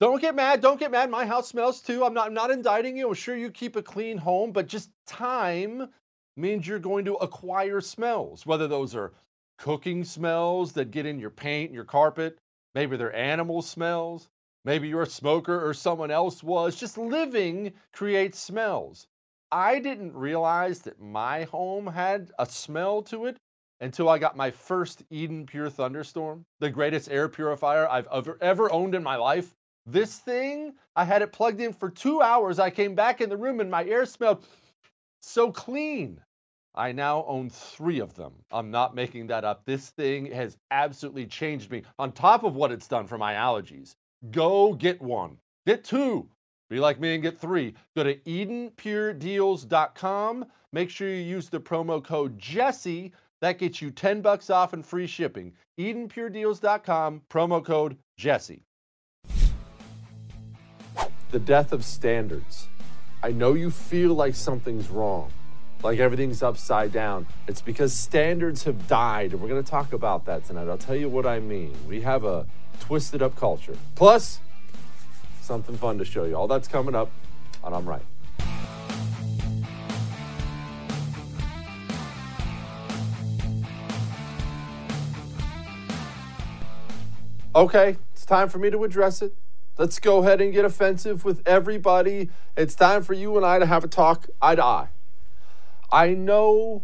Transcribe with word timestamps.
Don't 0.00 0.20
get 0.20 0.34
mad. 0.34 0.62
Don't 0.62 0.80
get 0.80 0.90
mad. 0.90 1.10
My 1.10 1.26
house 1.26 1.48
smells 1.48 1.82
too. 1.82 2.04
I'm 2.04 2.14
not, 2.14 2.28
I'm 2.28 2.34
not 2.34 2.50
indicting 2.50 2.96
you. 2.96 3.08
I'm 3.08 3.14
sure 3.14 3.36
you 3.36 3.50
keep 3.50 3.76
a 3.76 3.82
clean 3.82 4.16
home, 4.16 4.52
but 4.52 4.66
just 4.66 4.88
time 5.06 5.88
means 6.38 6.66
you're 6.66 6.78
going 6.78 7.04
to 7.04 7.16
acquire 7.16 7.82
smells, 7.82 8.46
whether 8.46 8.66
those 8.66 8.94
are 8.94 9.12
cooking 9.58 10.04
smells 10.04 10.72
that 10.72 10.90
get 10.90 11.04
in 11.04 11.18
your 11.18 11.28
paint 11.30 11.68
and 11.68 11.74
your 11.74 11.84
carpet, 11.84 12.38
maybe 12.74 12.96
they're 12.96 13.14
animal 13.14 13.60
smells, 13.60 14.26
maybe 14.64 14.88
you're 14.88 15.02
a 15.02 15.06
smoker 15.06 15.68
or 15.68 15.74
someone 15.74 16.10
else 16.10 16.42
was. 16.42 16.76
Just 16.76 16.96
living 16.96 17.74
creates 17.92 18.38
smells. 18.38 19.06
I 19.52 19.80
didn't 19.80 20.14
realize 20.14 20.80
that 20.82 20.98
my 20.98 21.44
home 21.44 21.86
had 21.86 22.30
a 22.38 22.46
smell 22.46 23.02
to 23.02 23.26
it 23.26 23.36
until 23.80 24.08
I 24.08 24.18
got 24.18 24.34
my 24.36 24.50
first 24.50 25.02
Eden 25.10 25.44
Pure 25.44 25.70
Thunderstorm, 25.70 26.46
the 26.58 26.70
greatest 26.70 27.10
air 27.10 27.28
purifier 27.28 27.86
I've 27.86 28.08
ever, 28.10 28.38
ever 28.40 28.72
owned 28.72 28.94
in 28.94 29.02
my 29.02 29.16
life. 29.16 29.52
This 29.92 30.18
thing, 30.18 30.74
I 30.94 31.04
had 31.04 31.20
it 31.20 31.32
plugged 31.32 31.60
in 31.60 31.72
for 31.72 31.90
two 31.90 32.22
hours. 32.22 32.60
I 32.60 32.70
came 32.70 32.94
back 32.94 33.20
in 33.20 33.28
the 33.28 33.36
room 33.36 33.58
and 33.58 33.68
my 33.68 33.84
air 33.84 34.06
smelled 34.06 34.46
so 35.20 35.50
clean. 35.50 36.20
I 36.76 36.92
now 36.92 37.24
own 37.26 37.50
three 37.50 37.98
of 37.98 38.14
them. 38.14 38.34
I'm 38.52 38.70
not 38.70 38.94
making 38.94 39.26
that 39.26 39.44
up. 39.44 39.64
This 39.64 39.90
thing 39.90 40.26
has 40.26 40.56
absolutely 40.70 41.26
changed 41.26 41.72
me 41.72 41.82
on 41.98 42.12
top 42.12 42.44
of 42.44 42.54
what 42.54 42.70
it's 42.70 42.86
done 42.86 43.08
for 43.08 43.18
my 43.18 43.34
allergies. 43.34 43.96
Go 44.30 44.74
get 44.74 45.02
one, 45.02 45.38
get 45.66 45.82
two. 45.82 46.28
Be 46.68 46.78
like 46.78 47.00
me 47.00 47.14
and 47.14 47.22
get 47.22 47.40
three. 47.40 47.74
Go 47.96 48.04
to 48.04 48.14
EdenPureDeals.com. 48.14 50.46
Make 50.72 50.90
sure 50.90 51.08
you 51.08 51.16
use 51.16 51.48
the 51.48 51.58
promo 51.58 52.04
code 52.04 52.38
Jesse. 52.38 53.12
That 53.40 53.58
gets 53.58 53.82
you 53.82 53.90
10 53.90 54.20
bucks 54.20 54.50
off 54.50 54.72
and 54.72 54.86
free 54.86 55.08
shipping. 55.08 55.52
EdenPureDeals.com, 55.80 57.22
promo 57.28 57.64
code 57.64 57.98
Jesse 58.16 58.62
the 61.30 61.38
death 61.38 61.72
of 61.72 61.84
standards. 61.84 62.68
I 63.22 63.32
know 63.32 63.54
you 63.54 63.70
feel 63.70 64.14
like 64.14 64.34
something's 64.34 64.88
wrong, 64.88 65.30
like 65.82 65.98
everything's 65.98 66.42
upside 66.42 66.92
down. 66.92 67.26
It's 67.46 67.60
because 67.60 67.92
standards 67.92 68.64
have 68.64 68.88
died, 68.88 69.32
and 69.32 69.40
we're 69.40 69.48
going 69.48 69.62
to 69.62 69.70
talk 69.70 69.92
about 69.92 70.24
that 70.26 70.44
tonight. 70.44 70.68
I'll 70.68 70.78
tell 70.78 70.96
you 70.96 71.08
what 71.08 71.26
I 71.26 71.38
mean. 71.38 71.74
We 71.86 72.00
have 72.00 72.24
a 72.24 72.46
twisted 72.80 73.22
up 73.22 73.36
culture. 73.36 73.76
Plus, 73.94 74.40
something 75.40 75.76
fun 75.76 75.98
to 75.98 76.04
show 76.04 76.24
you. 76.24 76.34
All 76.34 76.48
that's 76.48 76.68
coming 76.68 76.94
up 76.94 77.10
on 77.62 77.74
I'm 77.74 77.88
Right. 77.88 78.02
Okay, 87.52 87.96
it's 88.12 88.24
time 88.24 88.48
for 88.48 88.58
me 88.58 88.70
to 88.70 88.84
address 88.84 89.22
it. 89.22 89.34
Let's 89.80 89.98
go 89.98 90.18
ahead 90.18 90.42
and 90.42 90.52
get 90.52 90.66
offensive 90.66 91.24
with 91.24 91.40
everybody. 91.46 92.28
It's 92.54 92.74
time 92.74 93.02
for 93.02 93.14
you 93.14 93.38
and 93.38 93.46
I 93.46 93.58
to 93.58 93.64
have 93.64 93.82
a 93.82 93.88
talk 93.88 94.28
eye 94.42 94.54
to 94.56 94.62
eye. 94.62 94.88
I 95.90 96.12
know 96.12 96.82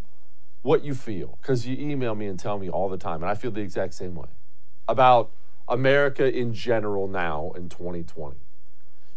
what 0.63 0.83
you 0.83 0.95
feel 0.95 1.37
because 1.43 1.67
you 1.67 1.77
email 1.77 2.15
me 2.15 2.25
and 2.27 2.41
tell 2.41 2.59
me 2.59 2.71
all 2.71 2.89
the 2.89 2.97
time, 2.97 3.23
and 3.23 3.31
I 3.31 3.35
feel 3.35 3.51
the 3.51 3.61
exact 3.61 3.93
same 3.93 4.15
way 4.15 4.29
about 4.89 5.31
America 5.69 6.27
in 6.35 6.55
general 6.55 7.07
now 7.07 7.53
in 7.55 7.69
2020. 7.69 8.39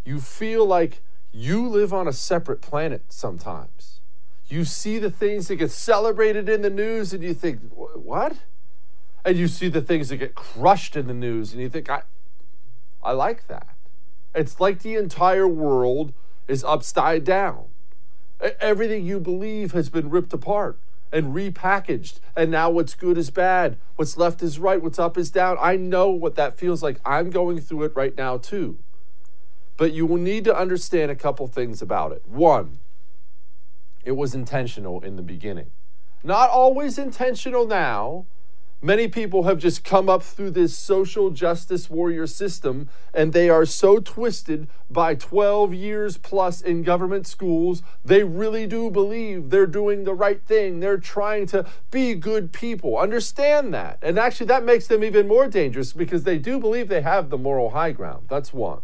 You 0.04 0.20
feel 0.20 0.66
like 0.66 1.02
you 1.32 1.66
live 1.66 1.94
on 1.94 2.06
a 2.06 2.12
separate 2.12 2.60
planet 2.60 3.04
sometimes. 3.08 4.02
You 4.50 4.66
see 4.66 5.00
the 5.00 5.10
things 5.10 5.48
that 5.48 5.56
get 5.56 5.72
celebrated 5.72 6.50
in 6.50 6.64
the 6.64 6.70
news 6.70 7.14
and 7.14 7.24
you 7.24 7.34
think, 7.34 7.62
what? 7.72 8.36
And 9.24 9.38
you 9.38 9.48
see 9.48 9.70
the 9.70 9.82
things 9.82 10.10
that 10.10 10.18
get 10.18 10.36
crushed 10.36 10.98
in 10.98 11.08
the 11.08 11.14
news 11.14 11.54
and 11.54 11.62
you 11.62 11.70
think, 11.70 11.90
I, 11.90 12.02
I 13.04 13.12
like 13.12 13.48
that. 13.48 13.68
It's 14.36 14.60
like 14.60 14.80
the 14.80 14.96
entire 14.96 15.48
world 15.48 16.14
is 16.48 16.64
upside 16.64 17.24
down. 17.24 17.66
Everything 18.60 19.06
you 19.06 19.20
believe 19.20 19.72
has 19.74 19.90
been 19.90 20.10
ripped 20.10 20.34
apart 20.34 20.80
and 21.12 21.34
repackaged. 21.34 22.20
And 22.36 22.52
now 22.52 22.70
what's 22.70 22.94
good 22.94 23.18
is 23.18 23.32
bad. 23.32 23.78
What's 23.96 24.18
left 24.18 24.42
is 24.44 24.60
right. 24.60 24.82
What's 24.82 25.00
up 25.00 25.18
is 25.18 25.32
down. 25.32 25.58
I 25.60 25.76
know 25.76 26.10
what 26.10 26.36
that 26.36 26.58
feels 26.58 26.84
like. 26.84 27.00
I'm 27.06 27.30
going 27.32 27.60
through 27.60 27.84
it 27.84 27.96
right 27.96 28.16
now, 28.16 28.38
too. 28.38 28.78
But 29.76 29.94
you 29.94 30.06
will 30.06 30.18
need 30.18 30.44
to 30.44 30.56
understand 30.56 31.10
a 31.10 31.16
couple 31.16 31.48
things 31.48 31.82
about 31.82 32.12
it. 32.12 32.24
One, 32.28 32.80
it 34.04 34.14
was 34.14 34.36
intentional 34.36 35.02
in 35.02 35.16
the 35.16 35.22
beginning. 35.22 35.72
Not 36.24 36.50
always 36.50 36.98
intentional 36.98 37.66
now, 37.66 38.26
Many 38.82 39.10
people 39.10 39.44
have 39.44 39.58
just 39.58 39.84
come 39.84 40.08
up 40.08 40.24
through 40.24 40.52
this 40.52 40.78
social 40.78 41.32
justice 41.32 41.90
warrior 41.90 42.26
system 42.26 42.88
and 43.14 43.34
they 43.34 43.50
are 43.50 43.66
so 43.66 44.00
twisted 44.00 44.70
by 44.90 45.16
12 45.16 45.74
years 45.74 46.18
plus 46.18 46.62
in 46.62 46.84
government 46.84 47.28
schools. 47.28 47.84
They 48.06 48.24
really 48.24 48.68
do 48.68 48.90
believe 48.90 49.50
they're 49.50 49.68
doing 49.68 50.06
the 50.06 50.14
right 50.14 50.42
thing. 50.42 50.80
They're 50.80 50.98
trying 50.98 51.46
to 51.48 51.66
be 51.92 52.16
good 52.16 52.54
people. 52.54 52.98
Understand 52.98 53.74
that. 53.74 54.00
And 54.02 54.18
actually, 54.18 54.48
that 54.48 54.64
makes 54.64 54.88
them 54.88 55.04
even 55.04 55.28
more 55.28 55.50
dangerous 55.50 55.92
because 55.92 56.24
they 56.24 56.38
do 56.38 56.58
believe 56.58 56.88
they 56.88 57.02
have 57.02 57.30
the 57.30 57.38
moral 57.38 57.72
high 57.72 57.92
ground. 57.92 58.28
That's 58.30 58.54
one. 58.54 58.82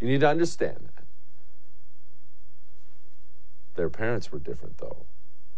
You 0.00 0.08
need 0.08 0.20
to 0.20 0.28
understand 0.28 0.88
that. 0.96 1.04
Their 3.76 3.90
parents 3.90 4.32
were 4.32 4.40
different, 4.40 4.78
though. 4.78 5.04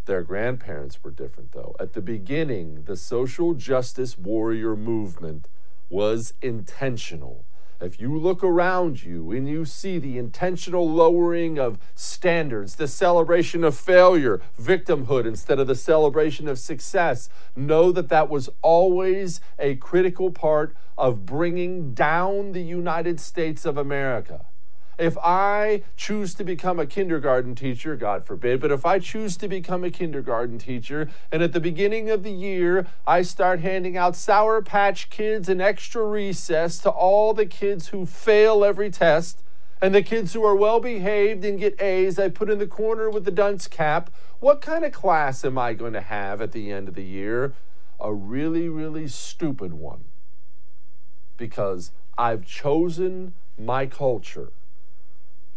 Their 0.09 0.23
grandparents 0.23 1.05
were 1.05 1.11
different, 1.11 1.53
though. 1.53 1.77
At 1.79 1.93
the 1.93 2.01
beginning, 2.01 2.85
the 2.85 2.97
social 2.97 3.53
justice 3.53 4.17
warrior 4.17 4.75
movement 4.75 5.49
was 5.91 6.33
intentional. 6.41 7.45
If 7.79 8.01
you 8.01 8.17
look 8.17 8.43
around 8.43 9.03
you 9.03 9.31
and 9.33 9.47
you 9.47 9.67
see 9.67 9.99
the 9.99 10.17
intentional 10.17 10.91
lowering 10.91 11.59
of 11.59 11.79
standards, 11.95 12.77
the 12.77 12.89
celebration 12.89 13.63
of 13.63 13.77
failure, 13.77 14.41
victimhood 14.59 15.27
instead 15.27 15.59
of 15.59 15.67
the 15.67 15.75
celebration 15.75 16.49
of 16.49 16.59
success, 16.59 17.29
know 17.55 17.93
that 17.93 18.09
that 18.09 18.31
was 18.31 18.49
always 18.63 19.43
a 19.59 19.75
critical 19.77 20.31
part 20.31 20.75
of 20.97 21.27
bringing 21.27 21.93
down 21.93 22.53
the 22.53 22.63
United 22.63 23.21
States 23.21 23.67
of 23.67 23.77
America 23.77 24.47
if 24.99 25.17
I 25.19 25.85
choose 25.97 26.35
to 26.35 26.45
become 26.45 26.81
a 26.81 26.87
kindergarten 26.87 27.55
teacher, 27.55 27.95
God 27.95 28.27
forbid, 28.27 28.61
but 28.61 28.73
if 28.73 28.85
I 28.85 28.99
choose 28.99 29.37
to 29.37 29.49
become 29.49 29.85
a 29.85 29.91
kindergarten 29.91 30.59
teacher 30.59 31.09
and 31.31 31.43
at 31.43 31.53
the 31.53 31.61
beginning 31.61 32.11
of 32.11 32.25
the 32.25 32.33
year 32.33 32.89
I 33.07 33.23
start 33.23 33.61
handing 33.61 33.97
out 33.97 34.17
Sour 34.17 34.61
Patch 34.61 35.09
Kids 35.09 35.49
and 35.49 35.63
extra 35.63 36.05
recess 36.05 36.79
to 36.79 36.91
all 36.91 37.33
the 37.33 37.47
kids 37.47 37.89
who 37.89 38.07
fail 38.07 38.65
every 38.65 38.91
test, 38.91 39.45
and 39.81 39.95
the 39.95 40.03
kids 40.03 40.33
who 40.33 40.45
are 40.45 40.57
well 40.57 40.81
behaved 40.81 41.45
and 41.45 41.61
get 41.61 41.81
A's, 41.81 42.19
I 42.19 42.29
put 42.29 42.51
in 42.51 42.59
the 42.59 42.67
corner 42.67 43.09
with 43.09 43.25
the 43.25 43.31
dunce 43.31 43.69
cap. 43.69 44.11
What 44.41 44.61
kind 44.61 44.85
of 44.85 44.93
class 44.93 45.45
am 45.45 45.57
I 45.57 45.75
going 45.75 45.93
to 45.93 46.01
have 46.01 46.43
at 46.43 46.51
the 46.51 46.73
end 46.73 46.89
of 46.89 46.95
the 46.95 47.05
year? 47.05 47.55
A 48.01 48.13
really, 48.13 48.69
really 48.69 49.07
stupid 49.07 49.73
one. 49.73 50.05
Because 51.37 51.93
I've 52.17 52.45
chosen 52.45 53.35
my 53.57 53.87
culture. 53.87 54.51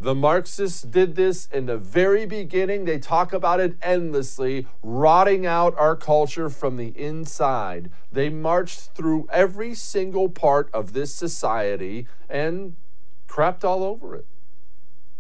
The 0.02 0.16
Marxists 0.16 0.82
did 0.82 1.16
this 1.16 1.48
in 1.52 1.68
the 1.68 1.78
very 1.78 2.26
beginning. 2.26 2.86
They 2.86 2.98
talk 2.98 3.34
about 3.34 3.60
it 3.60 3.76
endlessly, 3.84 4.66
rotting 4.82 5.46
out 5.46 5.78
our 5.78 5.96
culture 5.96 6.50
from 6.50 6.78
the 6.78 6.88
inside. 7.00 7.92
They 8.12 8.28
marched 8.28 8.96
through 8.96 9.28
every 9.32 9.76
single 9.76 10.28
part 10.28 10.72
of 10.74 10.94
this 10.94 11.14
society 11.14 12.08
and 12.28 12.76
crapped 13.28 13.64
all 13.64 13.84
over 13.84 14.16
it. 14.16 14.26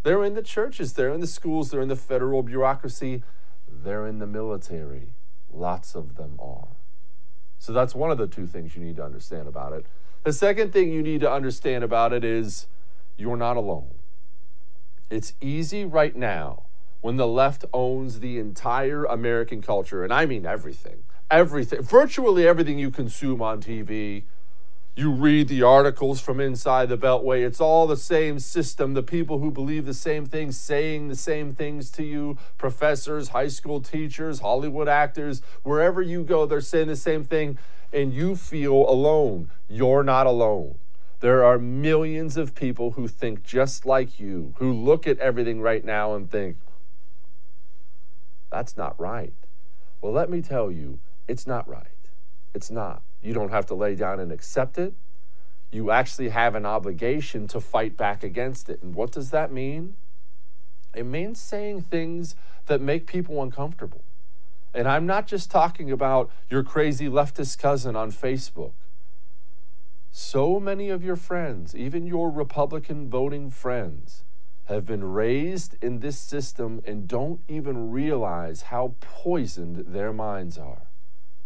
They're 0.01 0.23
in 0.23 0.33
the 0.33 0.41
churches, 0.41 0.93
they're 0.93 1.13
in 1.13 1.21
the 1.21 1.27
schools, 1.27 1.69
they're 1.69 1.81
in 1.81 1.87
the 1.87 1.95
federal 1.95 2.41
bureaucracy, 2.41 3.21
they're 3.67 4.07
in 4.07 4.17
the 4.17 4.25
military. 4.25 5.13
Lots 5.53 5.93
of 5.93 6.15
them 6.15 6.39
are. 6.41 6.69
So 7.59 7.71
that's 7.71 7.93
one 7.93 8.09
of 8.09 8.17
the 8.17 8.25
two 8.25 8.47
things 8.47 8.75
you 8.75 8.83
need 8.83 8.95
to 8.95 9.05
understand 9.05 9.47
about 9.47 9.73
it. 9.73 9.85
The 10.23 10.33
second 10.33 10.73
thing 10.73 10.91
you 10.91 11.03
need 11.03 11.21
to 11.21 11.31
understand 11.31 11.83
about 11.83 12.13
it 12.13 12.23
is 12.23 12.65
you're 13.15 13.37
not 13.37 13.57
alone. 13.57 14.00
It's 15.11 15.33
easy 15.41 15.83
right 15.83 16.15
now 16.15 16.63
when 17.01 17.17
the 17.17 17.27
left 17.27 17.65
owns 17.73 18.21
the 18.21 18.39
entire 18.39 19.03
American 19.03 19.61
culture, 19.61 20.05
and 20.05 20.13
I 20.13 20.25
mean 20.25 20.45
everything, 20.45 21.03
everything, 21.29 21.81
virtually 21.81 22.47
everything 22.47 22.79
you 22.79 22.91
consume 22.91 23.41
on 23.41 23.61
TV. 23.61 24.23
You 24.95 25.11
read 25.11 25.49
the 25.49 25.63
articles 25.63 26.21
from 26.21 26.39
inside 26.39 26.87
the 26.87 26.97
Beltway. 26.97 27.45
It's 27.45 27.59
all 27.59 27.87
the 27.87 27.97
same 27.97 28.39
system. 28.39 28.93
The 28.93 29.03
people 29.03 29.39
who 29.39 29.51
believe 29.51 29.85
the 29.85 29.93
same 29.93 30.25
things 30.25 30.57
saying 30.57 31.09
the 31.09 31.15
same 31.17 31.55
things 31.55 31.91
to 31.91 32.03
you 32.03 32.37
professors, 32.57 33.29
high 33.29 33.49
school 33.49 33.81
teachers, 33.81 34.39
Hollywood 34.39 34.87
actors, 34.87 35.41
wherever 35.63 36.01
you 36.01 36.23
go, 36.23 36.45
they're 36.45 36.61
saying 36.61 36.87
the 36.87 36.95
same 36.95 37.25
thing, 37.25 37.57
and 37.91 38.13
you 38.13 38.37
feel 38.37 38.89
alone. 38.89 39.51
You're 39.67 40.03
not 40.03 40.25
alone. 40.25 40.75
There 41.21 41.43
are 41.43 41.59
millions 41.59 42.35
of 42.35 42.55
people 42.55 42.91
who 42.91 43.07
think 43.07 43.43
just 43.43 43.85
like 43.85 44.19
you, 44.19 44.55
who 44.57 44.73
look 44.73 45.07
at 45.07 45.19
everything 45.19 45.61
right 45.61 45.85
now 45.85 46.15
and 46.15 46.29
think, 46.29 46.57
that's 48.51 48.75
not 48.75 48.99
right. 48.99 49.33
Well, 50.01 50.11
let 50.11 50.29
me 50.31 50.41
tell 50.41 50.71
you, 50.71 50.99
it's 51.27 51.45
not 51.45 51.67
right. 51.67 51.85
It's 52.55 52.71
not. 52.71 53.03
You 53.21 53.33
don't 53.33 53.51
have 53.51 53.67
to 53.67 53.75
lay 53.75 53.95
down 53.95 54.19
and 54.19 54.31
accept 54.31 54.79
it. 54.79 54.93
You 55.71 55.91
actually 55.91 56.29
have 56.29 56.55
an 56.55 56.65
obligation 56.65 57.47
to 57.49 57.61
fight 57.61 57.95
back 57.95 58.23
against 58.23 58.67
it. 58.67 58.81
And 58.81 58.95
what 58.95 59.11
does 59.11 59.29
that 59.29 59.53
mean? 59.53 59.95
It 60.95 61.05
means 61.05 61.39
saying 61.39 61.83
things 61.83 62.35
that 62.65 62.81
make 62.81 63.05
people 63.05 63.41
uncomfortable. 63.41 64.03
And 64.73 64.87
I'm 64.87 65.05
not 65.05 65.27
just 65.27 65.51
talking 65.51 65.91
about 65.91 66.31
your 66.49 66.63
crazy 66.63 67.07
leftist 67.07 67.59
cousin 67.59 67.95
on 67.95 68.11
Facebook. 68.11 68.71
So 70.11 70.59
many 70.59 70.89
of 70.89 71.05
your 71.05 71.15
friends, 71.15 71.73
even 71.73 72.05
your 72.05 72.29
Republican 72.29 73.09
voting 73.09 73.49
friends, 73.49 74.23
have 74.65 74.85
been 74.85 75.05
raised 75.05 75.77
in 75.81 75.99
this 75.99 76.19
system 76.19 76.81
and 76.85 77.07
don't 77.07 77.39
even 77.47 77.91
realize 77.91 78.63
how 78.63 78.95
poisoned 78.99 79.85
their 79.87 80.11
minds 80.11 80.57
are. 80.57 80.87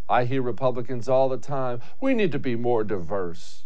I 0.09 0.25
hear 0.25 0.41
Republicans 0.41 1.07
all 1.07 1.29
the 1.29 1.37
time 1.37 1.79
we 2.01 2.15
need 2.15 2.31
to 2.31 2.39
be 2.39 2.55
more 2.55 2.83
diverse. 2.83 3.65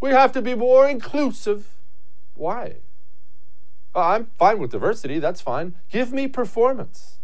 We 0.00 0.10
have 0.10 0.32
to 0.32 0.42
be 0.42 0.54
more 0.54 0.86
inclusive. 0.86 1.68
Why? 2.34 2.76
I'm 3.94 4.26
fine 4.38 4.58
with 4.58 4.72
diversity, 4.72 5.18
that's 5.18 5.40
fine. 5.40 5.74
Give 5.90 6.12
me 6.12 6.28
performance. 6.28 7.18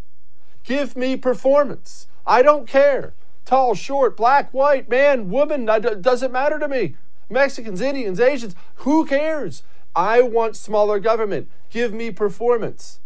Give 0.65 0.97
me 0.97 1.17
performance. 1.17 2.09
I 2.27 2.41
don't 2.41 2.67
care 2.67 3.13
tall, 3.49 3.75
short, 3.75 4.15
black, 4.15 4.53
white, 4.53 4.91
man, 4.91 5.31
woman, 5.31 5.65
doesn't 5.65 6.31
matter 6.31 6.59
to 6.59 6.69
me. 6.69 6.97
Mexicans, 7.31 7.81
Indians, 7.81 8.21
Asians, 8.21 8.55
who 8.77 9.07
cares? 9.07 9.63
I 9.97 10.21
want 10.21 10.55
smaller 10.55 11.01
government. 11.01 11.49
Give 11.71 11.95
me 11.95 12.11
performance. 12.11 13.01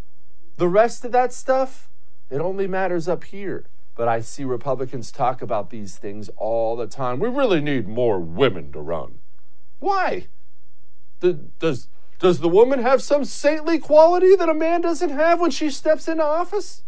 The 0.56 0.66
rest 0.66 1.04
of 1.04 1.12
that 1.12 1.32
stuff, 1.32 1.88
it 2.28 2.40
only 2.40 2.66
matters 2.66 3.06
up 3.06 3.22
here. 3.22 3.66
But 3.94 4.08
I 4.08 4.20
see 4.20 4.42
Republicans 4.42 5.12
talk 5.12 5.42
about 5.42 5.70
these 5.70 5.96
things 5.96 6.28
all 6.36 6.74
the 6.74 6.88
time. 6.88 7.20
We 7.20 7.28
really 7.28 7.60
need 7.60 7.86
more 7.86 8.18
women 8.18 8.72
to 8.72 8.80
run. 8.80 9.20
Why? 9.78 10.26
Does, 11.20 11.86
does 12.18 12.40
the 12.40 12.48
woman 12.48 12.80
have 12.80 13.00
some 13.00 13.24
saintly 13.24 13.78
quality 13.78 14.34
that 14.34 14.48
a 14.48 14.54
man 14.54 14.80
doesn't 14.80 15.10
have 15.10 15.40
when 15.40 15.52
she 15.52 15.70
steps 15.70 16.08
into 16.08 16.24
office? 16.24 16.82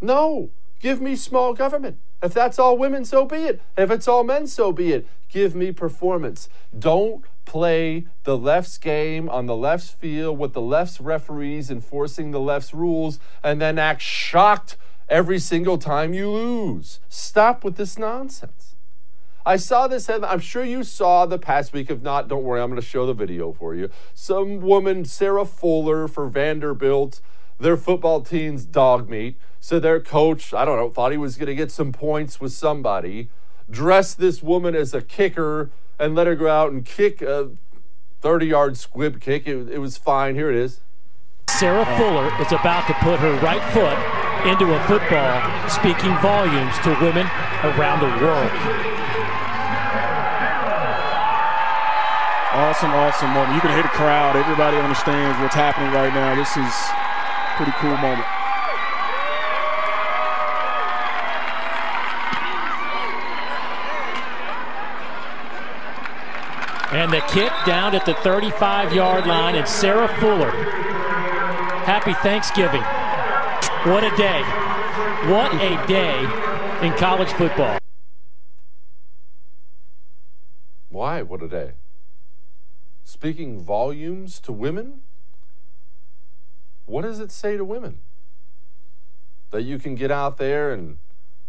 No. 0.00 0.50
Give 0.78 1.00
me 1.00 1.16
small 1.16 1.54
government. 1.54 1.98
If 2.24 2.32
that's 2.32 2.58
all 2.58 2.78
women, 2.78 3.04
so 3.04 3.26
be 3.26 3.36
it. 3.36 3.60
If 3.76 3.90
it's 3.90 4.08
all 4.08 4.24
men, 4.24 4.46
so 4.46 4.72
be 4.72 4.92
it. 4.92 5.06
Give 5.28 5.54
me 5.54 5.72
performance. 5.72 6.48
Don't 6.76 7.22
play 7.44 8.06
the 8.22 8.34
left's 8.34 8.78
game 8.78 9.28
on 9.28 9.44
the 9.44 9.54
left's 9.54 9.90
field 9.90 10.38
with 10.38 10.54
the 10.54 10.60
left's 10.62 11.02
referees 11.02 11.70
enforcing 11.70 12.30
the 12.30 12.40
left's 12.40 12.72
rules 12.72 13.20
and 13.42 13.60
then 13.60 13.78
act 13.78 14.00
shocked 14.00 14.78
every 15.06 15.38
single 15.38 15.76
time 15.76 16.14
you 16.14 16.30
lose. 16.30 16.98
Stop 17.10 17.62
with 17.62 17.76
this 17.76 17.98
nonsense. 17.98 18.74
I 19.44 19.56
saw 19.56 19.86
this 19.86 20.06
headline. 20.06 20.30
I'm 20.32 20.40
sure 20.40 20.64
you 20.64 20.82
saw 20.82 21.26
the 21.26 21.38
past 21.38 21.74
week. 21.74 21.90
If 21.90 22.00
not, 22.00 22.28
don't 22.28 22.44
worry. 22.44 22.62
I'm 22.62 22.70
going 22.70 22.80
to 22.80 22.86
show 22.86 23.04
the 23.04 23.12
video 23.12 23.52
for 23.52 23.74
you. 23.74 23.90
Some 24.14 24.60
woman, 24.60 25.04
Sarah 25.04 25.44
Fuller 25.44 26.08
for 26.08 26.26
Vanderbilt, 26.30 27.20
their 27.58 27.76
football 27.76 28.20
team's 28.20 28.64
dog 28.64 29.08
meat. 29.08 29.36
So 29.60 29.80
their 29.80 30.00
coach, 30.00 30.52
I 30.52 30.64
don't 30.64 30.76
know, 30.76 30.90
thought 30.90 31.12
he 31.12 31.18
was 31.18 31.36
going 31.36 31.46
to 31.46 31.54
get 31.54 31.72
some 31.72 31.92
points 31.92 32.40
with 32.40 32.52
somebody, 32.52 33.30
dressed 33.70 34.18
this 34.18 34.42
woman 34.42 34.74
as 34.74 34.92
a 34.92 35.00
kicker 35.00 35.70
and 35.98 36.14
let 36.14 36.26
her 36.26 36.34
go 36.34 36.48
out 36.48 36.72
and 36.72 36.84
kick 36.84 37.22
a 37.22 37.50
30 38.20 38.46
yard 38.46 38.76
squib 38.76 39.20
kick. 39.20 39.46
It, 39.46 39.68
it 39.70 39.78
was 39.78 39.96
fine. 39.96 40.34
Here 40.34 40.50
it 40.50 40.56
is. 40.56 40.80
Sarah 41.48 41.86
Fuller 41.96 42.32
is 42.42 42.52
about 42.52 42.86
to 42.88 42.94
put 42.94 43.20
her 43.20 43.32
right 43.40 43.62
foot 43.72 43.96
into 44.44 44.74
a 44.74 44.80
football, 44.84 45.40
speaking 45.70 46.12
volumes 46.20 46.76
to 46.84 46.90
women 47.00 47.24
around 47.64 48.00
the 48.00 48.12
world. 48.20 48.50
Awesome, 52.54 52.90
awesome 52.90 53.30
moment. 53.30 53.54
You 53.54 53.60
can 53.60 53.70
hear 53.70 53.82
the 53.82 53.96
crowd. 53.96 54.36
Everybody 54.36 54.76
understands 54.76 55.40
what's 55.40 55.54
happening 55.54 55.92
right 55.92 56.12
now. 56.12 56.34
This 56.34 56.50
is 56.56 56.70
a 56.70 57.13
pretty 57.56 57.72
cool 57.78 57.96
moment. 57.96 58.26
And 66.92 67.12
the 67.12 67.20
kick 67.28 67.52
down 67.66 67.94
at 67.94 68.06
the 68.06 68.14
35 68.14 68.92
yard 68.92 69.26
line, 69.26 69.56
and 69.56 69.66
Sarah 69.68 70.08
Fuller. 70.20 70.50
Happy 71.84 72.12
Thanksgiving. 72.14 72.82
What 73.90 74.04
a 74.04 74.16
day. 74.16 74.42
What 75.30 75.54
a 75.54 75.86
day 75.86 76.20
in 76.86 76.92
college 76.94 77.30
football. 77.32 77.78
Why? 80.88 81.22
What 81.22 81.42
a 81.42 81.48
day. 81.48 81.72
Speaking 83.04 83.60
volumes 83.60 84.40
to 84.40 84.52
women? 84.52 85.03
What 86.86 87.02
does 87.02 87.20
it 87.20 87.30
say 87.30 87.56
to 87.56 87.64
women? 87.64 87.98
That 89.50 89.62
you 89.62 89.78
can 89.78 89.94
get 89.94 90.10
out 90.10 90.36
there 90.36 90.72
and 90.72 90.98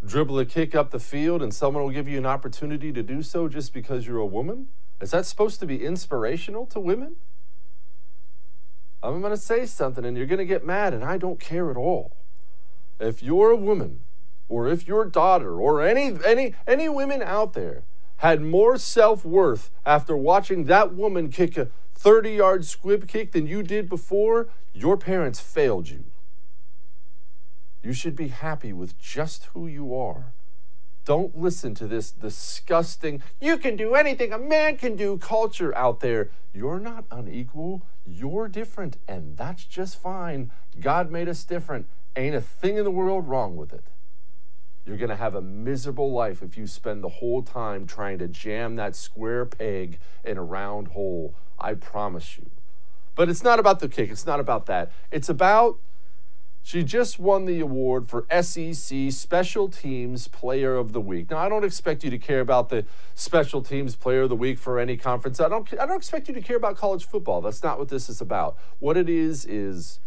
dribble 0.04 0.38
a 0.38 0.44
kick 0.44 0.74
up 0.74 0.90
the 0.90 1.00
field 1.00 1.42
and 1.42 1.52
someone 1.52 1.82
will 1.82 1.90
give 1.90 2.08
you 2.08 2.18
an 2.18 2.26
opportunity 2.26 2.92
to 2.92 3.02
do 3.02 3.22
so 3.22 3.48
just 3.48 3.72
because 3.72 4.06
you're 4.06 4.18
a 4.18 4.26
woman? 4.26 4.68
Is 5.00 5.10
that 5.10 5.26
supposed 5.26 5.60
to 5.60 5.66
be 5.66 5.84
inspirational 5.84 6.66
to 6.66 6.80
women? 6.80 7.16
I'm 9.02 9.20
going 9.20 9.32
to 9.32 9.40
say 9.40 9.66
something 9.66 10.04
and 10.04 10.16
you're 10.16 10.26
going 10.26 10.38
to 10.38 10.44
get 10.44 10.64
mad, 10.64 10.94
and 10.94 11.04
I 11.04 11.18
don't 11.18 11.38
care 11.38 11.70
at 11.70 11.76
all. 11.76 12.16
If 12.98 13.22
you're 13.22 13.50
a 13.50 13.56
woman, 13.56 14.00
or 14.48 14.68
if 14.68 14.88
your 14.88 15.04
daughter, 15.04 15.60
or 15.60 15.82
any 15.82 16.16
any 16.24 16.54
any 16.66 16.88
women 16.88 17.22
out 17.22 17.52
there 17.52 17.82
had 18.18 18.40
more 18.40 18.78
self-worth 18.78 19.70
after 19.84 20.16
watching 20.16 20.64
that 20.64 20.94
woman 20.94 21.28
kick 21.28 21.58
a 21.58 21.68
30-yard 21.98 22.64
squib 22.64 23.08
kick 23.08 23.32
than 23.32 23.46
you 23.46 23.62
did 23.62 23.88
before, 23.88 24.48
your 24.72 24.96
parents 24.96 25.40
failed 25.40 25.88
you. 25.88 26.04
You 27.82 27.92
should 27.92 28.16
be 28.16 28.28
happy 28.28 28.72
with 28.72 28.98
just 28.98 29.44
who 29.54 29.66
you 29.66 29.96
are. 29.96 30.32
Don't 31.04 31.38
listen 31.38 31.74
to 31.76 31.86
this 31.86 32.10
disgusting, 32.10 33.22
you 33.40 33.58
can 33.58 33.76
do 33.76 33.94
anything 33.94 34.32
a 34.32 34.38
man 34.38 34.76
can 34.76 34.96
do 34.96 35.18
culture 35.18 35.72
out 35.76 36.00
there. 36.00 36.30
You're 36.52 36.80
not 36.80 37.04
unequal. 37.12 37.82
You're 38.04 38.48
different, 38.48 38.96
and 39.06 39.36
that's 39.36 39.64
just 39.64 40.00
fine. 40.00 40.50
God 40.80 41.10
made 41.10 41.28
us 41.28 41.44
different. 41.44 41.86
Ain't 42.16 42.34
a 42.34 42.40
thing 42.40 42.76
in 42.76 42.84
the 42.84 42.90
world 42.90 43.28
wrong 43.28 43.56
with 43.56 43.72
it. 43.72 43.84
You're 44.86 44.96
going 44.96 45.10
to 45.10 45.16
have 45.16 45.34
a 45.34 45.42
miserable 45.42 46.12
life 46.12 46.42
if 46.42 46.56
you 46.56 46.68
spend 46.68 47.02
the 47.02 47.08
whole 47.08 47.42
time 47.42 47.86
trying 47.86 48.18
to 48.18 48.28
jam 48.28 48.76
that 48.76 48.94
square 48.94 49.44
peg 49.44 49.98
in 50.24 50.38
a 50.38 50.44
round 50.44 50.88
hole. 50.88 51.34
I 51.58 51.74
promise 51.74 52.38
you. 52.38 52.50
But 53.16 53.28
it's 53.28 53.42
not 53.42 53.58
about 53.58 53.80
the 53.80 53.88
kick. 53.88 54.10
It's 54.10 54.26
not 54.26 54.38
about 54.38 54.66
that. 54.66 54.92
It's 55.10 55.28
about 55.28 55.78
she 56.66 56.82
just 56.82 57.20
won 57.20 57.44
the 57.44 57.60
award 57.60 58.08
for 58.08 58.26
SEC 58.42 59.12
Special 59.12 59.68
Teams 59.68 60.26
Player 60.26 60.74
of 60.74 60.92
the 60.92 61.00
Week. 61.00 61.30
Now, 61.30 61.38
I 61.38 61.48
don't 61.48 61.64
expect 61.64 62.02
you 62.02 62.10
to 62.10 62.18
care 62.18 62.40
about 62.40 62.70
the 62.70 62.84
Special 63.14 63.62
Teams 63.62 63.94
Player 63.94 64.22
of 64.22 64.30
the 64.30 64.34
Week 64.36 64.58
for 64.58 64.80
any 64.80 64.96
conference. 64.96 65.38
I 65.40 65.48
don't, 65.48 65.72
I 65.78 65.86
don't 65.86 65.96
expect 65.96 66.26
you 66.26 66.34
to 66.34 66.40
care 66.40 66.56
about 66.56 66.76
college 66.76 67.04
football. 67.04 67.40
That's 67.40 67.62
not 67.62 67.78
what 67.78 67.88
this 67.88 68.08
is 68.08 68.20
about. 68.20 68.56
What 68.80 68.96
it 68.96 69.08
is 69.08 69.44
is 69.44 70.00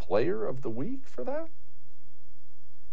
Player 0.00 0.44
of 0.44 0.62
the 0.62 0.70
Week 0.70 1.06
for 1.06 1.22
that? 1.22 1.50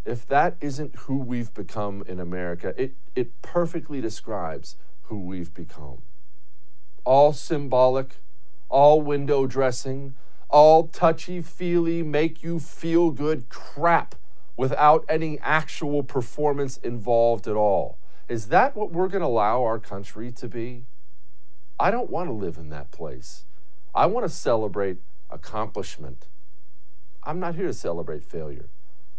If 0.05 0.27
that 0.27 0.57
isn't 0.59 0.95
who 0.95 1.17
we've 1.17 1.53
become 1.53 2.03
in 2.07 2.19
America, 2.19 2.73
it, 2.77 2.93
it 3.15 3.41
perfectly 3.41 4.01
describes 4.01 4.75
who 5.03 5.19
we've 5.19 5.53
become. 5.53 6.01
All 7.05 7.31
symbolic, 7.33 8.17
all 8.69 9.01
window 9.01 9.47
dressing, 9.47 10.15
all 10.49 10.87
touchy 10.87 11.41
feely, 11.41 12.03
make 12.03 12.43
you 12.43 12.59
feel 12.59 13.11
good 13.11 13.49
crap 13.49 14.15
without 14.57 15.05
any 15.07 15.39
actual 15.39 16.03
performance 16.03 16.77
involved 16.77 17.47
at 17.47 17.55
all. 17.55 17.97
Is 18.27 18.47
that 18.47 18.75
what 18.75 18.91
we're 18.91 19.07
going 19.07 19.21
to 19.21 19.27
allow 19.27 19.63
our 19.63 19.79
country 19.79 20.31
to 20.31 20.47
be? 20.47 20.85
I 21.79 21.91
don't 21.91 22.09
want 22.09 22.29
to 22.29 22.33
live 22.33 22.57
in 22.57 22.69
that 22.69 22.91
place. 22.91 23.45
I 23.95 24.05
want 24.05 24.25
to 24.25 24.33
celebrate 24.33 24.97
accomplishment. 25.29 26.27
I'm 27.23 27.39
not 27.39 27.55
here 27.55 27.67
to 27.67 27.73
celebrate 27.73 28.23
failure. 28.23 28.67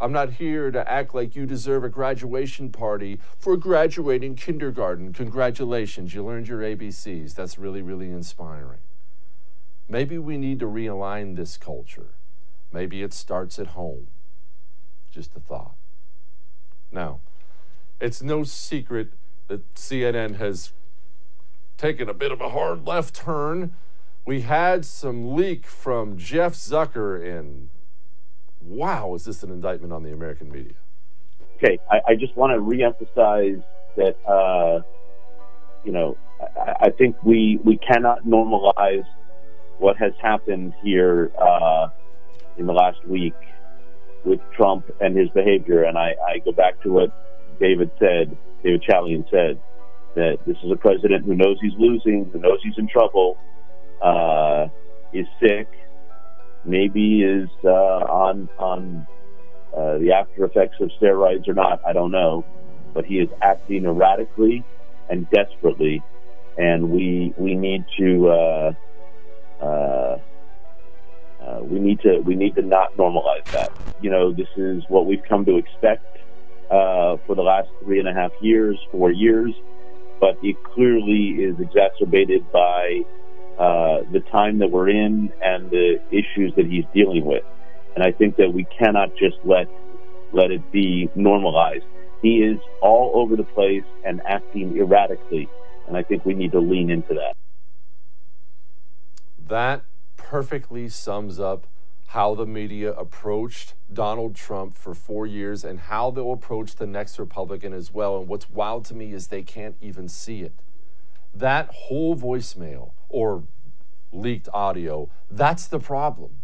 I'm 0.04 0.12
not 0.12 0.34
here 0.34 0.70
to 0.70 0.86
act 0.86 1.14
like 1.14 1.34
you 1.34 1.46
deserve 1.46 1.82
a 1.82 1.88
graduation 1.88 2.70
party 2.70 3.18
for 3.38 3.56
graduating 3.56 4.36
kindergarten. 4.36 5.14
Congratulations, 5.14 6.12
you 6.12 6.22
learned 6.22 6.46
your 6.46 6.60
ABCs. 6.60 7.34
That's 7.34 7.56
really, 7.56 7.80
really 7.80 8.10
inspiring. 8.10 8.80
Maybe 9.88 10.18
we 10.18 10.36
need 10.36 10.60
to 10.60 10.66
realign 10.66 11.36
this 11.36 11.56
culture. 11.56 12.08
Maybe 12.70 13.02
it 13.02 13.14
starts 13.14 13.58
at 13.58 13.68
home. 13.68 14.08
Just 15.10 15.34
a 15.36 15.40
thought. 15.40 15.76
Now, 16.92 17.20
it's 17.98 18.20
no 18.20 18.44
secret 18.44 19.14
that 19.48 19.74
CNN 19.74 20.36
has 20.36 20.74
taken 21.78 22.10
a 22.10 22.14
bit 22.14 22.30
of 22.30 22.42
a 22.42 22.50
hard 22.50 22.86
left 22.86 23.14
turn. 23.14 23.74
We 24.26 24.42
had 24.42 24.84
some 24.84 25.34
leak 25.34 25.64
from 25.64 26.18
Jeff 26.18 26.52
Zucker, 26.52 27.26
and 27.26 27.70
wow, 28.66 29.14
is 29.14 29.24
this 29.24 29.42
an 29.42 29.50
indictment 29.50 29.92
on 29.92 30.02
the 30.02 30.12
American 30.12 30.50
media? 30.50 30.74
Okay, 31.56 31.78
I, 31.90 32.00
I 32.08 32.14
just 32.14 32.36
want 32.36 32.52
to 32.52 32.60
reemphasize 32.60 33.62
that, 33.96 34.16
uh, 34.26 34.82
you 35.84 35.92
know, 35.92 36.16
I, 36.40 36.86
I 36.86 36.90
think 36.90 37.22
we, 37.22 37.60
we 37.64 37.76
cannot 37.78 38.24
normalize 38.24 39.06
what 39.78 39.96
has 39.98 40.12
happened 40.20 40.72
here 40.82 41.30
uh, 41.40 41.88
in 42.58 42.66
the 42.66 42.72
last 42.72 43.04
week 43.06 43.34
with 44.24 44.40
Trump 44.56 44.90
and 45.00 45.16
his 45.16 45.28
behavior. 45.30 45.84
And 45.84 45.98
I, 45.98 46.14
I 46.26 46.38
go 46.38 46.52
back 46.52 46.82
to 46.82 46.90
what 46.90 47.58
David 47.60 47.90
said, 47.98 48.36
David 48.62 48.82
Chalian 48.82 49.28
said, 49.30 49.60
that 50.16 50.38
this 50.46 50.56
is 50.64 50.70
a 50.70 50.76
president 50.76 51.24
who 51.24 51.34
knows 51.34 51.56
he's 51.60 51.72
losing, 51.76 52.30
who 52.32 52.38
knows 52.38 52.60
he's 52.62 52.78
in 52.78 52.88
trouble, 52.88 53.36
uh, 54.00 54.68
is 55.12 55.26
sick, 55.40 55.68
maybe 56.64 57.22
is 57.22 57.48
uh, 57.64 57.68
on 57.68 58.48
on 58.58 59.06
uh, 59.76 59.98
the 59.98 60.12
after 60.12 60.44
effects 60.44 60.76
of 60.80 60.90
steroids 61.00 61.48
or 61.48 61.54
not. 61.54 61.80
I 61.86 61.92
don't 61.92 62.10
know, 62.10 62.44
but 62.92 63.04
he 63.04 63.18
is 63.18 63.28
acting 63.42 63.84
erratically 63.84 64.64
and 65.08 65.28
desperately, 65.30 66.02
and 66.56 66.90
we 66.90 67.34
we 67.36 67.54
need 67.54 67.84
to 67.98 68.28
uh, 68.28 68.72
uh, 69.60 70.18
uh, 71.42 71.60
we 71.62 71.78
need 71.78 72.00
to 72.00 72.20
we 72.20 72.34
need 72.34 72.54
to 72.56 72.62
not 72.62 72.96
normalize 72.96 73.44
that. 73.52 73.70
You 74.00 74.10
know, 74.10 74.32
this 74.32 74.48
is 74.56 74.82
what 74.88 75.06
we've 75.06 75.24
come 75.28 75.44
to 75.46 75.56
expect 75.56 76.04
for 76.68 77.36
the 77.36 77.42
last 77.42 77.68
three 77.84 78.00
and 78.00 78.08
a 78.08 78.12
half 78.12 78.32
years, 78.40 78.76
four 78.90 79.12
years, 79.12 79.54
but 80.20 80.36
it 80.42 80.56
clearly 80.64 81.42
is 81.42 81.58
exacerbated 81.60 82.50
by 82.50 83.02
uh, 83.58 84.00
the 84.12 84.20
time 84.32 84.58
that 84.58 84.70
we're 84.70 84.88
in 84.88 85.32
and 85.42 85.70
the 85.70 86.00
issues 86.10 86.52
that 86.56 86.66
he's 86.66 86.84
dealing 86.92 87.24
with. 87.24 87.44
And 87.94 88.02
I 88.02 88.10
think 88.10 88.36
that 88.36 88.52
we 88.52 88.64
cannot 88.64 89.16
just 89.16 89.36
let 89.44 89.68
let 90.32 90.50
it 90.50 90.72
be 90.72 91.08
normalized. 91.14 91.84
He 92.20 92.42
is 92.42 92.58
all 92.82 93.12
over 93.14 93.36
the 93.36 93.44
place 93.44 93.84
and 94.04 94.20
acting 94.26 94.76
erratically, 94.76 95.48
and 95.86 95.96
I 95.96 96.02
think 96.02 96.24
we 96.24 96.34
need 96.34 96.52
to 96.52 96.60
lean 96.60 96.90
into 96.90 97.14
that. 97.14 97.34
That 99.46 99.84
perfectly 100.16 100.88
sums 100.88 101.38
up 101.38 101.66
how 102.08 102.34
the 102.34 102.46
media 102.46 102.92
approached 102.92 103.74
Donald 103.92 104.34
Trump 104.34 104.74
for 104.74 104.94
four 104.94 105.26
years 105.26 105.64
and 105.64 105.80
how 105.80 106.10
they'll 106.10 106.32
approach 106.32 106.76
the 106.76 106.86
next 106.86 107.18
Republican 107.18 107.72
as 107.72 107.92
well. 107.92 108.18
And 108.18 108.26
what's 108.28 108.48
wild 108.48 108.84
to 108.86 108.94
me 108.94 109.12
is 109.12 109.28
they 109.28 109.42
can't 109.42 109.76
even 109.80 110.08
see 110.08 110.42
it. 110.42 110.52
That 111.34 111.68
whole 111.72 112.16
voicemail 112.16 112.92
or 113.08 113.44
leaked 114.12 114.48
audio, 114.52 115.10
that's 115.30 115.66
the 115.66 115.80
problem. 115.80 116.40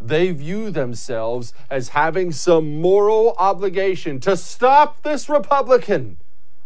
They 0.00 0.30
view 0.30 0.70
themselves 0.70 1.52
as 1.68 1.90
having 1.90 2.32
some 2.32 2.80
moral 2.80 3.34
obligation 3.38 4.18
to 4.20 4.36
stop 4.36 5.02
this 5.02 5.28
Republican. 5.28 6.16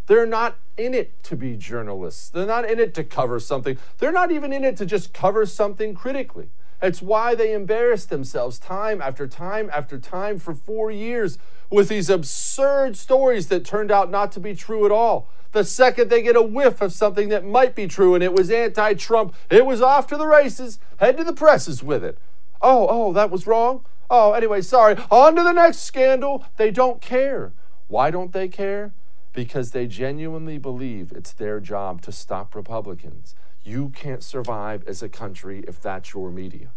They're 0.06 0.26
not 0.26 0.56
in 0.76 0.94
it 0.94 1.22
to 1.24 1.36
be 1.36 1.56
journalists. 1.56 2.28
They're 2.28 2.46
not 2.46 2.68
in 2.68 2.78
it 2.78 2.94
to 2.94 3.04
cover 3.04 3.40
something. 3.40 3.78
They're 3.98 4.12
not 4.12 4.30
even 4.30 4.52
in 4.52 4.64
it 4.64 4.76
to 4.76 4.86
just 4.86 5.12
cover 5.12 5.46
something 5.46 5.94
critically. 5.94 6.50
It's 6.82 7.00
why 7.00 7.34
they 7.34 7.52
embarrass 7.54 8.04
themselves 8.04 8.58
time 8.58 9.00
after 9.00 9.26
time 9.26 9.70
after 9.72 9.98
time 9.98 10.38
for 10.38 10.54
four 10.54 10.90
years 10.90 11.38
with 11.70 11.88
these 11.88 12.10
absurd 12.10 12.96
stories 12.96 13.48
that 13.48 13.64
turned 13.64 13.90
out 13.90 14.10
not 14.10 14.32
to 14.32 14.40
be 14.40 14.54
true 14.54 14.84
at 14.84 14.92
all. 14.92 15.28
The 15.54 15.64
second 15.64 16.10
they 16.10 16.20
get 16.20 16.36
a 16.36 16.42
whiff 16.42 16.82
of 16.82 16.92
something 16.92 17.30
that 17.30 17.44
might 17.44 17.74
be 17.74 17.86
true 17.86 18.14
and 18.14 18.22
it 18.22 18.34
was 18.34 18.50
anti 18.50 18.92
Trump, 18.94 19.34
it 19.48 19.64
was 19.64 19.80
off 19.80 20.06
to 20.08 20.18
the 20.18 20.26
races, 20.26 20.78
head 20.98 21.16
to 21.16 21.24
the 21.24 21.32
presses 21.32 21.82
with 21.82 22.04
it. 22.04 22.18
Oh, 22.60 22.86
oh, 22.90 23.12
that 23.14 23.30
was 23.30 23.46
wrong. 23.46 23.84
Oh, 24.10 24.32
anyway, 24.32 24.60
sorry. 24.60 24.96
On 25.10 25.34
to 25.34 25.42
the 25.42 25.52
next 25.52 25.78
scandal. 25.78 26.44
They 26.58 26.70
don't 26.70 27.00
care. 27.00 27.52
Why 27.88 28.10
don't 28.10 28.32
they 28.32 28.48
care? 28.48 28.92
because 29.34 29.72
they 29.72 29.86
genuinely 29.86 30.56
believe 30.56 31.12
it's 31.12 31.32
their 31.32 31.60
job 31.60 32.00
to 32.02 32.12
stop 32.12 32.54
Republicans. 32.54 33.34
You 33.62 33.90
can't 33.90 34.22
survive 34.22 34.84
as 34.86 35.02
a 35.02 35.08
country 35.08 35.64
if 35.66 35.80
that's 35.80 36.14
your 36.14 36.30
media. 36.30 36.70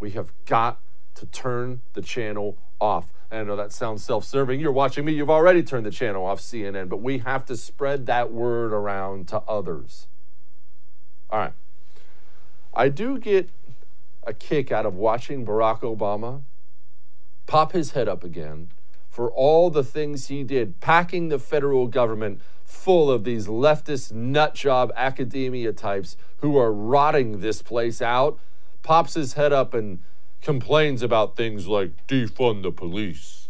We 0.00 0.10
have 0.12 0.32
got 0.46 0.80
to 1.16 1.26
turn 1.26 1.82
the 1.92 2.02
channel 2.02 2.56
off. 2.80 3.12
I 3.34 3.42
know 3.42 3.54
oh, 3.54 3.56
that 3.56 3.72
sounds 3.72 4.04
self 4.04 4.24
serving. 4.24 4.60
You're 4.60 4.72
watching 4.72 5.04
me, 5.04 5.12
you've 5.12 5.30
already 5.30 5.62
turned 5.62 5.86
the 5.86 5.90
channel 5.90 6.24
off, 6.24 6.40
CNN, 6.40 6.88
but 6.88 6.98
we 6.98 7.18
have 7.18 7.44
to 7.46 7.56
spread 7.56 8.06
that 8.06 8.32
word 8.32 8.72
around 8.72 9.28
to 9.28 9.38
others. 9.40 10.06
All 11.30 11.38
right. 11.40 11.52
I 12.72 12.88
do 12.88 13.18
get 13.18 13.50
a 14.26 14.32
kick 14.32 14.72
out 14.72 14.86
of 14.86 14.94
watching 14.94 15.44
Barack 15.44 15.80
Obama 15.80 16.42
pop 17.46 17.72
his 17.72 17.92
head 17.92 18.08
up 18.08 18.24
again 18.24 18.70
for 19.08 19.30
all 19.30 19.70
the 19.70 19.84
things 19.84 20.26
he 20.26 20.42
did, 20.42 20.80
packing 20.80 21.28
the 21.28 21.38
federal 21.38 21.86
government 21.86 22.40
full 22.64 23.10
of 23.10 23.24
these 23.24 23.46
leftist 23.46 24.12
nutjob 24.12 24.90
academia 24.96 25.72
types 25.72 26.16
who 26.38 26.58
are 26.58 26.72
rotting 26.72 27.40
this 27.40 27.62
place 27.62 28.02
out, 28.02 28.38
pops 28.82 29.14
his 29.14 29.34
head 29.34 29.52
up 29.52 29.72
and 29.72 30.00
complains 30.44 31.02
about 31.02 31.36
things 31.36 31.66
like 31.66 32.06
defund 32.06 32.62
the 32.62 32.70
police. 32.70 33.48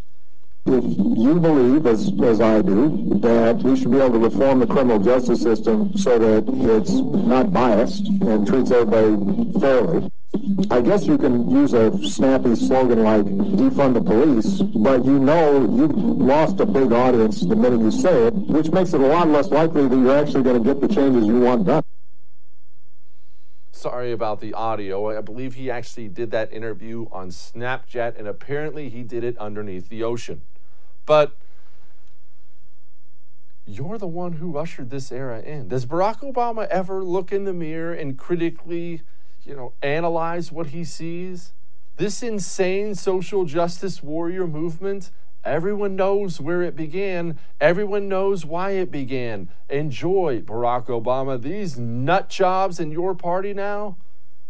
If 0.67 0.85
you 0.97 1.39
believe, 1.41 1.87
as, 1.87 2.11
as 2.23 2.41
I 2.41 2.63
do, 2.63 3.19
that 3.21 3.57
we 3.57 3.77
should 3.77 3.91
be 3.91 3.99
able 3.99 4.13
to 4.13 4.19
reform 4.31 4.61
the 4.61 4.67
criminal 4.67 4.99
justice 4.99 5.43
system 5.43 5.95
so 5.99 6.19
that 6.19 6.45
it's 6.49 6.93
not 6.93 7.53
biased 7.53 8.07
and 8.07 8.47
treats 8.47 8.71
everybody 8.71 9.61
fairly, 9.61 10.11
I 10.71 10.81
guess 10.81 11.05
you 11.05 11.19
can 11.19 11.51
use 11.51 11.75
a 11.75 11.93
snappy 12.09 12.55
slogan 12.55 13.03
like 13.03 13.25
defund 13.25 13.95
the 13.95 14.01
police, 14.01 14.63
but 14.63 15.05
you 15.05 15.19
know 15.19 15.63
you've 15.63 15.97
lost 15.97 16.61
a 16.61 16.67
big 16.67 16.93
audience 16.93 17.41
the 17.41 17.57
minute 17.57 17.81
you 17.81 17.91
say 17.91 18.29
it, 18.29 18.35
which 18.35 18.71
makes 18.71 18.95
it 18.95 19.01
a 19.01 19.07
lot 19.07 19.29
less 19.29 19.49
likely 19.49 19.87
that 19.87 19.97
you're 19.97 20.17
actually 20.17 20.43
going 20.43 20.63
to 20.63 20.65
get 20.65 20.81
the 20.81 20.89
changes 20.89 21.27
you 21.27 21.41
want 21.41 21.67
done. 21.67 21.85
Sorry 23.85 24.12
about 24.12 24.41
the 24.41 24.55
audio. 24.55 25.14
I 25.14 25.21
believe 25.21 25.57
he 25.57 25.71
actually 25.71 26.09
did 26.09 26.31
that 26.31 26.50
interview 26.50 27.05
on 27.12 27.29
Snapchat, 27.29 28.19
and 28.19 28.26
apparently 28.26 28.88
he 28.88 29.03
did 29.03 29.23
it 29.23 29.37
underneath 29.37 29.91
the 29.91 30.03
ocean. 30.03 30.41
But 31.05 31.37
you're 33.67 33.99
the 33.99 34.07
one 34.07 34.33
who 34.33 34.57
ushered 34.57 34.88
this 34.88 35.12
era 35.12 35.43
in. 35.43 35.69
Does 35.69 35.85
Barack 35.85 36.21
Obama 36.21 36.67
ever 36.69 37.05
look 37.05 37.31
in 37.31 37.45
the 37.45 37.53
mirror 37.53 37.93
and 37.93 38.17
critically, 38.17 39.03
you 39.45 39.55
know, 39.55 39.75
analyze 39.83 40.50
what 40.50 40.69
he 40.69 40.83
sees? 40.83 41.53
This 41.99 42.23
insane 42.23 42.95
social 42.95 43.45
justice 43.45 44.03
warrior 44.03 44.47
movement, 44.47 45.11
everyone 45.45 45.97
knows 45.97 46.41
where 46.41 46.63
it 46.63 46.75
began. 46.75 47.39
Everyone 47.61 48.09
knows 48.09 48.45
why 48.45 48.71
it 48.71 48.91
began. 48.91 49.49
Enjoy, 49.69 50.41
Barack 50.41 50.87
Obama. 50.87 51.41
These 51.41 51.79
nut 51.79 52.29
jobs 52.29 52.81
in 52.81 52.91
your 52.91 53.15
party 53.15 53.53
now, 53.53 53.97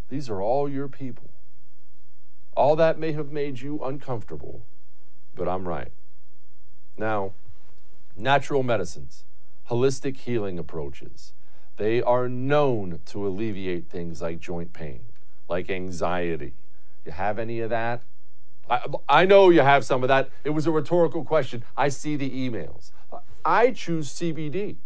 these 0.08 0.30
are 0.30 0.40
all 0.40 0.68
your 0.68 0.88
people. 0.88 1.30
All 2.56 2.76
that 2.76 2.98
may 2.98 3.12
have 3.12 3.32
made 3.32 3.60
you 3.60 3.82
uncomfortable, 3.82 4.64
but 5.34 5.48
I'm 5.48 5.68
right. 5.68 5.92
Now, 6.96 7.32
natural 8.16 8.62
medicines, 8.62 9.24
holistic 9.68 10.18
healing 10.18 10.58
approaches, 10.58 11.32
they 11.76 12.00
are 12.00 12.28
known 12.28 13.00
to 13.06 13.26
alleviate 13.26 13.88
things 13.88 14.22
like 14.22 14.38
joint 14.38 14.72
pain, 14.72 15.00
like 15.48 15.68
anxiety. 15.68 16.54
You 17.04 17.12
have 17.12 17.38
any 17.38 17.58
of 17.60 17.70
that? 17.70 18.02
I, 18.68 18.86
I 19.08 19.26
know 19.26 19.50
you 19.50 19.60
have 19.60 19.84
some 19.84 20.02
of 20.02 20.08
that. 20.08 20.30
It 20.44 20.50
was 20.50 20.66
a 20.66 20.70
rhetorical 20.70 21.24
question. 21.24 21.64
I 21.76 21.88
see 21.88 22.16
the 22.16 22.30
emails. 22.30 22.90
I 23.44 23.70
choose 23.70 24.12
CBD. 24.12 24.76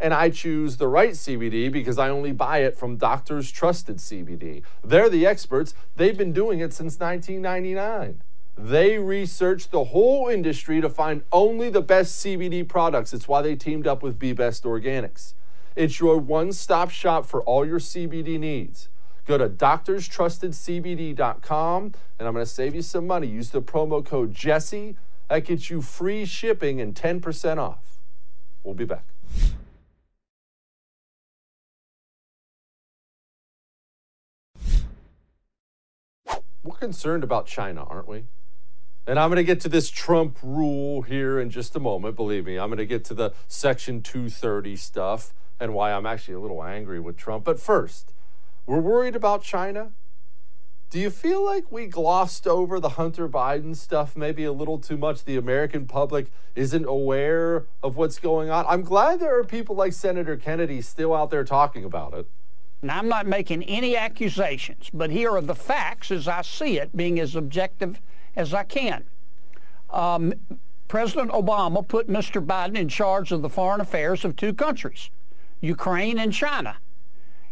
And 0.00 0.14
I 0.14 0.30
choose 0.30 0.78
the 0.78 0.88
right 0.88 1.10
CBD 1.10 1.70
because 1.70 1.98
I 1.98 2.08
only 2.08 2.32
buy 2.32 2.58
it 2.58 2.76
from 2.76 2.96
Doctors 2.96 3.50
Trusted 3.50 3.98
CBD. 3.98 4.62
They're 4.82 5.10
the 5.10 5.26
experts. 5.26 5.74
They've 5.96 6.16
been 6.16 6.32
doing 6.32 6.60
it 6.60 6.72
since 6.72 6.98
1999. 6.98 8.22
They 8.56 8.98
researched 8.98 9.70
the 9.70 9.84
whole 9.84 10.28
industry 10.28 10.80
to 10.80 10.88
find 10.88 11.22
only 11.32 11.68
the 11.68 11.82
best 11.82 12.24
CBD 12.24 12.66
products. 12.66 13.12
It's 13.12 13.28
why 13.28 13.42
they 13.42 13.56
teamed 13.56 13.86
up 13.86 14.02
with 14.02 14.18
Be 14.18 14.32
Best 14.32 14.64
Organics. 14.64 15.34
It's 15.76 16.00
your 16.00 16.18
one 16.18 16.52
stop 16.52 16.90
shop 16.90 17.26
for 17.26 17.42
all 17.42 17.66
your 17.66 17.78
CBD 17.78 18.38
needs. 18.38 18.88
Go 19.26 19.38
to 19.38 19.48
doctorstrustedcbd.com 19.48 21.92
and 22.18 22.28
I'm 22.28 22.34
going 22.34 22.44
to 22.44 22.50
save 22.50 22.74
you 22.74 22.82
some 22.82 23.06
money. 23.06 23.28
Use 23.28 23.50
the 23.50 23.62
promo 23.62 24.04
code 24.04 24.34
Jesse. 24.34 24.96
That 25.28 25.44
gets 25.44 25.70
you 25.70 25.80
free 25.80 26.24
shipping 26.24 26.80
and 26.80 26.92
10% 26.94 27.58
off. 27.58 27.98
We'll 28.64 28.74
be 28.74 28.84
back. 28.84 29.04
We're 36.62 36.76
concerned 36.76 37.24
about 37.24 37.46
China, 37.46 37.84
aren't 37.84 38.06
we? 38.06 38.24
And 39.06 39.18
I'm 39.18 39.30
going 39.30 39.36
to 39.36 39.44
get 39.44 39.60
to 39.62 39.68
this 39.68 39.88
Trump 39.88 40.38
rule 40.42 41.02
here 41.02 41.40
in 41.40 41.48
just 41.48 41.74
a 41.74 41.80
moment. 41.80 42.16
Believe 42.16 42.44
me, 42.44 42.58
I'm 42.58 42.68
going 42.68 42.78
to 42.78 42.86
get 42.86 43.04
to 43.06 43.14
the 43.14 43.32
Section 43.48 44.02
230 44.02 44.76
stuff 44.76 45.32
and 45.58 45.74
why 45.74 45.92
I'm 45.92 46.06
actually 46.06 46.34
a 46.34 46.40
little 46.40 46.62
angry 46.62 47.00
with 47.00 47.16
Trump. 47.16 47.44
But 47.44 47.58
first, 47.58 48.12
we're 48.70 48.78
worried 48.78 49.16
about 49.16 49.42
China. 49.42 49.90
Do 50.90 51.00
you 51.00 51.10
feel 51.10 51.44
like 51.44 51.72
we 51.72 51.88
glossed 51.88 52.46
over 52.46 52.78
the 52.78 52.90
Hunter 52.90 53.28
Biden 53.28 53.74
stuff 53.74 54.14
maybe 54.14 54.44
a 54.44 54.52
little 54.52 54.78
too 54.78 54.96
much? 54.96 55.24
The 55.24 55.36
American 55.36 55.86
public 55.86 56.30
isn't 56.54 56.84
aware 56.84 57.66
of 57.82 57.96
what's 57.96 58.20
going 58.20 58.48
on. 58.48 58.64
I'm 58.68 58.82
glad 58.82 59.18
there 59.18 59.36
are 59.36 59.42
people 59.42 59.74
like 59.74 59.92
Senator 59.92 60.36
Kennedy 60.36 60.82
still 60.82 61.12
out 61.12 61.30
there 61.30 61.42
talking 61.42 61.84
about 61.84 62.14
it. 62.14 62.28
I'm 62.88 63.08
not 63.08 63.26
making 63.26 63.64
any 63.64 63.96
accusations, 63.96 64.88
but 64.94 65.10
here 65.10 65.32
are 65.32 65.42
the 65.42 65.56
facts 65.56 66.12
as 66.12 66.28
I 66.28 66.42
see 66.42 66.78
it, 66.78 66.96
being 66.96 67.18
as 67.18 67.34
objective 67.34 68.00
as 68.36 68.54
I 68.54 68.62
can. 68.62 69.04
Um, 69.90 70.32
President 70.86 71.32
Obama 71.32 71.86
put 71.86 72.06
Mr. 72.06 72.44
Biden 72.44 72.76
in 72.76 72.88
charge 72.88 73.32
of 73.32 73.42
the 73.42 73.48
foreign 73.48 73.80
affairs 73.80 74.24
of 74.24 74.36
two 74.36 74.54
countries, 74.54 75.10
Ukraine 75.60 76.20
and 76.20 76.32
China. 76.32 76.76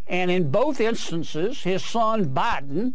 And 0.09 0.31
in 0.31 0.51
both 0.51 0.81
instances, 0.81 1.63
his 1.63 1.85
son 1.85 2.35
Biden 2.35 2.95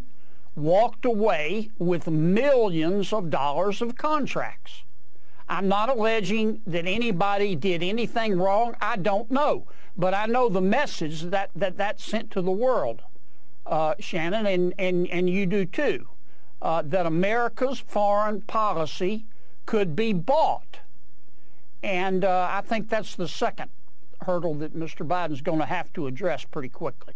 walked 0.56 1.06
away 1.06 1.70
with 1.78 2.08
millions 2.08 3.14
of 3.14 3.30
dollars 3.30 3.82
of 3.82 3.96
contracts. 3.96 4.84
I'm 5.48 5.68
not 5.68 5.90
alleging 5.90 6.62
that 6.66 6.88
anybody 6.88 7.56
did 7.56 7.84
anything 7.84 8.40
wrong. 8.40 8.76
I 8.82 8.98
don't 8.98 9.30
know. 9.30 9.68
But 9.96 10.16
I 10.16 10.26
know 10.26 10.50
the 10.50 10.62
message 10.62 11.22
that 11.24 11.52
that, 11.56 11.78
that 11.78 12.00
sent 12.00 12.32
to 12.32 12.42
the 12.42 12.52
world, 12.52 13.04
uh, 13.66 13.94
Shannon, 14.00 14.48
and, 14.48 14.74
and, 14.80 15.08
and 15.08 15.30
you 15.30 15.46
do 15.46 15.66
too 15.66 16.08
uh, 16.64 16.82
that 16.86 17.06
America's 17.06 17.80
foreign 17.80 18.42
policy 18.42 19.26
could 19.66 19.96
be 19.96 20.14
bought. 20.14 20.80
And 21.84 22.26
uh, 22.26 22.48
I 22.50 22.62
think 22.62 22.90
that's 22.90 23.16
the 23.16 23.28
second 23.28 23.70
hurdle 24.24 24.54
that 24.56 24.76
Mr. 24.76 25.08
Biden's 25.08 25.42
going 25.42 25.60
to 25.60 25.66
have 25.66 25.92
to 25.94 26.08
address 26.08 26.44
pretty 26.46 26.70
quickly. 26.70 27.14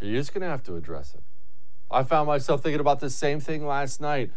He 0.00 0.16
is 0.16 0.30
going 0.30 0.42
to 0.42 0.48
have 0.48 0.62
to 0.64 0.76
address 0.76 1.14
it. 1.14 1.22
I 1.90 2.02
found 2.02 2.26
myself 2.26 2.62
thinking 2.62 2.80
about 2.80 3.00
the 3.00 3.10
same 3.10 3.40
thing 3.40 3.66
last 3.66 4.00
night. 4.00 4.30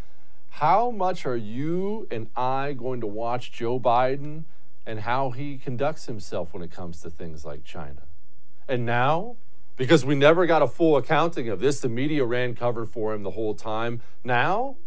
How 0.51 0.91
much 0.91 1.25
are 1.25 1.35
you 1.35 2.07
and 2.11 2.29
I 2.35 2.73
going 2.73 3.01
to 3.01 3.07
watch 3.07 3.51
Joe 3.51 3.79
Biden 3.79 4.43
and 4.85 5.01
how 5.01 5.31
he 5.31 5.57
conducts 5.57 6.05
himself 6.05 6.53
when 6.53 6.61
it 6.61 6.71
comes 6.71 7.01
to 7.01 7.09
things 7.09 7.43
like 7.43 7.63
China? 7.63 8.03
And 8.67 8.85
now 8.85 9.37
because 9.77 10.05
we 10.05 10.15
never 10.15 10.45
got 10.45 10.61
a 10.61 10.67
full 10.67 10.97
accounting 10.97 11.49
of 11.49 11.59
this. 11.59 11.79
The 11.79 11.89
media 11.89 12.25
ran 12.25 12.55
cover 12.55 12.85
for 12.85 13.13
him 13.13 13.23
the 13.23 13.31
whole 13.31 13.53
time. 13.53 14.01
Now, 14.23 14.77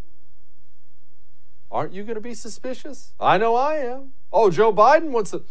aren't 1.71 1.93
you 1.93 2.03
going 2.03 2.15
to 2.15 2.21
be 2.21 2.33
suspicious? 2.33 3.13
I 3.19 3.37
know 3.37 3.55
I 3.55 3.75
am. 3.75 4.13
Oh, 4.33 4.49
Joe 4.49 4.73
Biden 4.73 5.09
wants 5.09 5.31
to 5.31 5.43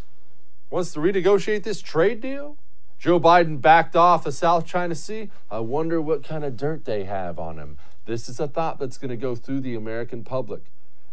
wants 0.70 0.92
to 0.92 1.00
renegotiate 1.00 1.62
this 1.62 1.80
trade 1.80 2.20
deal. 2.20 2.56
Joe 2.98 3.20
Biden 3.20 3.60
backed 3.60 3.94
off 3.94 4.24
the 4.24 4.32
South 4.32 4.66
China 4.66 4.94
Sea. 4.94 5.30
I 5.50 5.60
wonder 5.60 6.00
what 6.02 6.24
kind 6.24 6.44
of 6.44 6.56
dirt 6.56 6.84
they 6.84 7.04
have 7.04 7.38
on 7.38 7.58
him. 7.58 7.78
This 8.06 8.28
is 8.28 8.40
a 8.40 8.48
thought 8.48 8.78
that's 8.78 8.98
going 8.98 9.10
to 9.10 9.16
go 9.16 9.34
through 9.34 9.60
the 9.60 9.74
American 9.74 10.24
public. 10.24 10.64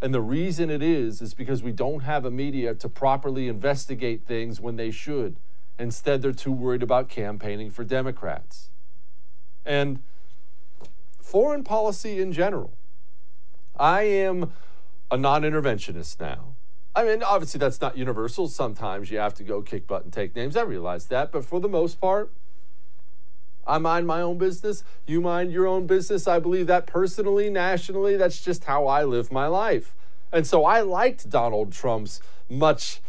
And 0.01 0.13
the 0.13 0.21
reason 0.21 0.69
it 0.69 0.81
is 0.81 1.21
is 1.21 1.33
because 1.33 1.61
we 1.61 1.71
don't 1.71 2.01
have 2.01 2.25
a 2.25 2.31
media 2.31 2.73
to 2.75 2.89
properly 2.89 3.47
investigate 3.47 4.25
things 4.25 4.59
when 4.59 4.75
they 4.75 4.91
should. 4.91 5.37
Instead, 5.77 6.21
they're 6.21 6.31
too 6.31 6.51
worried 6.51 6.83
about 6.83 7.09
campaigning 7.09 7.69
for 7.69 7.83
Democrats. 7.83 8.69
And 9.65 9.99
foreign 11.21 11.63
policy 11.63 12.21
in 12.21 12.31
general. 12.31 12.73
I 13.77 14.03
am 14.03 14.53
a 15.11 15.17
non 15.17 15.41
interventionist 15.43 16.19
now. 16.19 16.54
I 16.95 17.03
mean, 17.03 17.23
obviously, 17.23 17.59
that's 17.59 17.81
not 17.81 17.97
universal. 17.97 18.47
Sometimes 18.47 19.11
you 19.11 19.17
have 19.17 19.33
to 19.35 19.43
go 19.43 19.61
kick 19.61 19.85
butt 19.85 20.05
and 20.05 20.13
take 20.13 20.35
names. 20.35 20.55
I 20.55 20.61
realize 20.61 21.07
that. 21.07 21.31
But 21.31 21.43
for 21.43 21.59
the 21.59 21.67
most 21.67 21.99
part, 21.99 22.31
I 23.67 23.79
mind 23.79 24.07
my 24.07 24.21
own 24.21 24.37
business. 24.37 24.83
You 25.05 25.19
mind 25.19 25.51
your 25.51 25.67
own 25.67 25.87
business. 25.87 26.27
I 26.27 26.39
believe 26.39 26.67
that 26.67 26.87
personally, 26.87 27.49
nationally, 27.49 28.15
that's 28.15 28.41
just 28.41 28.63
how 28.63 28.87
I 28.87 29.03
live 29.03 29.31
my 29.31 29.47
life. 29.47 29.93
And 30.31 30.47
so 30.47 30.63
I 30.65 30.81
liked 30.81 31.29
Donald 31.29 31.73
Trump's 31.73 32.21
much 32.49 33.01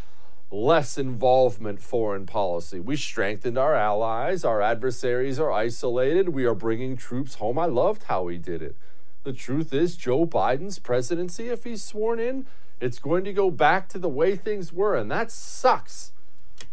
less 0.51 0.97
involvement 0.97 1.81
foreign 1.81 2.27
policy. 2.27 2.81
We 2.81 2.97
strengthened 2.97 3.59
our 3.59 3.75
allies, 3.75 4.45
our 4.45 4.63
adversaries 4.63 5.39
are 5.39 5.51
isolated, 5.51 6.31
we 6.31 6.45
are 6.45 6.55
bringing 6.55 6.97
troops 6.97 7.35
home. 7.35 7.59
I 7.59 7.67
loved 7.67 8.05
how 8.05 8.29
he 8.29 8.39
did 8.39 8.63
it. 8.63 8.77
The 9.25 9.33
truth 9.33 9.73
is, 9.73 9.97
Joe 9.97 10.25
Biden's 10.25 10.79
presidency, 10.79 11.49
if 11.49 11.65
he's 11.65 11.83
sworn 11.83 12.21
in, 12.21 12.47
it's 12.81 12.99
going 12.99 13.25
to 13.25 13.33
go 13.33 13.51
back 13.51 13.89
to 13.91 13.99
the 13.99 14.09
way 14.09 14.37
things 14.37 14.73
were, 14.73 14.97
and 14.97 15.11
that 15.11 15.31
sucks. 15.31 16.13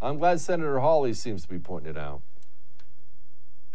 I'm 0.01 0.17
glad 0.17 0.39
Senator 0.39 0.79
Hawley 0.79 1.13
seems 1.13 1.43
to 1.43 1.49
be 1.49 1.59
pointing 1.59 1.91
it 1.91 1.97
out. 1.97 2.21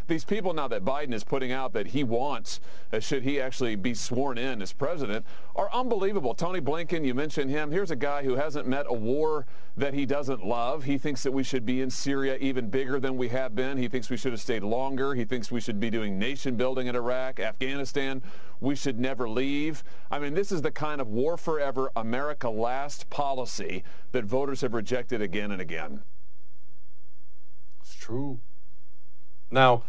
These 0.08 0.24
people 0.24 0.52
now 0.52 0.66
that 0.68 0.84
Biden 0.84 1.12
is 1.12 1.22
putting 1.22 1.52
out 1.52 1.72
that 1.74 1.88
he 1.88 2.02
wants, 2.02 2.60
uh, 2.92 2.98
should 2.98 3.22
he 3.22 3.40
actually 3.40 3.76
be 3.76 3.94
sworn 3.94 4.38
in 4.38 4.60
as 4.62 4.72
president, 4.72 5.24
are 5.54 5.70
unbelievable. 5.72 6.34
Tony 6.34 6.60
Blinken, 6.60 7.04
you 7.04 7.14
mentioned 7.14 7.50
him. 7.50 7.70
Here's 7.70 7.90
a 7.90 7.96
guy 7.96 8.24
who 8.24 8.34
hasn't 8.34 8.66
met 8.66 8.86
a 8.88 8.92
war 8.92 9.46
that 9.76 9.94
he 9.94 10.06
doesn't 10.06 10.44
love. 10.44 10.84
He 10.84 10.98
thinks 10.98 11.22
that 11.22 11.32
we 11.32 11.42
should 11.42 11.64
be 11.64 11.80
in 11.82 11.90
Syria 11.90 12.36
even 12.40 12.68
bigger 12.68 12.98
than 12.98 13.16
we 13.16 13.28
have 13.28 13.54
been. 13.54 13.76
He 13.78 13.88
thinks 13.88 14.10
we 14.10 14.16
should 14.16 14.32
have 14.32 14.40
stayed 14.40 14.62
longer. 14.62 15.14
He 15.14 15.24
thinks 15.24 15.52
we 15.52 15.60
should 15.60 15.78
be 15.78 15.90
doing 15.90 16.18
nation 16.18 16.56
building 16.56 16.86
in 16.86 16.96
Iraq, 16.96 17.38
Afghanistan. 17.38 18.22
We 18.60 18.74
should 18.74 18.98
never 18.98 19.28
leave. 19.28 19.84
I 20.10 20.18
mean, 20.18 20.34
this 20.34 20.50
is 20.50 20.62
the 20.62 20.70
kind 20.70 21.00
of 21.00 21.08
war 21.08 21.36
forever, 21.36 21.92
America 21.94 22.48
last 22.48 23.08
policy 23.10 23.84
that 24.12 24.24
voters 24.24 24.62
have 24.62 24.74
rejected 24.74 25.22
again 25.22 25.52
and 25.52 25.60
again. 25.60 26.02
It's 27.80 27.94
true. 27.94 28.40
Now, 29.50 29.84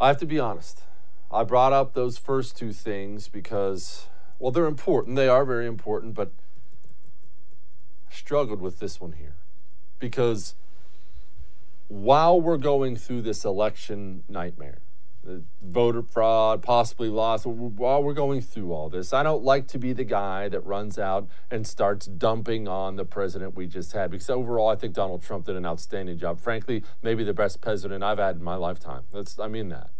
I 0.00 0.08
have 0.08 0.18
to 0.18 0.26
be 0.26 0.38
honest. 0.38 0.84
I 1.30 1.44
brought 1.44 1.74
up 1.74 1.92
those 1.92 2.16
first 2.16 2.56
two 2.56 2.72
things 2.72 3.28
because, 3.28 4.06
well, 4.38 4.50
they're 4.50 4.66
important. 4.66 5.16
They 5.16 5.28
are 5.28 5.44
very 5.44 5.66
important, 5.66 6.14
but 6.14 6.32
I 8.10 8.14
struggled 8.14 8.62
with 8.62 8.78
this 8.78 9.00
one 9.00 9.12
here 9.12 9.34
because 9.98 10.54
while 11.88 12.40
we're 12.40 12.56
going 12.56 12.96
through 12.96 13.22
this 13.22 13.44
election 13.44 14.24
nightmare, 14.26 14.78
voter 15.62 16.02
fraud, 16.02 16.62
possibly 16.62 17.08
loss. 17.08 17.44
While 17.44 18.02
we're 18.02 18.14
going 18.14 18.40
through 18.40 18.72
all 18.72 18.88
this, 18.88 19.12
I 19.12 19.22
don't 19.22 19.42
like 19.42 19.68
to 19.68 19.78
be 19.78 19.92
the 19.92 20.04
guy 20.04 20.48
that 20.48 20.60
runs 20.60 20.98
out 20.98 21.28
and 21.50 21.66
starts 21.66 22.06
dumping 22.06 22.68
on 22.68 22.96
the 22.96 23.04
president 23.04 23.54
we 23.54 23.66
just 23.66 23.92
had 23.92 24.10
because 24.10 24.30
overall, 24.30 24.68
I 24.68 24.76
think 24.76 24.94
Donald 24.94 25.22
Trump 25.22 25.46
did 25.46 25.56
an 25.56 25.66
outstanding 25.66 26.18
job. 26.18 26.40
Frankly, 26.40 26.82
maybe 27.02 27.24
the 27.24 27.34
best 27.34 27.60
president 27.60 28.02
I've 28.02 28.18
had 28.18 28.36
in 28.36 28.42
my 28.42 28.56
lifetime. 28.56 29.02
That's 29.12 29.38
I 29.38 29.48
mean 29.48 29.68
that. 29.68 29.90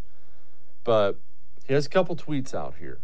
But 0.85 1.19
he 1.67 1.75
has 1.75 1.87
a 1.87 1.91
couple 1.91 2.17
tweets 2.17 2.55
out 2.55 2.77
here. 2.81 2.99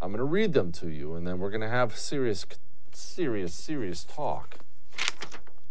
I'm 0.00 0.10
going 0.10 0.18
to 0.18 0.24
read 0.24 0.52
them 0.52 0.72
to 0.72 0.88
you, 0.88 1.14
and 1.14 1.26
then 1.26 1.38
we're 1.38 1.50
going 1.50 1.60
to 1.60 1.68
have 1.68 1.96
serious, 1.96 2.46
serious, 2.92 3.52
serious 3.52 4.04
talk. 4.04 4.58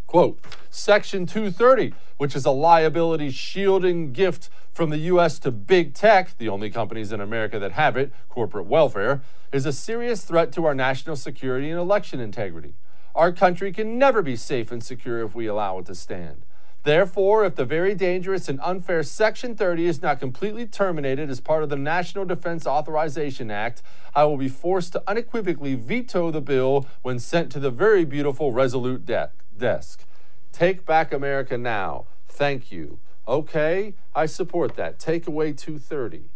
Quote, 0.08 0.40
Section 0.70 1.26
230, 1.26 1.94
which 2.16 2.34
is 2.34 2.46
a 2.46 2.52
liability 2.52 3.30
shielding 3.30 4.14
gift 4.14 4.50
from 4.72 4.90
the 4.90 5.00
U.S. 5.00 5.38
to 5.40 5.52
big 5.52 5.94
tech, 5.94 6.38
the 6.38 6.48
only 6.48 6.70
companies 6.70 7.12
in 7.12 7.20
America 7.20 7.60
that 7.60 7.74
have 7.74 7.98
it, 7.98 8.14
corporate 8.30 8.68
welfare, 8.68 9.22
is 9.52 9.66
a 9.66 9.74
serious 9.74 10.24
threat 10.24 10.54
to 10.54 10.66
our 10.66 10.74
national 10.74 11.18
security 11.18 11.70
and 11.70 11.78
election 11.78 12.22
integrity. 12.22 12.74
Our 13.16 13.34
country 13.34 13.74
can 13.74 13.98
never 13.98 14.22
be 14.22 14.38
safe 14.38 14.72
and 14.72 14.82
secure 14.82 15.22
if 15.24 15.36
we 15.36 15.46
allow 15.46 15.80
it 15.80 15.88
to 15.88 15.96
stand. 15.96 16.44
Therefore, 16.84 17.44
if 17.44 17.56
the 17.56 17.66
very 17.66 17.94
dangerous 17.94 18.48
and 18.48 18.62
unfair 18.62 19.04
Section 19.04 19.58
30 19.58 19.88
is 19.88 20.02
not 20.02 20.22
completely 20.22 20.66
terminated 20.66 21.30
as 21.30 21.42
part 21.42 21.64
of 21.64 21.70
the 21.70 21.76
National 21.76 22.24
Defense 22.24 22.66
Authorization 22.66 23.52
Act, 23.52 23.82
I 24.16 24.24
will 24.24 24.38
be 24.38 24.48
forced 24.48 24.94
to 24.94 25.04
unequivocally 25.06 25.76
veto 25.76 26.32
the 26.32 26.40
bill 26.40 26.88
when 27.02 27.20
sent 27.20 27.52
to 27.52 27.60
the 27.60 27.72
very 27.72 28.06
beautiful 28.06 28.54
Resolute 28.54 29.06
de- 29.06 29.32
desk. 29.58 30.06
Take 30.52 30.86
back 30.86 31.14
America 31.14 31.58
now. 31.58 32.06
Thank 32.28 32.72
you. 32.72 33.00
Okay, 33.28 33.94
I 34.16 34.26
support 34.26 34.76
that. 34.76 35.00
Take 35.00 35.28
away 35.28 35.52
230. 35.52 36.30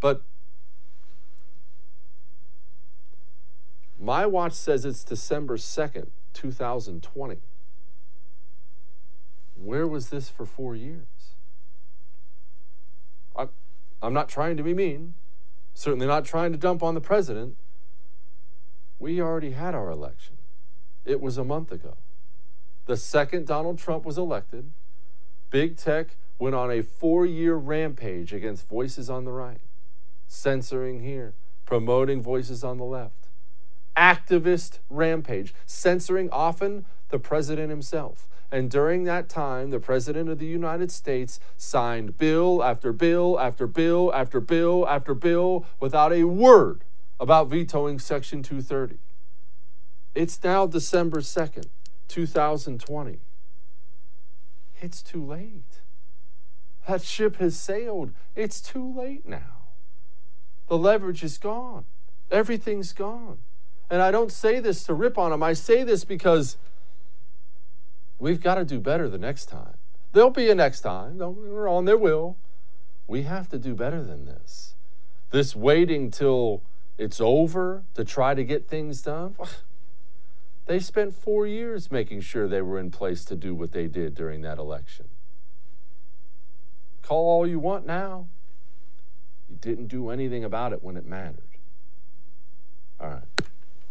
But 0.00 0.22
my 3.98 4.26
watch 4.26 4.54
says 4.54 4.84
it's 4.84 5.04
December 5.04 5.56
2nd, 5.56 6.08
2020. 6.32 7.36
Where 9.56 9.86
was 9.86 10.08
this 10.08 10.28
for 10.28 10.46
four 10.46 10.74
years? 10.74 11.34
I'm, 13.36 13.50
I'm 14.02 14.14
not 14.14 14.28
trying 14.28 14.56
to 14.56 14.62
be 14.62 14.74
mean, 14.74 15.14
certainly 15.74 16.06
not 16.06 16.24
trying 16.24 16.50
to 16.52 16.58
dump 16.58 16.82
on 16.82 16.94
the 16.94 17.00
president. 17.00 17.56
We 18.98 19.20
already 19.20 19.52
had 19.52 19.74
our 19.74 19.90
election, 19.90 20.38
it 21.04 21.20
was 21.20 21.38
a 21.38 21.44
month 21.44 21.70
ago. 21.70 21.96
The 22.90 22.96
second 22.96 23.46
Donald 23.46 23.78
Trump 23.78 24.04
was 24.04 24.18
elected, 24.18 24.72
big 25.50 25.76
tech 25.76 26.16
went 26.40 26.56
on 26.56 26.72
a 26.72 26.82
four 26.82 27.24
year 27.24 27.54
rampage 27.54 28.32
against 28.32 28.68
voices 28.68 29.08
on 29.08 29.24
the 29.24 29.30
right, 29.30 29.60
censoring 30.26 30.98
here, 30.98 31.34
promoting 31.64 32.20
voices 32.20 32.64
on 32.64 32.78
the 32.78 32.84
left. 32.84 33.28
Activist 33.96 34.80
rampage, 34.90 35.54
censoring 35.66 36.28
often 36.30 36.84
the 37.10 37.20
president 37.20 37.70
himself. 37.70 38.26
And 38.50 38.68
during 38.68 39.04
that 39.04 39.28
time, 39.28 39.70
the 39.70 39.78
President 39.78 40.28
of 40.28 40.40
the 40.40 40.46
United 40.46 40.90
States 40.90 41.38
signed 41.56 42.18
bill 42.18 42.60
after 42.60 42.92
bill 42.92 43.38
after 43.38 43.68
bill 43.68 44.12
after 44.12 44.40
bill 44.40 44.84
after 44.88 45.14
bill 45.14 45.64
without 45.78 46.12
a 46.12 46.24
word 46.24 46.82
about 47.20 47.46
vetoing 47.46 48.00
Section 48.00 48.42
230. 48.42 48.98
It's 50.12 50.42
now 50.42 50.66
December 50.66 51.20
2nd, 51.20 51.66
2020. 52.10 53.20
It's 54.80 55.02
too 55.02 55.24
late. 55.24 55.80
That 56.88 57.02
ship 57.02 57.36
has 57.36 57.56
sailed. 57.56 58.12
It's 58.34 58.60
too 58.60 58.92
late 58.92 59.26
now. 59.26 59.68
The 60.68 60.76
leverage 60.78 61.22
is 61.22 61.38
gone. 61.38 61.84
Everything's 62.30 62.92
gone. 62.92 63.38
And 63.88 64.02
I 64.02 64.10
don't 64.10 64.32
say 64.32 64.60
this 64.60 64.84
to 64.84 64.94
rip 64.94 65.18
on 65.18 65.30
them. 65.30 65.42
I 65.42 65.52
say 65.52 65.82
this 65.82 66.04
because 66.04 66.56
we've 68.18 68.40
got 68.40 68.56
to 68.56 68.64
do 68.64 68.80
better 68.80 69.08
the 69.08 69.18
next 69.18 69.46
time. 69.46 69.74
There'll 70.12 70.30
be 70.30 70.50
a 70.50 70.54
next 70.54 70.80
time. 70.80 71.18
Don't 71.18 71.34
get 71.34 71.44
me 71.44 71.50
wrong, 71.50 71.84
there 71.84 71.96
will. 71.96 72.36
We 73.06 73.22
have 73.22 73.48
to 73.50 73.58
do 73.58 73.74
better 73.74 74.02
than 74.02 74.24
this. 74.24 74.74
This 75.30 75.54
waiting 75.54 76.10
till 76.10 76.62
it's 76.98 77.20
over 77.20 77.84
to 77.94 78.04
try 78.04 78.34
to 78.34 78.44
get 78.44 78.68
things 78.68 79.02
done. 79.02 79.36
They 80.66 80.78
spent 80.78 81.14
four 81.14 81.46
years 81.46 81.90
making 81.90 82.20
sure 82.20 82.46
they 82.46 82.62
were 82.62 82.78
in 82.78 82.90
place 82.90 83.24
to 83.26 83.36
do 83.36 83.54
what 83.54 83.72
they 83.72 83.88
did 83.88 84.14
during 84.14 84.42
that 84.42 84.58
election. 84.58 85.06
Call 87.02 87.26
all 87.26 87.46
you 87.46 87.58
want 87.58 87.86
now. 87.86 88.28
You 89.48 89.56
didn't 89.60 89.88
do 89.88 90.10
anything 90.10 90.44
about 90.44 90.72
it 90.72 90.82
when 90.82 90.96
it 90.96 91.04
mattered. 91.04 91.42
All 93.00 93.08
right. 93.08 93.46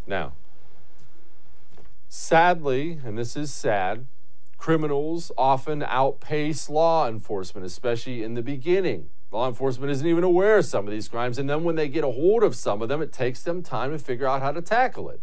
Now, 0.08 0.34
sadly, 2.08 2.99
and 3.03 3.17
this 3.17 3.36
is 3.36 3.51
sad, 3.53 4.05
criminals 4.58 5.32
often 5.38 5.84
outpace 5.84 6.69
law 6.69 7.08
enforcement, 7.08 7.65
especially 7.65 8.23
in 8.23 8.36
the 8.36 8.41
beginning. 8.41 9.10
Law 9.32 9.47
enforcement 9.47 9.91
isn't 9.91 10.08
even 10.08 10.23
aware 10.23 10.58
of 10.58 10.65
some 10.65 10.86
of 10.86 10.91
these 10.91 11.08
crimes, 11.08 11.38
and 11.38 11.49
then 11.49 11.63
when 11.63 11.75
they 11.75 11.88
get 11.88 12.03
a 12.03 12.12
hold 12.12 12.43
of 12.43 12.55
some 12.55 12.82
of 12.82 12.89
them, 12.89 13.01
it 13.01 13.12
takes 13.12 13.43
them 13.43 13.62
time 13.62 13.91
to 13.91 13.99
figure 13.99 14.27
out 14.27 14.41
how 14.41 14.51
to 14.51 14.62
tackle 14.62 15.10
it. 15.10 15.21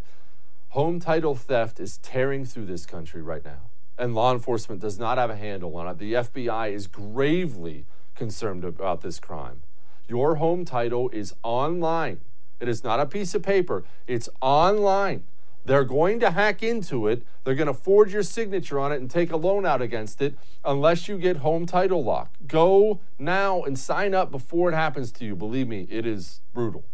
Home 0.77 1.01
title 1.01 1.35
theft 1.35 1.81
is 1.81 1.97
tearing 1.97 2.45
through 2.45 2.67
this 2.67 2.85
country 2.85 3.23
right 3.23 3.43
now, 3.43 3.71
and 3.97 4.15
law 4.15 4.31
enforcement 4.31 4.83
does 4.83 4.99
not 4.99 5.17
have 5.17 5.31
a 5.31 5.37
handle 5.37 5.75
on 5.75 5.89
it. 5.89 5.97
The 5.97 6.13
FBI 6.13 6.71
is 6.71 6.87
gravely 6.87 7.87
concerned 8.15 8.63
about 8.63 9.01
this 9.01 9.19
crime. 9.19 9.63
Your 10.07 10.35
home 10.35 10.67
title 10.67 11.09
is 11.15 11.33
online. 11.43 12.21
It 12.61 12.69
is 12.69 12.85
not 12.85 13.01
a 13.01 13.07
piece 13.07 13.35
of 13.35 13.43
paper, 13.43 13.85
it's 14.07 14.29
online. 14.43 15.25
They're 15.65 15.83
going 15.83 16.21
to 16.21 16.33
hack 16.33 16.63
into 16.63 17.09
it. 17.09 17.23
They're 17.45 17.55
going 17.55 17.69
to 17.69 17.75
forge 17.75 18.13
your 18.13 18.23
signature 18.23 18.79
on 18.79 18.93
it 18.93 19.01
and 19.01 19.11
take 19.11 19.33
a 19.33 19.39
loan 19.39 19.65
out 19.65 19.81
against 19.81 20.21
it 20.21 20.37
unless 20.63 21.09
you 21.09 21.17
get 21.17 21.39
home 21.39 21.65
title 21.65 22.05
lock. 22.05 22.35
Go 22.47 23.01
now 23.19 23.63
and 23.63 23.79
sign 23.79 24.15
up 24.15 24.31
before 24.31 24.71
it 24.71 24.75
happens 24.75 25.11
to 25.13 25.25
you. 25.25 25.37
Believe 25.37 25.69
me, 25.69 25.87
it 25.89 26.05
is 26.05 26.43
brutal. 26.53 26.85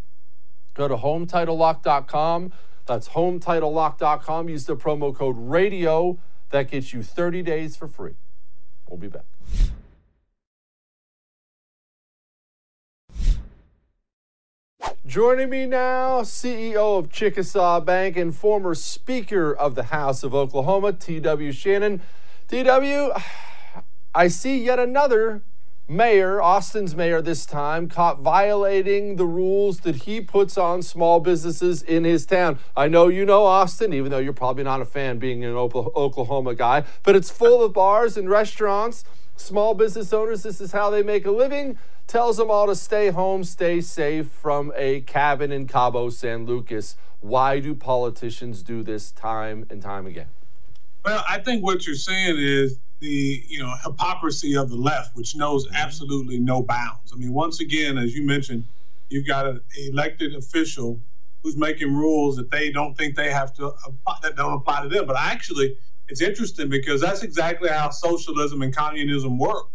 Go 0.75 0.87
to 0.87 0.95
hometitlelock.com. 0.97 2.53
That's 2.87 3.11
hometitlelock.com. 3.11 4.49
Use 4.49 4.67
the 4.67 4.77
promo 4.77 5.15
code 5.15 5.37
RADIO. 5.39 6.19
That 6.51 6.71
gets 6.71 6.93
you 6.93 7.03
30 7.03 7.43
days 7.43 7.77
for 7.77 7.89
free. 7.89 8.15
We'll 8.89 8.99
be 8.99 9.09
back. 9.09 9.25
Joining 15.07 15.51
me 15.51 15.67
now, 15.67 16.23
CEO 16.23 16.99
of 16.99 17.11
Chickasaw 17.11 17.81
Bank 17.81 18.17
and 18.17 18.35
former 18.35 18.75
Speaker 18.75 19.53
of 19.53 19.75
the 19.75 19.85
House 19.85 20.23
of 20.23 20.35
Oklahoma, 20.35 20.93
T.W. 20.93 21.53
Shannon. 21.53 22.01
T.W., 22.49 23.11
I 24.15 24.29
see 24.29 24.63
yet 24.63 24.79
another 24.79 25.43
mayor, 25.93 26.41
Austin's 26.41 26.97
mayor 26.97 27.21
this 27.21 27.45
time, 27.45 27.89
caught 27.89 28.21
violating 28.21 29.17
the 29.17 29.27
rules 29.27 29.81
that 29.81 29.97
he 29.97 30.21
puts 30.21 30.57
on 30.57 30.83
small 30.83 31.21
businesses 31.21 31.83
in 31.83 32.05
his 32.05 32.25
town. 32.25 32.59
I 32.77 32.89
know 32.89 33.09
you 33.09 33.25
know 33.25 33.45
Austin, 33.45 33.93
even 33.93 34.11
though 34.11 34.19
you're 34.19 34.33
probably 34.33 34.65
not 34.65 34.81
a 34.81 34.87
fan 34.87 35.19
being 35.19 35.45
an 35.45 35.55
Oklahoma 35.55 36.55
guy, 36.55 36.85
but 37.03 37.15
it's 37.15 37.31
full 37.31 37.63
of 37.63 37.73
bars 37.73 38.17
and 38.17 38.29
restaurants. 38.29 39.05
Small 39.37 39.75
business 39.75 40.13
owners, 40.13 40.43
this 40.43 40.61
is 40.61 40.73
how 40.73 40.91
they 40.91 41.03
make 41.03 41.27
a 41.27 41.31
living. 41.31 41.79
Tells 42.07 42.37
them 42.37 42.51
all 42.51 42.67
to 42.67 42.75
stay 42.75 43.11
home, 43.11 43.45
stay 43.45 43.81
safe 43.81 44.29
from 44.29 44.73
a 44.77 45.03
cabin 45.03 45.53
in 45.53 45.67
Cabo 45.67 46.11
San 46.11 46.47
Lucas. 46.47 46.97
Why 47.21 47.61
do 47.61 47.75
politicians 47.75 48.63
do 48.63 48.83
this 48.83 49.13
time 49.13 49.67
and 49.71 49.81
time 49.81 50.07
again? 50.07 50.29
Well, 51.05 51.25
I 51.29 51.39
think 51.39 51.63
what 51.63 51.87
you're 51.87 51.97
saying 51.97 52.37
is 52.39 52.79
the 53.03 53.45
you 53.49 53.59
know 53.59 53.75
hypocrisy 53.85 54.57
of 54.57 54.71
the 54.71 54.77
left, 54.77 55.15
which 55.15 55.37
knows 55.37 55.67
mm-hmm. 55.67 55.77
absolutely 55.77 56.39
no 56.39 56.63
bounds. 56.63 57.13
I 57.13 57.17
mean, 57.17 57.35
once 57.35 57.61
again, 57.61 57.99
as 57.99 58.15
you 58.15 58.25
mentioned, 58.25 58.65
you've 59.11 59.27
got 59.27 59.47
an 59.47 59.61
elected 59.77 60.35
official 60.35 60.99
who's 61.43 61.57
making 61.57 61.95
rules 61.95 62.37
that 62.37 62.51
they 62.51 62.71
don't 62.71 62.97
think 62.97 63.17
they 63.17 63.31
have 63.31 63.53
to 63.55 63.73
that 64.23 64.37
don't 64.37 64.55
apply 64.55 64.83
to 64.83 64.89
them. 64.89 65.07
But 65.07 65.17
actually, 65.19 65.77
it's 66.09 66.23
interesting 66.23 66.69
because 66.71 67.01
that's 67.01 67.23
exactly 67.23 67.69
how 67.69 67.91
socialism 67.91 68.63
and 68.63 68.75
communism 68.75 69.39
work. 69.39 69.67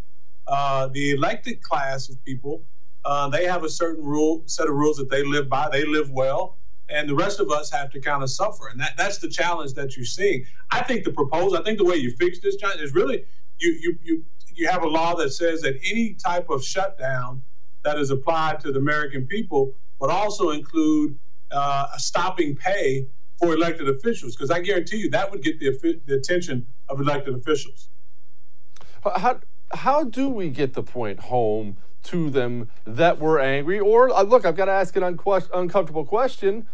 Uh, 0.46 0.88
the 0.88 1.10
elected 1.10 1.62
class 1.62 2.08
of 2.08 2.24
people, 2.24 2.62
uh, 3.04 3.28
they 3.28 3.44
have 3.44 3.64
a 3.64 3.68
certain 3.68 4.04
rule 4.04 4.42
set 4.46 4.66
of 4.66 4.74
rules 4.74 4.96
that 4.96 5.10
they 5.10 5.22
live 5.22 5.48
by. 5.48 5.68
They 5.70 5.84
live 5.84 6.10
well, 6.10 6.56
and 6.88 7.08
the 7.08 7.14
rest 7.14 7.40
of 7.40 7.50
us 7.50 7.70
have 7.70 7.90
to 7.90 8.00
kind 8.00 8.22
of 8.22 8.30
suffer. 8.30 8.68
And 8.68 8.80
that, 8.80 8.96
that's 8.96 9.18
the 9.18 9.28
challenge 9.28 9.74
that 9.74 9.96
you're 9.96 10.06
seeing. 10.06 10.44
I 10.70 10.82
think 10.82 11.04
the 11.04 11.12
proposal, 11.12 11.58
I 11.58 11.62
think 11.62 11.78
the 11.78 11.84
way 11.84 11.96
you 11.96 12.10
fix 12.16 12.40
this, 12.40 12.56
John, 12.56 12.78
is 12.78 12.94
really 12.94 13.24
you 13.58 13.70
you 13.80 13.98
you 14.02 14.24
you 14.54 14.68
have 14.68 14.82
a 14.82 14.88
law 14.88 15.14
that 15.16 15.30
says 15.30 15.62
that 15.62 15.74
any 15.84 16.14
type 16.14 16.50
of 16.50 16.64
shutdown 16.64 17.42
that 17.84 17.98
is 17.98 18.10
applied 18.10 18.60
to 18.60 18.72
the 18.72 18.78
American 18.78 19.26
people 19.26 19.72
would 20.00 20.10
also 20.10 20.50
include 20.50 21.18
uh, 21.50 21.86
a 21.94 21.98
stopping 21.98 22.56
pay 22.56 23.06
for 23.38 23.54
elected 23.54 23.88
officials, 23.88 24.34
because 24.34 24.50
I 24.50 24.60
guarantee 24.60 24.96
you 24.96 25.10
that 25.10 25.30
would 25.30 25.42
get 25.42 25.60
the, 25.60 26.00
the 26.06 26.14
attention 26.14 26.66
of 26.88 27.00
elected 27.00 27.34
officials. 27.36 27.88
How, 29.04 29.38
how 29.72 30.02
do 30.04 30.28
we 30.28 30.50
get 30.50 30.74
the 30.74 30.82
point 30.82 31.20
home 31.20 31.76
to 32.04 32.30
them 32.30 32.68
that 32.84 33.20
we're 33.20 33.38
angry? 33.38 33.78
Or, 33.78 34.10
uh, 34.10 34.22
look, 34.22 34.44
I've 34.44 34.56
got 34.56 34.64
to 34.64 34.72
ask 34.72 34.96
an 34.96 35.04
unque- 35.04 35.48
uncomfortable 35.54 36.04
question. 36.04 36.66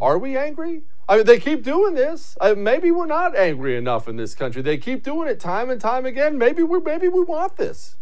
Are 0.00 0.18
we 0.18 0.36
angry? 0.36 0.82
I 1.08 1.16
mean, 1.16 1.26
they 1.26 1.38
keep 1.38 1.62
doing 1.62 1.94
this. 1.94 2.38
Uh, 2.40 2.54
maybe 2.56 2.90
we're 2.90 3.06
not 3.06 3.36
angry 3.36 3.76
enough 3.76 4.08
in 4.08 4.16
this 4.16 4.34
country. 4.34 4.62
They 4.62 4.78
keep 4.78 5.02
doing 5.02 5.28
it 5.28 5.40
time 5.40 5.68
and 5.68 5.80
time 5.80 6.06
again. 6.06 6.38
Maybe 6.38 6.62
we 6.62 6.80
maybe 6.80 7.08
we 7.08 7.22
want 7.22 7.56
this. 7.56 7.96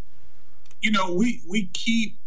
You 0.80 0.92
know, 0.92 1.12
we 1.12 1.42
we 1.48 1.66
keep 1.72 2.18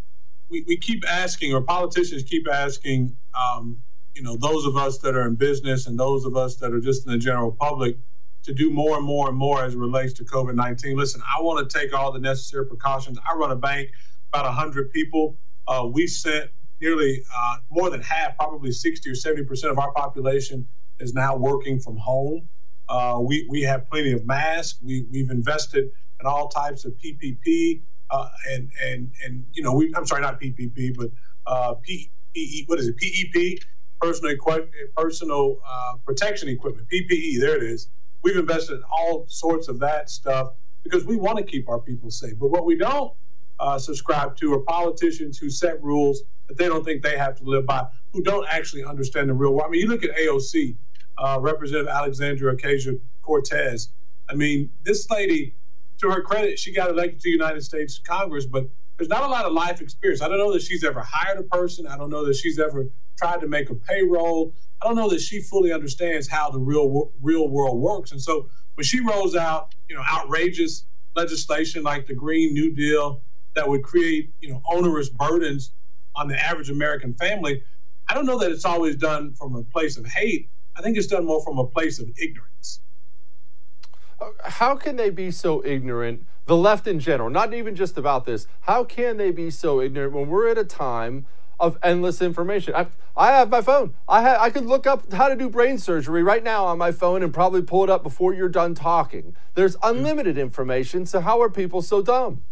we, 0.49 0.63
we 0.67 0.77
keep 0.77 1.03
asking, 1.07 1.53
or 1.53 1.61
politicians 1.61 2.23
keep 2.23 2.47
asking, 2.51 3.15
um, 3.33 3.81
you 4.13 4.21
know, 4.21 4.35
those 4.35 4.65
of 4.65 4.75
us 4.75 4.97
that 4.99 5.15
are 5.15 5.25
in 5.25 5.35
business 5.35 5.87
and 5.87 5.97
those 5.97 6.25
of 6.25 6.35
us 6.35 6.57
that 6.57 6.73
are 6.73 6.81
just 6.81 7.05
in 7.05 7.13
the 7.13 7.17
general 7.17 7.51
public 7.53 7.97
to 8.43 8.53
do 8.53 8.69
more 8.69 8.97
and 8.97 9.05
more 9.05 9.29
and 9.29 9.37
more 9.37 9.63
as 9.63 9.73
it 9.73 9.77
relates 9.77 10.13
to 10.13 10.25
COVID 10.25 10.55
19. 10.55 10.97
Listen, 10.97 11.21
I 11.25 11.41
want 11.41 11.67
to 11.67 11.79
take 11.79 11.93
all 11.93 12.11
the 12.11 12.19
necessary 12.19 12.65
precautions. 12.65 13.17
I 13.19 13.35
run 13.35 13.51
a 13.51 13.55
bank, 13.55 13.91
about 14.33 14.45
100 14.45 14.91
people. 14.91 15.37
Uh, 15.67 15.87
we 15.91 16.07
sent 16.07 16.49
nearly 16.81 17.23
uh, 17.35 17.57
more 17.69 17.89
than 17.89 18.01
half, 18.01 18.35
probably 18.37 18.71
60 18.71 19.09
or 19.09 19.15
70 19.15 19.45
percent 19.45 19.71
of 19.71 19.79
our 19.79 19.91
population 19.93 20.67
is 20.99 21.13
now 21.13 21.35
working 21.35 21.79
from 21.79 21.97
home. 21.97 22.47
Uh, 22.89 23.19
we, 23.21 23.47
we 23.49 23.61
have 23.61 23.89
plenty 23.89 24.11
of 24.11 24.25
masks. 24.25 24.79
We, 24.81 25.05
we've 25.11 25.29
invested 25.29 25.91
in 26.19 26.27
all 26.27 26.49
types 26.49 26.85
of 26.85 26.93
PPP 26.93 27.81
uh, 28.11 28.29
and 28.51 28.69
and 28.83 29.11
and 29.23 29.45
you 29.53 29.63
know 29.63 29.73
we 29.73 29.93
I'm 29.95 30.05
sorry 30.05 30.21
not 30.21 30.39
PPP 30.39 30.95
but 30.95 31.09
uh, 31.47 31.75
what 32.67 32.79
is 32.79 32.87
it 32.87 32.97
PEP 32.97 33.63
personal 33.99 34.35
personal 34.95 35.59
uh, 35.67 35.93
protection 36.05 36.49
equipment 36.49 36.87
PPE 36.93 37.39
there 37.39 37.55
it 37.55 37.63
is 37.63 37.89
we've 38.21 38.37
invested 38.37 38.75
in 38.75 38.83
all 38.91 39.25
sorts 39.27 39.67
of 39.67 39.79
that 39.79 40.09
stuff 40.09 40.51
because 40.83 41.05
we 41.05 41.15
want 41.15 41.37
to 41.37 41.43
keep 41.43 41.69
our 41.69 41.79
people 41.79 42.11
safe 42.11 42.37
but 42.37 42.49
what 42.49 42.65
we 42.65 42.77
don't 42.77 43.13
uh, 43.59 43.77
subscribe 43.79 44.35
to 44.35 44.53
are 44.53 44.59
politicians 44.59 45.37
who 45.37 45.49
set 45.49 45.81
rules 45.81 46.23
that 46.51 46.63
they 46.63 46.69
don't 46.69 46.83
think 46.83 47.01
they 47.01 47.17
have 47.17 47.35
to 47.37 47.43
live 47.43 47.65
by 47.65 47.85
who 48.13 48.21
don't 48.21 48.47
actually 48.49 48.83
understand 48.83 49.29
the 49.29 49.33
real 49.33 49.51
world 49.51 49.65
I 49.67 49.69
mean 49.69 49.81
you 49.81 49.87
look 49.87 50.03
at 50.03 50.15
AOC 50.15 50.75
uh, 51.17 51.39
Representative 51.41 51.89
Alexandria 51.89 52.55
Ocasio 52.55 52.99
Cortez 53.21 53.89
I 54.29 54.35
mean 54.35 54.69
this 54.83 55.09
lady 55.09 55.55
to 56.01 56.09
her 56.09 56.21
credit, 56.21 56.59
she 56.59 56.73
got 56.73 56.89
elected 56.89 57.19
to 57.19 57.23
the 57.23 57.31
United 57.31 57.61
States 57.63 57.99
Congress, 58.03 58.45
but 58.45 58.67
there's 58.97 59.09
not 59.09 59.23
a 59.23 59.27
lot 59.27 59.45
of 59.45 59.53
life 59.53 59.81
experience. 59.81 60.21
I 60.21 60.27
don't 60.27 60.37
know 60.37 60.51
that 60.53 60.61
she's 60.61 60.83
ever 60.83 61.01
hired 61.01 61.39
a 61.39 61.43
person. 61.43 61.87
I 61.87 61.97
don't 61.97 62.09
know 62.09 62.25
that 62.25 62.35
she's 62.35 62.59
ever 62.59 62.87
tried 63.17 63.41
to 63.41 63.47
make 63.47 63.69
a 63.69 63.75
payroll. 63.75 64.53
I 64.81 64.87
don't 64.87 64.95
know 64.95 65.09
that 65.09 65.21
she 65.21 65.41
fully 65.41 65.71
understands 65.71 66.27
how 66.27 66.49
the 66.49 66.59
real 66.59 67.11
real 67.21 67.47
world 67.47 67.79
works. 67.79 68.11
And 68.11 68.21
so 68.21 68.49
when 68.75 68.83
she 68.83 68.99
rolls 68.99 69.35
out, 69.35 69.73
you 69.89 69.95
know, 69.95 70.03
outrageous 70.07 70.85
legislation 71.15 71.83
like 71.83 72.07
the 72.07 72.15
Green 72.15 72.53
New 72.53 72.73
Deal 72.73 73.21
that 73.55 73.67
would 73.67 73.83
create, 73.83 74.33
you 74.39 74.49
know, 74.49 74.61
onerous 74.65 75.09
burdens 75.09 75.71
on 76.15 76.27
the 76.27 76.41
average 76.41 76.69
American 76.69 77.13
family, 77.13 77.63
I 78.07 78.13
don't 78.13 78.25
know 78.25 78.39
that 78.39 78.51
it's 78.51 78.65
always 78.65 78.95
done 78.95 79.33
from 79.33 79.55
a 79.55 79.63
place 79.63 79.97
of 79.97 80.05
hate. 80.05 80.49
I 80.75 80.81
think 80.81 80.97
it's 80.97 81.07
done 81.07 81.25
more 81.25 81.43
from 81.43 81.59
a 81.59 81.65
place 81.65 81.99
of 81.99 82.09
ignorance 82.17 82.81
how 84.43 84.75
can 84.75 84.95
they 84.95 85.09
be 85.09 85.31
so 85.31 85.63
ignorant? 85.65 86.25
The 86.45 86.55
left 86.57 86.87
in 86.87 86.99
general, 86.99 87.29
not 87.29 87.53
even 87.53 87.75
just 87.75 87.97
about 87.97 88.25
this. 88.25 88.47
How 88.61 88.83
can 88.83 89.17
they 89.17 89.31
be 89.31 89.49
so 89.49 89.79
ignorant 89.79 90.13
when 90.13 90.27
we're 90.27 90.49
at 90.49 90.57
a 90.57 90.65
time 90.65 91.25
of 91.59 91.77
endless 91.83 92.21
information? 92.21 92.73
I, 92.75 92.87
I 93.15 93.27
have 93.31 93.49
my 93.49 93.61
phone. 93.61 93.93
I 94.07 94.21
ha- 94.21 94.37
I 94.39 94.49
could 94.49 94.65
look 94.65 94.87
up 94.87 95.11
how 95.13 95.29
to 95.29 95.35
do 95.35 95.49
brain 95.49 95.77
surgery 95.77 96.23
right 96.23 96.43
now 96.43 96.65
on 96.65 96.77
my 96.77 96.91
phone 96.91 97.23
and 97.23 97.33
probably 97.33 97.61
pull 97.61 97.83
it 97.83 97.89
up 97.89 98.03
before 98.03 98.33
you're 98.33 98.49
done 98.49 98.73
talking. 98.73 99.35
There's 99.53 99.75
mm. 99.77 99.89
unlimited 99.89 100.37
information. 100.37 101.05
So 101.05 101.21
how 101.21 101.41
are 101.41 101.49
people 101.49 101.81
so 101.81 102.01
dumb? 102.01 102.43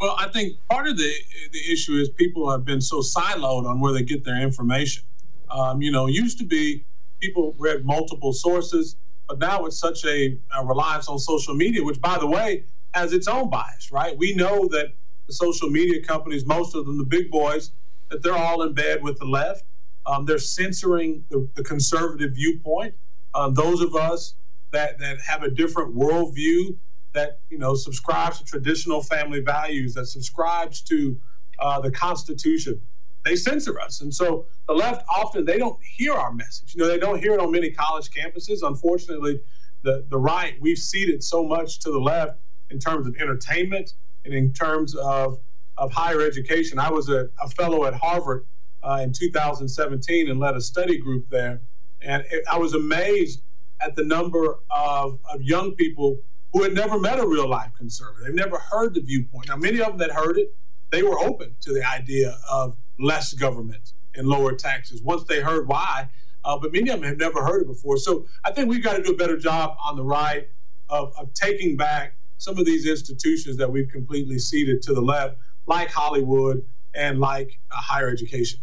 Well, 0.00 0.16
I 0.18 0.28
think 0.28 0.54
part 0.70 0.88
of 0.88 0.96
the 0.96 1.12
the 1.52 1.72
issue 1.72 1.94
is 1.94 2.08
people 2.10 2.50
have 2.50 2.64
been 2.64 2.80
so 2.80 3.00
siloed 3.00 3.66
on 3.68 3.80
where 3.80 3.92
they 3.92 4.02
get 4.02 4.24
their 4.24 4.40
information. 4.40 5.04
Um, 5.50 5.82
you 5.82 5.92
know, 5.92 6.06
used 6.06 6.38
to 6.38 6.44
be 6.44 6.84
people 7.20 7.54
read 7.58 7.84
multiple 7.84 8.32
sources 8.32 8.96
but 9.30 9.38
now 9.38 9.64
it's 9.64 9.78
such 9.78 10.04
a, 10.06 10.36
a 10.58 10.66
reliance 10.66 11.08
on 11.08 11.16
social 11.16 11.54
media, 11.54 11.84
which, 11.84 12.00
by 12.00 12.18
the 12.18 12.26
way, 12.26 12.64
has 12.94 13.12
its 13.12 13.28
own 13.28 13.48
bias, 13.48 13.92
right? 13.92 14.18
We 14.18 14.34
know 14.34 14.66
that 14.72 14.88
the 15.28 15.32
social 15.32 15.70
media 15.70 16.02
companies, 16.02 16.44
most 16.44 16.74
of 16.74 16.84
them, 16.84 16.98
the 16.98 17.04
big 17.04 17.30
boys, 17.30 17.70
that 18.08 18.24
they're 18.24 18.36
all 18.36 18.62
in 18.62 18.74
bed 18.74 19.04
with 19.04 19.20
the 19.20 19.26
left. 19.26 19.62
Um, 20.04 20.26
they're 20.26 20.40
censoring 20.40 21.24
the, 21.30 21.48
the 21.54 21.62
conservative 21.62 22.32
viewpoint. 22.34 22.92
Um, 23.34 23.54
those 23.54 23.80
of 23.80 23.94
us 23.94 24.34
that 24.72 24.98
that 24.98 25.20
have 25.20 25.44
a 25.44 25.50
different 25.50 25.94
worldview, 25.94 26.76
that 27.12 27.40
you 27.48 27.58
know 27.58 27.74
subscribes 27.74 28.38
to 28.38 28.44
traditional 28.44 29.02
family 29.02 29.40
values, 29.40 29.94
that 29.94 30.06
subscribes 30.06 30.80
to 30.82 31.18
uh, 31.58 31.80
the 31.80 31.90
Constitution, 31.90 32.80
they 33.24 33.36
censor 33.36 33.78
us. 33.80 34.00
And 34.00 34.14
so 34.14 34.46
the 34.66 34.74
left 34.74 35.04
often 35.08 35.44
they 35.44 35.58
don't 35.58 35.78
hear 35.82 36.14
our 36.14 36.32
message. 36.32 36.74
You 36.74 36.82
know, 36.82 36.88
they 36.88 36.98
don't 36.98 37.18
hear 37.18 37.34
it 37.34 37.40
on 37.40 37.50
many 37.50 37.70
college 37.70 38.10
campuses. 38.10 38.58
Unfortunately, 38.62 39.40
the 39.82 40.04
the 40.08 40.18
right 40.18 40.54
we've 40.60 40.78
ceded 40.78 41.22
so 41.22 41.44
much 41.44 41.80
to 41.80 41.90
the 41.90 42.00
left 42.00 42.38
in 42.70 42.78
terms 42.78 43.06
of 43.06 43.16
entertainment 43.16 43.94
and 44.24 44.34
in 44.34 44.52
terms 44.52 44.94
of 44.94 45.38
of 45.76 45.92
higher 45.92 46.20
education. 46.20 46.78
I 46.78 46.90
was 46.90 47.08
a, 47.08 47.28
a 47.42 47.48
fellow 47.48 47.84
at 47.86 47.94
Harvard 47.94 48.46
uh, 48.82 49.00
in 49.02 49.12
2017 49.12 50.30
and 50.30 50.38
led 50.38 50.54
a 50.56 50.60
study 50.60 50.98
group 50.98 51.28
there, 51.30 51.60
and 52.02 52.24
it, 52.30 52.44
I 52.50 52.58
was 52.58 52.74
amazed 52.74 53.42
at 53.80 53.96
the 53.96 54.04
number 54.04 54.58
of, 54.70 55.18
of 55.32 55.42
young 55.42 55.74
people 55.74 56.18
who 56.52 56.62
had 56.62 56.72
never 56.72 56.98
met 56.98 57.18
a 57.18 57.26
real 57.26 57.48
life 57.48 57.70
conservative. 57.76 58.26
They've 58.26 58.34
never 58.34 58.58
heard 58.58 58.94
the 58.94 59.00
viewpoint. 59.00 59.48
Now, 59.48 59.56
many 59.56 59.80
of 59.80 59.88
them 59.88 59.98
that 59.98 60.10
heard 60.10 60.38
it, 60.38 60.54
they 60.90 61.02
were 61.02 61.18
open 61.18 61.54
to 61.60 61.72
the 61.72 61.88
idea 61.88 62.36
of 62.50 62.76
less 62.98 63.32
government 63.32 63.92
and 64.16 64.26
lower 64.26 64.52
taxes 64.52 65.02
once 65.02 65.24
they 65.24 65.40
heard 65.40 65.68
why. 65.68 66.08
Uh, 66.44 66.58
but 66.58 66.72
many 66.72 66.90
of 66.90 67.00
them 67.00 67.08
have 67.08 67.18
never 67.18 67.44
heard 67.44 67.62
it 67.62 67.66
before. 67.66 67.96
So 67.98 68.26
I 68.44 68.50
think 68.50 68.68
we've 68.68 68.82
got 68.82 68.96
to 68.96 69.02
do 69.02 69.12
a 69.12 69.16
better 69.16 69.36
job 69.36 69.76
on 69.80 69.96
the 69.96 70.02
right 70.02 70.48
of, 70.88 71.12
of 71.16 71.32
taking 71.34 71.76
back 71.76 72.16
some 72.38 72.58
of 72.58 72.64
these 72.64 72.86
institutions 72.86 73.56
that 73.58 73.70
we've 73.70 73.88
completely 73.90 74.38
ceded 74.38 74.82
to 74.82 74.94
the 74.94 75.00
left, 75.00 75.36
like 75.66 75.90
Hollywood 75.90 76.64
and 76.94 77.20
like 77.20 77.58
uh, 77.70 77.76
higher 77.76 78.08
education 78.08 78.60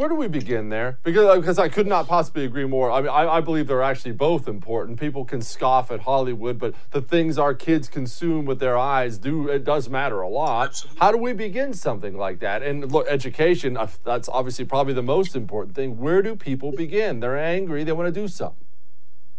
where 0.00 0.08
do 0.08 0.14
we 0.14 0.28
begin 0.28 0.70
there? 0.70 0.98
Because 1.02 1.38
because 1.38 1.58
I 1.58 1.68
could 1.68 1.86
not 1.86 2.08
possibly 2.08 2.46
agree 2.46 2.64
more. 2.64 2.90
I 2.90 3.02
mean, 3.02 3.10
I, 3.10 3.36
I, 3.36 3.40
believe 3.42 3.66
they're 3.66 3.82
actually 3.82 4.12
both 4.12 4.48
important. 4.48 4.98
People 4.98 5.26
can 5.26 5.42
scoff 5.42 5.90
at 5.90 6.00
Hollywood, 6.00 6.58
but 6.58 6.74
the 6.90 7.02
things 7.02 7.36
our 7.36 7.52
kids 7.52 7.86
consume 7.86 8.46
with 8.46 8.60
their 8.60 8.78
eyes 8.78 9.18
do 9.18 9.48
it 9.48 9.62
does 9.62 9.90
matter 9.90 10.22
a 10.22 10.28
lot. 10.30 10.68
Absolutely. 10.68 10.98
How 11.00 11.12
do 11.12 11.18
we 11.18 11.34
begin 11.34 11.74
something 11.74 12.16
like 12.16 12.38
that? 12.38 12.62
And 12.62 12.90
look, 12.90 13.08
education 13.08 13.76
uh, 13.76 13.88
that's 14.02 14.26
obviously 14.30 14.64
probably 14.64 14.94
the 14.94 15.02
most 15.02 15.36
important 15.36 15.76
thing. 15.76 15.98
Where 15.98 16.22
do 16.22 16.34
people 16.34 16.72
begin? 16.72 17.20
They're 17.20 17.36
angry. 17.36 17.84
They 17.84 17.92
want 17.92 18.06
to 18.06 18.20
do 18.20 18.26
something. 18.26 18.64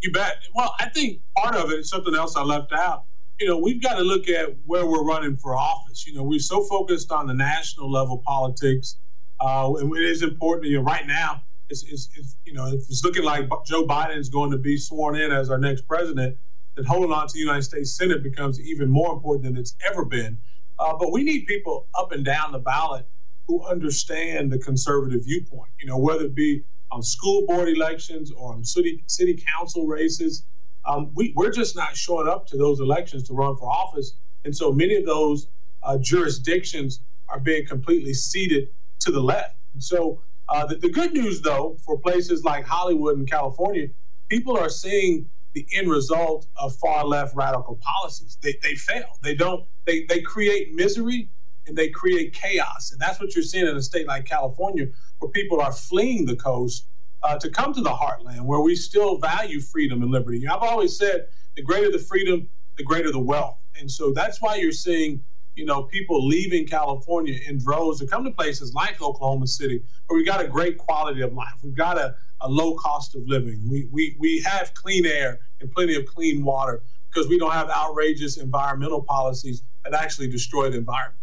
You 0.00 0.12
bet. 0.12 0.36
Well, 0.54 0.76
I 0.78 0.90
think 0.90 1.22
part 1.36 1.56
of 1.56 1.72
it 1.72 1.80
is 1.80 1.90
something 1.90 2.14
else 2.14 2.36
I 2.36 2.44
left 2.44 2.72
out. 2.72 3.06
You 3.40 3.48
know, 3.48 3.58
we've 3.58 3.82
got 3.82 3.96
to 3.96 4.02
look 4.02 4.28
at 4.28 4.54
where 4.66 4.86
we're 4.86 5.04
running 5.04 5.36
for 5.36 5.56
office. 5.56 6.06
You 6.06 6.14
know, 6.14 6.22
we're 6.22 6.38
so 6.38 6.62
focused 6.62 7.10
on 7.10 7.26
the 7.26 7.34
national 7.34 7.90
level 7.90 8.18
politics 8.24 8.98
uh, 9.42 9.74
and 9.74 9.94
it 9.96 10.04
is 10.04 10.22
important. 10.22 10.70
You 10.70 10.78
know, 10.78 10.84
right 10.84 11.06
now, 11.06 11.42
it's, 11.68 11.82
it's, 11.82 12.08
it's, 12.16 12.36
you 12.46 12.52
know, 12.52 12.66
it's 12.68 13.02
looking 13.02 13.24
like 13.24 13.48
Joe 13.66 13.84
Biden 13.84 14.16
is 14.16 14.28
going 14.28 14.52
to 14.52 14.58
be 14.58 14.76
sworn 14.76 15.16
in 15.16 15.32
as 15.32 15.50
our 15.50 15.58
next 15.58 15.88
president, 15.88 16.38
then 16.76 16.84
holding 16.84 17.10
on 17.10 17.26
to 17.26 17.32
the 17.32 17.40
United 17.40 17.62
States 17.62 17.90
Senate 17.90 18.22
becomes 18.22 18.60
even 18.60 18.88
more 18.88 19.12
important 19.12 19.44
than 19.44 19.56
it's 19.56 19.74
ever 19.90 20.04
been. 20.04 20.38
Uh, 20.78 20.94
but 20.96 21.10
we 21.10 21.24
need 21.24 21.46
people 21.46 21.86
up 21.94 22.12
and 22.12 22.24
down 22.24 22.52
the 22.52 22.58
ballot 22.58 23.04
who 23.48 23.64
understand 23.64 24.52
the 24.52 24.58
conservative 24.58 25.24
viewpoint. 25.24 25.70
You 25.80 25.86
know, 25.86 25.98
whether 25.98 26.26
it 26.26 26.36
be 26.36 26.62
on 26.92 27.02
school 27.02 27.44
board 27.46 27.68
elections 27.68 28.30
or 28.30 28.52
on 28.52 28.64
city 28.64 29.02
city 29.08 29.42
council 29.58 29.86
races, 29.86 30.44
um, 30.84 31.10
we, 31.14 31.32
we're 31.34 31.50
just 31.50 31.74
not 31.74 31.96
showing 31.96 32.28
up 32.28 32.46
to 32.48 32.56
those 32.56 32.78
elections 32.78 33.24
to 33.24 33.34
run 33.34 33.56
for 33.56 33.68
office. 33.68 34.14
And 34.44 34.56
so 34.56 34.72
many 34.72 34.94
of 34.94 35.04
those 35.04 35.48
uh, 35.82 35.98
jurisdictions 35.98 37.00
are 37.28 37.40
being 37.40 37.66
completely 37.66 38.14
ceded 38.14 38.68
to 39.04 39.12
the 39.12 39.20
left. 39.20 39.56
And 39.74 39.82
so 39.82 40.22
uh, 40.48 40.66
the, 40.66 40.76
the 40.76 40.90
good 40.90 41.12
news, 41.12 41.40
though, 41.40 41.76
for 41.84 41.98
places 41.98 42.44
like 42.44 42.64
Hollywood 42.66 43.16
and 43.18 43.28
California, 43.28 43.88
people 44.28 44.56
are 44.56 44.68
seeing 44.70 45.30
the 45.54 45.66
end 45.74 45.90
result 45.90 46.46
of 46.56 46.74
far 46.76 47.04
left 47.04 47.34
radical 47.36 47.78
policies. 47.82 48.38
They, 48.42 48.56
they 48.62 48.74
fail. 48.74 49.04
They 49.22 49.34
don't. 49.34 49.66
They, 49.86 50.06
they 50.08 50.22
create 50.22 50.74
misery 50.74 51.30
and 51.66 51.76
they 51.76 51.88
create 51.90 52.32
chaos. 52.32 52.92
And 52.92 53.00
that's 53.00 53.20
what 53.20 53.34
you're 53.34 53.44
seeing 53.44 53.66
in 53.66 53.76
a 53.76 53.82
state 53.82 54.06
like 54.06 54.24
California, 54.24 54.86
where 55.18 55.30
people 55.30 55.60
are 55.60 55.72
fleeing 55.72 56.24
the 56.26 56.36
coast 56.36 56.88
uh, 57.22 57.38
to 57.38 57.50
come 57.50 57.72
to 57.74 57.80
the 57.80 57.90
heartland, 57.90 58.42
where 58.42 58.60
we 58.60 58.74
still 58.74 59.18
value 59.18 59.60
freedom 59.60 60.02
and 60.02 60.10
liberty. 60.10 60.46
I've 60.48 60.62
always 60.62 60.96
said 60.96 61.26
the 61.56 61.62
greater 61.62 61.90
the 61.90 61.98
freedom, 61.98 62.48
the 62.78 62.84
greater 62.84 63.12
the 63.12 63.20
wealth. 63.20 63.58
And 63.78 63.90
so 63.90 64.12
that's 64.12 64.40
why 64.40 64.56
you're 64.56 64.72
seeing 64.72 65.22
you 65.54 65.64
know, 65.64 65.82
people 65.82 66.26
leaving 66.26 66.66
California 66.66 67.38
in 67.46 67.58
droves 67.58 68.00
to 68.00 68.06
come 68.06 68.24
to 68.24 68.30
places 68.30 68.74
like 68.74 69.00
Oklahoma 69.02 69.46
City, 69.46 69.82
where 70.06 70.16
we 70.16 70.24
got 70.24 70.42
a 70.42 70.48
great 70.48 70.78
quality 70.78 71.20
of 71.20 71.32
life. 71.34 71.52
We've 71.62 71.74
got 71.74 71.98
a, 71.98 72.14
a 72.40 72.48
low 72.48 72.74
cost 72.76 73.14
of 73.14 73.26
living. 73.26 73.60
We, 73.68 73.88
we, 73.90 74.16
we 74.18 74.40
have 74.40 74.72
clean 74.74 75.04
air 75.04 75.40
and 75.60 75.70
plenty 75.70 75.94
of 75.94 76.06
clean 76.06 76.42
water 76.42 76.82
because 77.10 77.28
we 77.28 77.38
don't 77.38 77.52
have 77.52 77.68
outrageous 77.68 78.38
environmental 78.38 79.02
policies 79.02 79.62
that 79.84 79.94
actually 79.94 80.28
destroy 80.28 80.70
the 80.70 80.78
environment. 80.78 81.18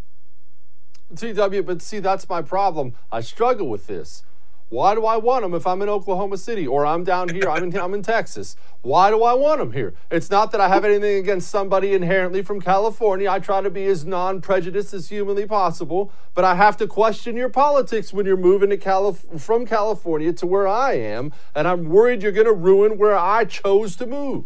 TW, 1.16 1.66
but 1.66 1.82
see, 1.82 2.00
that's 2.00 2.30
my 2.30 2.44
problem. 2.44 2.94
I 3.12 3.22
struggle 3.22 3.68
with 3.68 3.88
this. 3.88 4.24
Why 4.70 4.94
do 4.94 5.04
I 5.06 5.18
want 5.18 5.42
them 5.42 5.56
if 5.56 5.66
I'm 5.66 5.82
in 5.82 5.90
Oklahoma 5.90 6.38
City 6.38 6.68
or 6.68 6.86
I'm 6.86 7.04
down 7.04 7.30
here, 7.30 7.50
I'm 7.50 7.64
in, 7.64 7.76
I'm 7.76 7.94
in 7.96 8.04
Texas? 8.04 8.56
Why 8.84 9.10
do 9.10 9.24
I 9.24 9.34
want 9.34 9.60
them 9.60 9.72
here? 9.72 9.96
It's 10.12 10.30
not 10.30 10.52
that 10.52 10.62
I 10.62 10.68
have 10.68 10.86
anything 10.86 11.18
against 11.18 11.50
somebody 11.50 11.94
inherently 11.94 12.44
from 12.44 12.62
California. 12.62 13.30
I 13.32 13.40
try 13.40 13.62
to 13.62 13.72
be 13.72 13.86
as 13.88 14.06
non 14.06 14.42
prejudiced 14.42 14.94
as 14.94 15.10
humanly 15.10 15.48
possible, 15.48 16.12
but 16.36 16.46
I 16.46 16.54
have 16.54 16.78
to 16.78 16.88
question 16.88 17.36
your 17.36 17.50
politics 17.50 18.14
when 18.14 18.28
you're 18.28 18.38
moving 18.38 18.70
to 18.70 18.78
Calif- 18.78 19.26
from 19.42 19.66
California 19.66 20.34
to 20.34 20.46
where 20.46 20.68
I 20.68 20.94
am, 20.94 21.34
and 21.56 21.68
I'm 21.68 21.90
worried 21.90 22.22
you're 22.22 22.32
going 22.32 22.46
to 22.46 22.54
ruin 22.54 23.00
where 23.00 23.18
I 23.18 23.46
chose 23.46 23.96
to 23.96 24.06
move. 24.06 24.46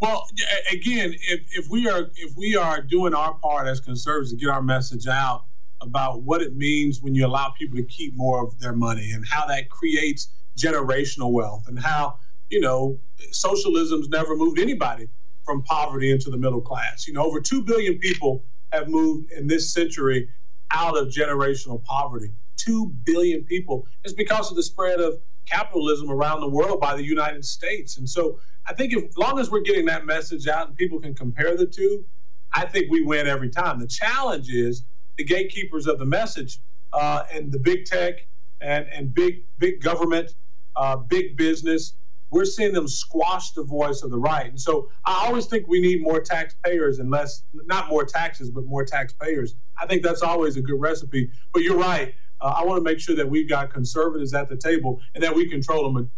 Well, 0.00 0.26
again, 0.72 1.14
if, 1.28 1.40
if 1.52 1.68
we 1.68 1.86
are 1.88 2.08
if 2.14 2.34
we 2.36 2.56
are 2.56 2.80
doing 2.80 3.12
our 3.12 3.34
part 3.34 3.66
as 3.66 3.80
conservatives 3.80 4.30
to 4.30 4.36
get 4.36 4.48
our 4.48 4.62
message 4.62 5.06
out, 5.06 5.44
about 5.82 6.22
what 6.22 6.42
it 6.42 6.56
means 6.56 7.00
when 7.00 7.14
you 7.14 7.26
allow 7.26 7.50
people 7.58 7.76
to 7.76 7.84
keep 7.84 8.14
more 8.16 8.42
of 8.44 8.58
their 8.58 8.74
money 8.74 9.12
and 9.12 9.26
how 9.26 9.46
that 9.46 9.70
creates 9.70 10.28
generational 10.56 11.32
wealth 11.32 11.64
and 11.68 11.78
how, 11.78 12.18
you 12.50 12.60
know, 12.60 12.98
socialism's 13.30 14.08
never 14.08 14.36
moved 14.36 14.58
anybody 14.58 15.08
from 15.44 15.62
poverty 15.62 16.10
into 16.10 16.30
the 16.30 16.36
middle 16.36 16.60
class. 16.60 17.06
You 17.06 17.14
know, 17.14 17.24
over 17.24 17.40
2 17.40 17.62
billion 17.62 17.98
people 17.98 18.44
have 18.72 18.88
moved 18.88 19.30
in 19.32 19.46
this 19.46 19.72
century 19.72 20.28
out 20.70 20.96
of 20.96 21.08
generational 21.08 21.82
poverty. 21.84 22.32
2 22.56 22.86
billion 23.04 23.42
people. 23.44 23.86
It's 24.04 24.12
because 24.12 24.50
of 24.50 24.56
the 24.56 24.62
spread 24.62 25.00
of 25.00 25.18
capitalism 25.46 26.10
around 26.10 26.40
the 26.40 26.48
world 26.48 26.80
by 26.80 26.94
the 26.94 27.02
United 27.02 27.44
States. 27.44 27.96
And 27.96 28.08
so 28.08 28.38
I 28.66 28.74
think 28.74 28.92
if, 28.92 29.04
as 29.04 29.16
long 29.16 29.38
as 29.38 29.50
we're 29.50 29.62
getting 29.62 29.86
that 29.86 30.06
message 30.06 30.46
out 30.46 30.68
and 30.68 30.76
people 30.76 31.00
can 31.00 31.14
compare 31.14 31.56
the 31.56 31.66
two, 31.66 32.04
I 32.52 32.66
think 32.66 32.90
we 32.90 33.02
win 33.02 33.26
every 33.26 33.48
time. 33.48 33.80
The 33.80 33.86
challenge 33.86 34.50
is 34.50 34.84
the 35.20 35.24
gatekeepers 35.24 35.86
of 35.86 35.98
the 35.98 36.04
message 36.06 36.60
uh, 36.94 37.24
and 37.30 37.52
the 37.52 37.58
big 37.58 37.84
tech 37.84 38.26
and, 38.62 38.86
and 38.90 39.14
big 39.14 39.44
big 39.58 39.82
government, 39.82 40.34
uh, 40.76 40.96
big 40.96 41.36
business. 41.36 41.92
We're 42.30 42.46
seeing 42.46 42.72
them 42.72 42.88
squash 42.88 43.50
the 43.50 43.64
voice 43.64 44.02
of 44.02 44.10
the 44.10 44.16
right. 44.18 44.46
And 44.46 44.58
so 44.58 44.88
I 45.04 45.26
always 45.26 45.44
think 45.44 45.68
we 45.68 45.78
need 45.78 46.00
more 46.00 46.20
taxpayers 46.20 47.00
and 47.00 47.10
less, 47.10 47.42
not 47.52 47.90
more 47.90 48.04
taxes, 48.04 48.50
but 48.50 48.64
more 48.64 48.82
taxpayers. 48.84 49.56
I 49.78 49.86
think 49.86 50.02
that's 50.02 50.22
always 50.22 50.56
a 50.56 50.62
good 50.62 50.80
recipe. 50.80 51.30
But 51.52 51.64
you're 51.64 51.76
right. 51.76 52.14
Uh, 52.40 52.54
I 52.56 52.64
want 52.64 52.78
to 52.78 52.82
make 52.82 52.98
sure 52.98 53.16
that 53.16 53.28
we've 53.28 53.48
got 53.48 53.70
conservatives 53.70 54.32
at 54.32 54.48
the 54.48 54.56
table 54.56 55.02
and 55.14 55.22
that 55.22 55.34
we 55.34 55.50
control 55.50 55.92
them. 55.92 56.10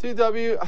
TW, 0.00 0.58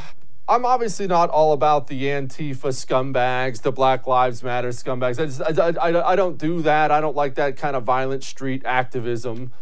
I'm 0.46 0.66
obviously 0.66 1.06
not 1.06 1.30
all 1.30 1.54
about 1.54 1.86
the 1.86 2.02
Antifa 2.02 2.68
scumbags, 2.68 3.62
the 3.62 3.72
Black 3.72 4.06
Lives 4.06 4.42
Matter 4.42 4.68
scumbags. 4.68 5.18
I, 5.18 5.24
just, 5.24 5.80
I, 5.80 5.88
I, 5.90 6.12
I 6.12 6.16
don't 6.16 6.36
do 6.36 6.60
that. 6.60 6.90
I 6.90 7.00
don't 7.00 7.16
like 7.16 7.36
that 7.36 7.56
kind 7.56 7.74
of 7.74 7.84
violent 7.84 8.22
street 8.24 8.60
activism. 8.66 9.54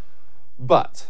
But 0.59 1.07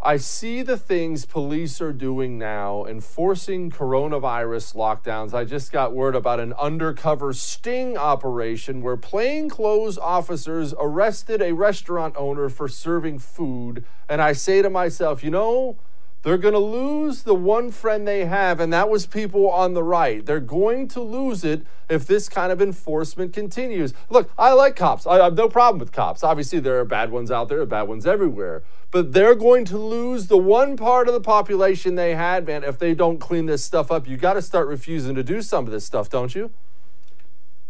I 0.00 0.16
see 0.16 0.62
the 0.62 0.76
things 0.76 1.26
police 1.26 1.80
are 1.80 1.92
doing 1.92 2.38
now, 2.38 2.86
enforcing 2.86 3.70
coronavirus 3.70 4.74
lockdowns. 4.74 5.32
I 5.32 5.44
just 5.44 5.70
got 5.70 5.94
word 5.94 6.16
about 6.16 6.40
an 6.40 6.52
undercover 6.54 7.32
sting 7.32 7.96
operation 7.96 8.82
where 8.82 8.96
plainclothes 8.96 9.96
officers 9.96 10.74
arrested 10.76 11.40
a 11.40 11.54
restaurant 11.54 12.16
owner 12.18 12.48
for 12.48 12.66
serving 12.66 13.20
food. 13.20 13.84
And 14.08 14.20
I 14.20 14.32
say 14.32 14.60
to 14.60 14.68
myself, 14.68 15.22
you 15.22 15.30
know, 15.30 15.78
they're 16.24 16.38
going 16.38 16.54
to 16.54 16.58
lose 16.58 17.22
the 17.22 17.34
one 17.34 17.70
friend 17.70 18.08
they 18.08 18.24
have, 18.24 18.58
and 18.58 18.72
that 18.72 18.88
was 18.88 19.04
people 19.04 19.50
on 19.50 19.74
the 19.74 19.82
right. 19.82 20.24
They're 20.24 20.40
going 20.40 20.88
to 20.88 21.00
lose 21.02 21.44
it 21.44 21.66
if 21.90 22.06
this 22.06 22.30
kind 22.30 22.50
of 22.50 22.62
enforcement 22.62 23.34
continues. 23.34 23.92
Look, 24.08 24.30
I 24.38 24.54
like 24.54 24.74
cops. 24.74 25.06
I 25.06 25.22
have 25.22 25.36
no 25.36 25.50
problem 25.50 25.78
with 25.78 25.92
cops. 25.92 26.24
Obviously, 26.24 26.60
there 26.60 26.80
are 26.80 26.84
bad 26.86 27.10
ones 27.10 27.30
out 27.30 27.48
there, 27.48 27.58
there 27.58 27.66
bad 27.66 27.82
ones 27.82 28.06
everywhere. 28.06 28.62
But 28.90 29.12
they're 29.12 29.34
going 29.34 29.66
to 29.66 29.76
lose 29.76 30.28
the 30.28 30.38
one 30.38 30.78
part 30.78 31.08
of 31.08 31.14
the 31.14 31.20
population 31.20 31.94
they 31.94 32.14
had, 32.14 32.46
man, 32.46 32.64
if 32.64 32.78
they 32.78 32.94
don't 32.94 33.18
clean 33.18 33.44
this 33.44 33.62
stuff 33.62 33.92
up. 33.92 34.08
You 34.08 34.16
got 34.16 34.34
to 34.34 34.42
start 34.42 34.66
refusing 34.66 35.14
to 35.16 35.22
do 35.22 35.42
some 35.42 35.66
of 35.66 35.72
this 35.72 35.84
stuff, 35.84 36.08
don't 36.08 36.34
you? 36.34 36.50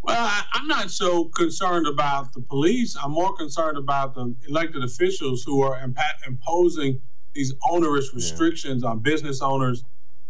Well, 0.02 0.16
I, 0.16 0.44
am 0.60 0.68
not 0.68 0.90
so 0.90 1.24
concerned 1.24 1.86
about 1.88 2.34
the 2.34 2.40
police. 2.40 2.94
I'm 3.02 3.10
more 3.10 3.34
concerned 3.34 3.78
about 3.78 4.14
the 4.14 4.36
elected 4.46 4.84
officials 4.84 5.42
who 5.42 5.62
are 5.62 5.76
impa- 5.80 6.26
imposing 6.26 7.00
these 7.34 7.52
onerous 7.68 8.14
restrictions 8.14 8.82
yeah. 8.82 8.90
on 8.90 9.00
business 9.00 9.42
owners 9.42 9.84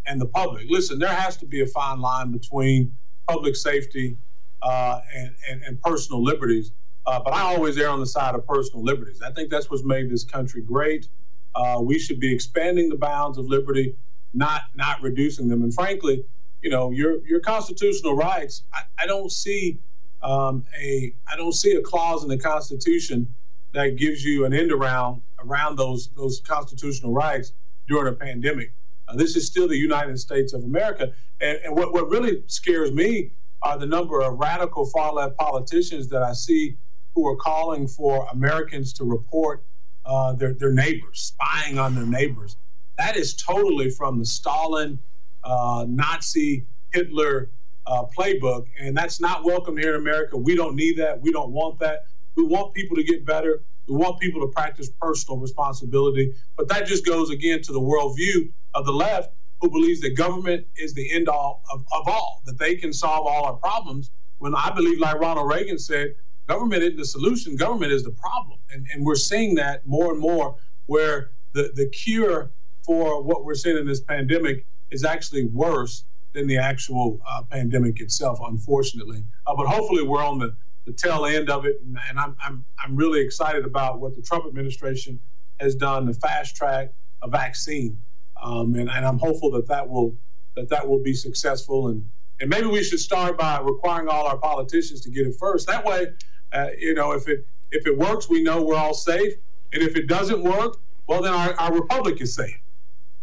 and 0.07 0.19
the 0.19 0.25
public. 0.25 0.69
Listen, 0.69 0.99
there 0.99 1.09
has 1.09 1.37
to 1.37 1.45
be 1.45 1.61
a 1.61 1.67
fine 1.67 1.99
line 1.99 2.31
between 2.31 2.95
public 3.27 3.55
safety 3.55 4.17
uh, 4.61 5.01
and, 5.13 5.35
and, 5.49 5.63
and, 5.63 5.81
personal 5.81 6.23
liberties. 6.23 6.71
Uh, 7.05 7.19
but 7.19 7.33
I 7.33 7.41
always 7.41 7.77
err 7.77 7.89
on 7.89 7.99
the 7.99 8.05
side 8.05 8.35
of 8.35 8.45
personal 8.47 8.83
liberties. 8.83 9.21
I 9.21 9.31
think 9.31 9.49
that's 9.49 9.69
what's 9.69 9.83
made 9.83 10.09
this 10.09 10.23
country 10.23 10.61
great. 10.61 11.07
Uh, 11.53 11.79
we 11.81 11.99
should 11.99 12.19
be 12.19 12.33
expanding 12.33 12.89
the 12.89 12.97
bounds 12.97 13.37
of 13.37 13.45
liberty, 13.45 13.95
not 14.33 14.63
not 14.75 15.01
reducing 15.01 15.47
them. 15.47 15.61
And 15.61 15.73
frankly, 15.73 16.25
you 16.61 16.69
know, 16.69 16.89
your 16.89 17.25
your 17.25 17.39
constitutional 17.39 18.15
rights. 18.15 18.63
I, 18.73 18.81
I 18.99 19.05
don't 19.05 19.31
see 19.31 19.79
um, 20.23 20.65
a 20.79 21.13
I 21.31 21.35
don't 21.35 21.53
see 21.53 21.73
a 21.75 21.81
clause 21.81 22.23
in 22.23 22.29
the 22.29 22.39
Constitution 22.39 23.27
that 23.73 23.97
gives 23.97 24.23
you 24.23 24.45
an 24.45 24.53
end 24.53 24.71
around 24.71 25.21
around 25.45 25.77
those 25.77 26.09
those 26.15 26.41
constitutional 26.41 27.13
rights 27.13 27.53
during 27.87 28.13
a 28.13 28.15
pandemic. 28.15 28.73
Uh, 29.07 29.15
this 29.15 29.35
is 29.35 29.45
still 29.47 29.67
the 29.67 29.77
United 29.77 30.19
States 30.19 30.53
of 30.53 30.63
America, 30.63 31.13
and, 31.41 31.59
and 31.63 31.75
what 31.75 31.93
what 31.93 32.09
really 32.09 32.43
scares 32.47 32.91
me 32.91 33.31
are 33.61 33.77
the 33.77 33.85
number 33.85 34.21
of 34.21 34.37
radical 34.39 34.85
far 34.85 35.13
left 35.13 35.37
politicians 35.37 36.07
that 36.09 36.23
I 36.23 36.33
see 36.33 36.77
who 37.13 37.27
are 37.27 37.35
calling 37.35 37.87
for 37.87 38.27
Americans 38.31 38.93
to 38.93 39.03
report 39.05 39.63
uh, 40.05 40.33
their 40.33 40.53
their 40.53 40.71
neighbors, 40.71 41.19
spying 41.21 41.79
on 41.79 41.95
their 41.95 42.05
neighbors. 42.05 42.57
That 42.97 43.17
is 43.17 43.35
totally 43.35 43.89
from 43.89 44.19
the 44.19 44.25
Stalin, 44.25 44.99
uh, 45.43 45.85
Nazi, 45.87 46.65
Hitler 46.93 47.49
uh, 47.87 48.03
playbook, 48.17 48.67
and 48.79 48.95
that's 48.95 49.19
not 49.19 49.43
welcome 49.43 49.77
here 49.77 49.95
in 49.95 50.01
America. 50.01 50.37
We 50.37 50.55
don't 50.55 50.75
need 50.75 50.97
that. 50.97 51.21
We 51.21 51.31
don't 51.31 51.51
want 51.51 51.79
that. 51.79 52.07
We 52.35 52.43
want 52.43 52.73
people 52.73 52.95
to 52.95 53.03
get 53.03 53.25
better. 53.25 53.61
We 53.87 53.95
want 53.95 54.19
people 54.19 54.41
to 54.41 54.47
practice 54.47 54.89
personal 55.01 55.39
responsibility. 55.39 56.33
But 56.57 56.67
that 56.69 56.87
just 56.87 57.05
goes 57.05 57.29
again 57.29 57.61
to 57.63 57.71
the 57.71 57.79
worldview 57.79 58.51
of 58.73 58.85
the 58.85 58.93
left 58.93 59.33
who 59.61 59.69
believes 59.69 60.01
that 60.01 60.15
government 60.15 60.65
is 60.77 60.93
the 60.93 61.11
end 61.13 61.29
all 61.29 61.63
of, 61.71 61.85
of 61.93 62.07
all, 62.07 62.41
that 62.45 62.57
they 62.57 62.75
can 62.75 62.91
solve 62.91 63.25
all 63.25 63.45
our 63.45 63.53
problems. 63.53 64.11
When 64.39 64.53
I 64.55 64.71
believe, 64.75 64.99
like 64.99 65.19
Ronald 65.19 65.49
Reagan 65.49 65.79
said, 65.79 66.15
government 66.47 66.83
isn't 66.83 66.97
the 66.97 67.05
solution, 67.05 67.55
government 67.55 67.91
is 67.91 68.03
the 68.03 68.11
problem. 68.11 68.59
And, 68.71 68.85
and 68.93 69.05
we're 69.05 69.15
seeing 69.15 69.55
that 69.55 69.85
more 69.87 70.11
and 70.11 70.19
more 70.19 70.55
where 70.87 71.31
the, 71.53 71.71
the 71.75 71.87
cure 71.87 72.51
for 72.83 73.23
what 73.23 73.45
we're 73.45 73.55
seeing 73.55 73.77
in 73.77 73.87
this 73.87 74.01
pandemic 74.01 74.65
is 74.91 75.03
actually 75.03 75.45
worse 75.45 76.03
than 76.33 76.47
the 76.47 76.57
actual 76.57 77.19
uh, 77.27 77.41
pandemic 77.43 78.01
itself, 78.01 78.39
unfortunately. 78.45 79.23
Uh, 79.47 79.55
but 79.55 79.65
hopefully, 79.65 80.03
we're 80.03 80.23
on 80.23 80.37
the 80.37 80.55
the 80.85 80.93
tail 80.93 81.25
end 81.25 81.49
of 81.49 81.65
it, 81.65 81.81
and, 81.83 81.97
and 82.09 82.19
I'm, 82.19 82.35
I'm 82.41 82.65
I'm 82.79 82.95
really 82.95 83.21
excited 83.21 83.65
about 83.65 83.99
what 83.99 84.15
the 84.15 84.21
Trump 84.21 84.45
administration 84.45 85.19
has 85.59 85.75
done 85.75 86.05
to 86.05 86.13
fast 86.13 86.55
track 86.55 86.93
a 87.21 87.27
vaccine, 87.27 87.97
um, 88.41 88.75
and, 88.75 88.89
and 88.89 89.05
I'm 89.05 89.17
hopeful 89.17 89.51
that 89.51 89.67
that 89.67 89.87
will 89.89 90.15
that 90.55 90.69
that 90.69 90.87
will 90.87 91.01
be 91.01 91.13
successful, 91.13 91.87
and 91.89 92.07
and 92.39 92.49
maybe 92.49 92.67
we 92.67 92.83
should 92.83 92.99
start 92.99 93.37
by 93.37 93.59
requiring 93.59 94.07
all 94.07 94.27
our 94.27 94.37
politicians 94.37 95.01
to 95.01 95.09
get 95.09 95.25
it 95.25 95.35
first. 95.39 95.67
That 95.67 95.83
way, 95.85 96.07
uh, 96.53 96.67
you 96.77 96.93
know, 96.93 97.13
if 97.13 97.27
it 97.27 97.47
if 97.71 97.87
it 97.87 97.97
works, 97.97 98.29
we 98.29 98.43
know 98.43 98.63
we're 98.63 98.75
all 98.75 98.93
safe, 98.93 99.33
and 99.73 99.81
if 99.81 99.95
it 99.95 100.07
doesn't 100.07 100.43
work, 100.43 100.77
well, 101.07 101.21
then 101.21 101.33
our, 101.33 101.53
our 101.59 101.73
republic 101.73 102.21
is 102.21 102.35
safe. 102.35 102.59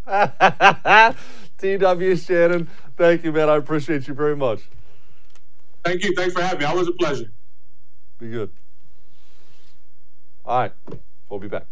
T.W. 1.58 2.16
Shannon, 2.16 2.68
thank 2.96 3.22
you, 3.22 3.32
man. 3.32 3.48
I 3.48 3.56
appreciate 3.56 4.08
you 4.08 4.14
very 4.14 4.36
much. 4.36 4.62
Thank 5.84 6.02
you. 6.02 6.14
Thanks 6.14 6.34
for 6.34 6.42
having 6.42 6.60
me. 6.60 6.64
Always 6.64 6.88
a 6.88 6.92
pleasure. 6.92 7.30
Be 8.22 8.28
good. 8.28 8.50
All 10.44 10.60
right. 10.60 10.72
We'll 11.28 11.40
be 11.40 11.48
back. 11.48 11.66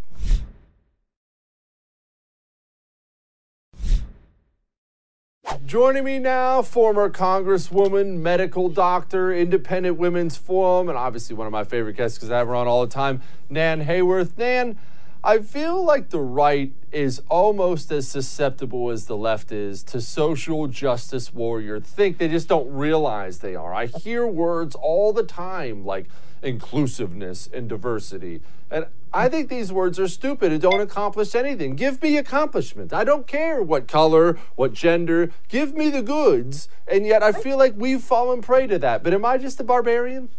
Joining 5.65 6.03
me 6.03 6.19
now, 6.19 6.61
former 6.61 7.09
Congresswoman, 7.09 8.17
medical 8.17 8.67
doctor, 8.67 9.33
Independent 9.33 9.95
Women's 9.95 10.35
Forum, 10.35 10.89
and 10.89 10.97
obviously 10.97 11.37
one 11.37 11.47
of 11.47 11.53
my 11.53 11.63
favorite 11.63 11.95
guests 11.95 12.17
because 12.17 12.29
I 12.29 12.39
have 12.39 12.47
her 12.47 12.55
on 12.55 12.67
all 12.67 12.85
the 12.85 12.91
time, 12.91 13.21
Nan 13.49 13.85
Hayworth. 13.85 14.37
Nan, 14.37 14.77
I 15.23 15.39
feel 15.39 15.81
like 15.85 16.09
the 16.09 16.19
right 16.19 16.73
is 16.91 17.21
almost 17.29 17.93
as 17.93 18.09
susceptible 18.09 18.89
as 18.89 19.05
the 19.05 19.15
left 19.15 19.53
is 19.53 19.83
to 19.83 20.01
social 20.01 20.67
justice 20.67 21.33
warrior 21.33 21.79
think. 21.79 22.17
They 22.17 22.27
just 22.27 22.49
don't 22.49 22.69
realize 22.69 23.39
they 23.39 23.55
are. 23.55 23.73
I 23.73 23.85
hear 23.85 24.27
words 24.27 24.75
all 24.75 25.13
the 25.13 25.23
time 25.23 25.85
like 25.85 26.07
inclusiveness 26.41 27.49
and 27.53 27.69
diversity. 27.69 28.41
And 28.69 28.87
I 29.13 29.27
think 29.27 29.49
these 29.49 29.71
words 29.71 29.99
are 29.99 30.07
stupid 30.07 30.51
and 30.51 30.61
don't 30.61 30.79
accomplish 30.79 31.35
anything. 31.35 31.75
Give 31.75 32.01
me 32.01 32.17
accomplishment. 32.17 32.93
I 32.93 33.03
don't 33.03 33.27
care 33.27 33.61
what 33.61 33.87
color, 33.87 34.39
what 34.55 34.73
gender. 34.73 35.31
Give 35.49 35.73
me 35.75 35.89
the 35.89 36.01
goods. 36.01 36.69
And 36.87 37.05
yet 37.05 37.21
I 37.21 37.31
feel 37.31 37.57
like 37.57 37.73
we've 37.75 38.01
fallen 38.01 38.41
prey 38.41 38.67
to 38.67 38.79
that. 38.79 39.03
But 39.03 39.13
am 39.13 39.25
I 39.25 39.37
just 39.37 39.59
a 39.59 39.63
barbarian? 39.63 40.29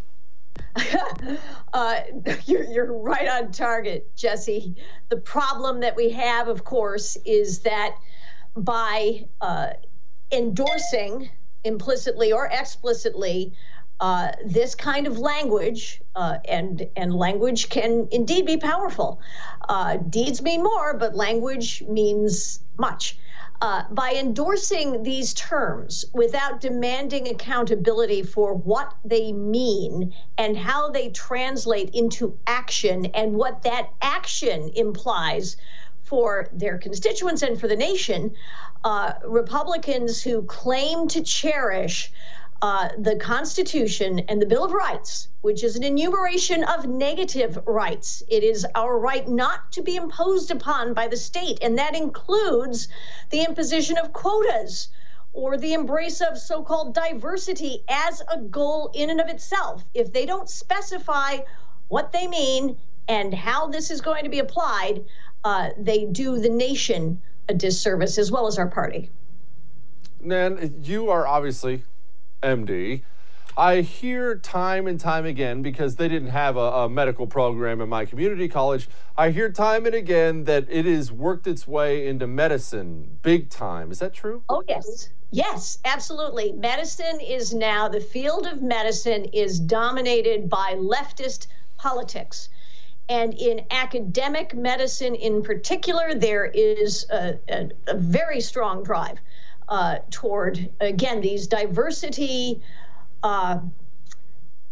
uh, 1.72 2.00
you're, 2.46 2.64
you're 2.64 2.92
right 2.92 3.28
on 3.28 3.52
target, 3.52 4.14
Jesse. 4.16 4.76
The 5.10 5.16
problem 5.16 5.80
that 5.80 5.96
we 5.96 6.10
have, 6.10 6.48
of 6.48 6.64
course, 6.64 7.16
is 7.24 7.60
that 7.60 7.96
by 8.56 9.26
uh, 9.40 9.70
endorsing 10.30 11.30
implicitly 11.64 12.32
or 12.32 12.46
explicitly 12.46 13.52
uh, 14.02 14.32
this 14.44 14.74
kind 14.74 15.06
of 15.06 15.18
language, 15.18 16.02
uh, 16.16 16.38
and 16.46 16.88
and 16.96 17.14
language 17.14 17.68
can 17.68 18.08
indeed 18.10 18.44
be 18.44 18.56
powerful. 18.56 19.20
Uh, 19.68 19.96
deeds 19.96 20.42
mean 20.42 20.60
more, 20.60 20.92
but 20.98 21.14
language 21.14 21.84
means 21.88 22.58
much 22.78 23.16
uh, 23.60 23.84
by 23.92 24.12
endorsing 24.18 25.04
these 25.04 25.32
terms 25.34 26.04
without 26.12 26.60
demanding 26.60 27.28
accountability 27.28 28.24
for 28.24 28.54
what 28.54 28.92
they 29.04 29.32
mean 29.32 30.12
and 30.36 30.56
how 30.56 30.90
they 30.90 31.08
translate 31.10 31.88
into 31.94 32.36
action 32.48 33.06
and 33.14 33.32
what 33.32 33.62
that 33.62 33.88
action 34.02 34.68
implies 34.74 35.56
for 36.02 36.48
their 36.52 36.76
constituents 36.76 37.42
and 37.42 37.60
for 37.60 37.68
the 37.68 37.76
nation, 37.76 38.34
uh, 38.82 39.12
Republicans 39.24 40.20
who 40.20 40.42
claim 40.42 41.06
to 41.06 41.22
cherish 41.22 42.12
uh, 42.62 42.90
the 42.96 43.16
Constitution 43.16 44.20
and 44.28 44.40
the 44.40 44.46
Bill 44.46 44.64
of 44.64 44.70
Rights, 44.70 45.26
which 45.40 45.64
is 45.64 45.74
an 45.74 45.82
enumeration 45.82 46.62
of 46.62 46.86
negative 46.86 47.58
rights. 47.66 48.22
It 48.28 48.44
is 48.44 48.64
our 48.76 48.96
right 49.00 49.26
not 49.28 49.72
to 49.72 49.82
be 49.82 49.96
imposed 49.96 50.52
upon 50.52 50.94
by 50.94 51.08
the 51.08 51.16
state, 51.16 51.58
and 51.60 51.76
that 51.78 51.96
includes 51.96 52.86
the 53.30 53.42
imposition 53.42 53.98
of 53.98 54.12
quotas 54.12 54.88
or 55.32 55.56
the 55.56 55.72
embrace 55.72 56.20
of 56.20 56.38
so 56.38 56.62
called 56.62 56.94
diversity 56.94 57.82
as 57.88 58.22
a 58.32 58.38
goal 58.38 58.92
in 58.94 59.10
and 59.10 59.20
of 59.20 59.28
itself. 59.28 59.84
If 59.92 60.12
they 60.12 60.24
don't 60.24 60.48
specify 60.48 61.38
what 61.88 62.12
they 62.12 62.28
mean 62.28 62.76
and 63.08 63.34
how 63.34 63.66
this 63.66 63.90
is 63.90 64.00
going 64.00 64.22
to 64.22 64.30
be 64.30 64.38
applied, 64.38 65.04
uh, 65.42 65.70
they 65.76 66.04
do 66.04 66.38
the 66.38 66.48
nation 66.48 67.20
a 67.48 67.54
disservice 67.54 68.18
as 68.18 68.30
well 68.30 68.46
as 68.46 68.56
our 68.56 68.68
party. 68.68 69.10
Nan, 70.20 70.74
you 70.84 71.10
are 71.10 71.26
obviously 71.26 71.82
MD. 72.42 73.02
I 73.56 73.82
hear 73.82 74.34
time 74.36 74.86
and 74.86 74.98
time 74.98 75.26
again 75.26 75.60
because 75.60 75.96
they 75.96 76.08
didn't 76.08 76.30
have 76.30 76.56
a, 76.56 76.60
a, 76.60 76.88
medical 76.88 77.26
program 77.26 77.82
in 77.82 77.88
my 77.88 78.06
community 78.06 78.48
college. 78.48 78.88
I 79.16 79.30
hear 79.30 79.52
time 79.52 79.84
and 79.84 79.94
again 79.94 80.44
that 80.44 80.66
it 80.70 80.86
has 80.86 81.12
worked 81.12 81.46
its 81.46 81.68
way 81.68 82.06
into 82.06 82.26
medicine 82.26 83.18
big 83.20 83.50
time. 83.50 83.90
Is 83.90 83.98
that 83.98 84.14
true? 84.14 84.42
Oh, 84.48 84.62
yes. 84.66 85.10
Yes, 85.30 85.78
absolutely. 85.84 86.52
Medicine 86.52 87.20
is 87.20 87.52
now, 87.52 87.88
the 87.88 88.00
field 88.00 88.46
of 88.46 88.62
medicine 88.62 89.26
is 89.26 89.60
dominated 89.60 90.48
by 90.48 90.74
leftist 90.78 91.46
politics. 91.76 92.48
And 93.08 93.34
in 93.34 93.66
academic 93.70 94.54
medicine 94.54 95.14
in 95.14 95.42
particular, 95.42 96.14
there 96.14 96.46
is 96.46 97.06
a, 97.10 97.38
a, 97.50 97.68
a 97.88 97.96
very 97.96 98.40
strong 98.40 98.82
drive 98.82 99.18
uh, 99.72 100.00
toward, 100.10 100.68
again, 100.80 101.22
these 101.22 101.46
diversity 101.46 102.60
uh, 103.22 103.58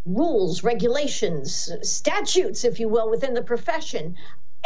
rules, 0.05 0.63
regulations, 0.63 1.73
statutes, 1.81 2.65
if 2.65 2.79
you 2.79 2.87
will, 2.87 3.09
within 3.09 3.33
the 3.33 3.41
profession. 3.43 4.15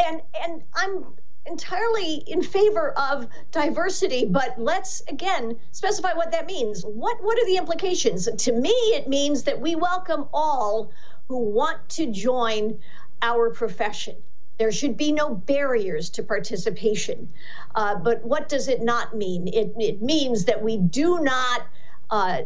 And, 0.05 0.21
and 0.43 0.61
I'm 0.73 1.05
entirely 1.45 2.15
in 2.27 2.43
favor 2.43 2.91
of 2.99 3.29
diversity, 3.51 4.25
but 4.25 4.59
let's 4.59 5.01
again 5.07 5.55
specify 5.71 6.11
what 6.13 6.33
that 6.33 6.47
means. 6.47 6.83
What 6.83 7.23
what 7.23 7.39
are 7.39 7.45
the 7.45 7.55
implications? 7.55 8.27
To 8.27 8.51
me, 8.51 8.69
it 8.69 9.07
means 9.07 9.43
that 9.43 9.61
we 9.61 9.75
welcome 9.75 10.27
all 10.33 10.91
who 11.29 11.37
want 11.37 11.87
to 11.89 12.07
join 12.07 12.77
our 13.21 13.51
profession. 13.51 14.15
There 14.57 14.71
should 14.71 14.95
be 14.97 15.11
no 15.11 15.35
barriers 15.35 16.09
to 16.11 16.23
participation. 16.23 17.29
Uh, 17.73 17.95
but 17.95 18.23
what 18.23 18.47
does 18.49 18.67
it 18.67 18.81
not 18.81 19.15
mean? 19.15 19.47
It, 19.47 19.73
it 19.77 20.01
means 20.01 20.45
that 20.45 20.61
we 20.63 20.77
do 20.77 21.19
not 21.19 21.67
uh, 22.09 22.41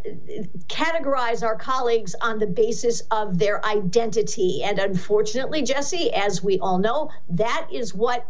categorize 0.68 1.44
our 1.44 1.56
colleagues 1.56 2.16
on 2.22 2.40
the 2.40 2.48
basis 2.48 3.02
of 3.12 3.38
their 3.38 3.64
identity. 3.66 4.64
And 4.64 4.80
unfortunately, 4.80 5.62
Jesse, 5.62 6.12
as 6.14 6.42
we 6.42 6.60
all 6.60 6.78
know, 6.78 7.12
that 7.30 7.68
is 7.72 7.94
what 7.94 8.28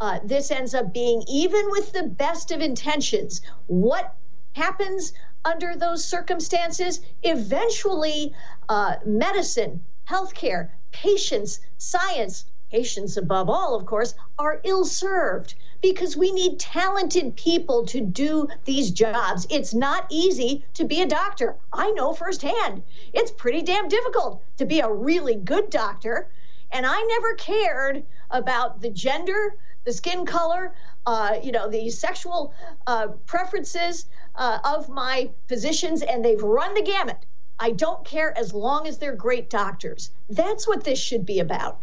uh, 0.00 0.18
this 0.24 0.50
ends 0.50 0.74
up 0.74 0.92
being, 0.92 1.22
even 1.28 1.70
with 1.70 1.92
the 1.92 2.02
best 2.02 2.50
of 2.50 2.60
intentions. 2.60 3.40
What 3.68 4.14
happens 4.54 5.12
under 5.44 5.76
those 5.76 6.04
circumstances? 6.04 7.00
Eventually, 7.22 8.34
uh, 8.68 8.96
medicine, 9.06 9.80
healthcare, 10.08 10.70
patients, 10.90 11.60
science, 11.78 12.46
patients 12.72 13.18
above 13.18 13.50
all, 13.50 13.74
of 13.74 13.84
course, 13.84 14.14
are 14.38 14.60
ill 14.64 14.84
served 14.84 15.54
because 15.82 16.16
we 16.16 16.32
need 16.32 16.58
talented 16.58 17.36
people 17.36 17.84
to 17.84 18.00
do 18.00 18.48
these 18.64 18.90
jobs. 18.90 19.46
It's 19.50 19.74
not 19.74 20.06
easy 20.08 20.64
to 20.72 20.84
be 20.84 21.02
a 21.02 21.06
doctor. 21.06 21.54
I 21.70 21.90
know 21.90 22.14
firsthand. 22.14 22.82
It's 23.12 23.30
pretty 23.30 23.60
damn 23.60 23.88
difficult 23.88 24.42
to 24.56 24.64
be 24.64 24.80
a 24.80 24.90
really 24.90 25.34
good 25.34 25.68
doctor. 25.68 26.30
And 26.70 26.86
I 26.86 26.98
never 27.02 27.34
cared 27.34 28.04
about 28.30 28.80
the 28.80 28.88
gender, 28.88 29.56
the 29.84 29.92
skin 29.92 30.24
color, 30.24 30.72
uh, 31.04 31.34
you 31.42 31.52
know, 31.52 31.68
the 31.68 31.90
sexual 31.90 32.54
uh, 32.86 33.08
preferences 33.26 34.06
uh, 34.34 34.60
of 34.64 34.88
my 34.88 35.28
physicians, 35.46 36.00
and 36.00 36.24
they've 36.24 36.42
run 36.42 36.72
the 36.72 36.82
gamut. 36.82 37.18
I 37.60 37.72
don't 37.72 38.02
care 38.02 38.36
as 38.38 38.54
long 38.54 38.86
as 38.86 38.96
they're 38.96 39.14
great 39.14 39.50
doctors. 39.50 40.10
That's 40.30 40.66
what 40.66 40.84
this 40.84 40.98
should 40.98 41.26
be 41.26 41.40
about. 41.40 41.82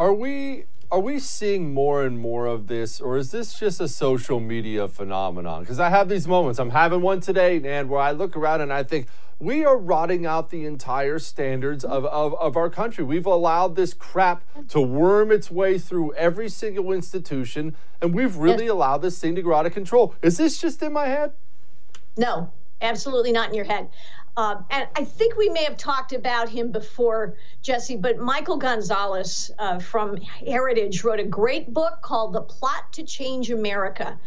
Are 0.00 0.14
we 0.14 0.64
are 0.90 0.98
we 0.98 1.18
seeing 1.18 1.74
more 1.74 2.04
and 2.04 2.18
more 2.18 2.46
of 2.46 2.68
this, 2.68 3.02
or 3.02 3.18
is 3.18 3.32
this 3.32 3.58
just 3.58 3.82
a 3.82 3.86
social 3.86 4.40
media 4.40 4.88
phenomenon? 4.88 5.60
Because 5.60 5.78
I 5.78 5.90
have 5.90 6.08
these 6.08 6.26
moments. 6.26 6.58
I'm 6.58 6.70
having 6.70 7.02
one 7.02 7.20
today, 7.20 7.60
and 7.62 7.90
where 7.90 8.00
I 8.00 8.12
look 8.12 8.34
around 8.34 8.62
and 8.62 8.72
I 8.72 8.82
think 8.82 9.08
we 9.38 9.62
are 9.62 9.76
rotting 9.76 10.24
out 10.24 10.48
the 10.48 10.64
entire 10.64 11.18
standards 11.18 11.84
of, 11.84 12.06
of, 12.06 12.32
of 12.36 12.56
our 12.56 12.70
country. 12.70 13.04
We've 13.04 13.26
allowed 13.26 13.76
this 13.76 13.92
crap 13.92 14.42
to 14.68 14.80
worm 14.80 15.30
its 15.30 15.50
way 15.50 15.78
through 15.78 16.14
every 16.14 16.48
single 16.48 16.92
institution, 16.92 17.76
and 18.00 18.14
we've 18.14 18.36
really 18.36 18.64
yes. 18.64 18.72
allowed 18.72 19.02
this 19.02 19.18
thing 19.18 19.34
to 19.34 19.42
go 19.42 19.52
out 19.52 19.66
of 19.66 19.74
control. 19.74 20.14
Is 20.22 20.38
this 20.38 20.58
just 20.58 20.82
in 20.82 20.94
my 20.94 21.08
head? 21.08 21.32
No, 22.16 22.50
absolutely 22.80 23.32
not 23.32 23.50
in 23.50 23.54
your 23.54 23.66
head. 23.66 23.90
Uh, 24.36 24.62
and 24.70 24.88
I 24.96 25.04
think 25.04 25.36
we 25.36 25.48
may 25.48 25.64
have 25.64 25.76
talked 25.76 26.12
about 26.12 26.48
him 26.48 26.70
before, 26.70 27.36
Jesse, 27.62 27.96
but 27.96 28.18
Michael 28.18 28.56
Gonzalez 28.56 29.50
uh, 29.58 29.78
from 29.78 30.16
Heritage 30.16 31.02
wrote 31.04 31.20
a 31.20 31.24
great 31.24 31.72
book 31.74 32.00
called 32.02 32.32
The 32.32 32.42
Plot 32.42 32.92
to 32.94 33.02
Change 33.02 33.50
America. 33.50 34.18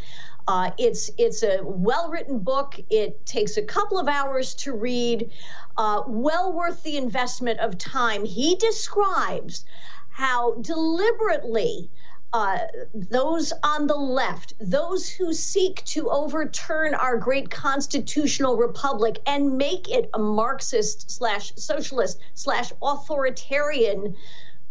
Uh, 0.48 0.72
it's 0.78 1.10
it's 1.18 1.42
a 1.42 1.60
well 1.64 2.10
written 2.10 2.40
book. 2.40 2.78
It 2.90 3.26
takes 3.26 3.56
a 3.56 3.62
couple 3.62 3.98
of 3.98 4.10
hours 4.10 4.56
to 4.56 4.74
read, 4.74 5.32
uh, 5.78 6.04
well 6.06 6.52
worth 6.52 6.84
the 6.84 6.98
investment 6.98 7.60
of 7.60 7.78
time. 7.78 8.26
He 8.26 8.56
describes 8.56 9.64
how 10.10 10.56
deliberately 10.56 11.90
uh, 12.34 12.58
those 12.96 13.54
on 13.64 13.86
the 13.86 13.96
left, 13.96 14.54
those 14.60 15.08
who 15.08 15.34
seek 15.34 15.84
to 15.86 16.10
overturn 16.10 16.96
our 16.96 17.16
great 17.16 17.52
constitutional 17.52 18.58
republic 18.58 19.20
and 19.28 19.56
make 19.56 19.88
it 19.90 20.10
a 20.16 20.20
Marxist 20.20 21.12
slash 21.12 21.54
socialist 21.56 22.20
slash 22.34 22.74
authoritarian 22.82 24.16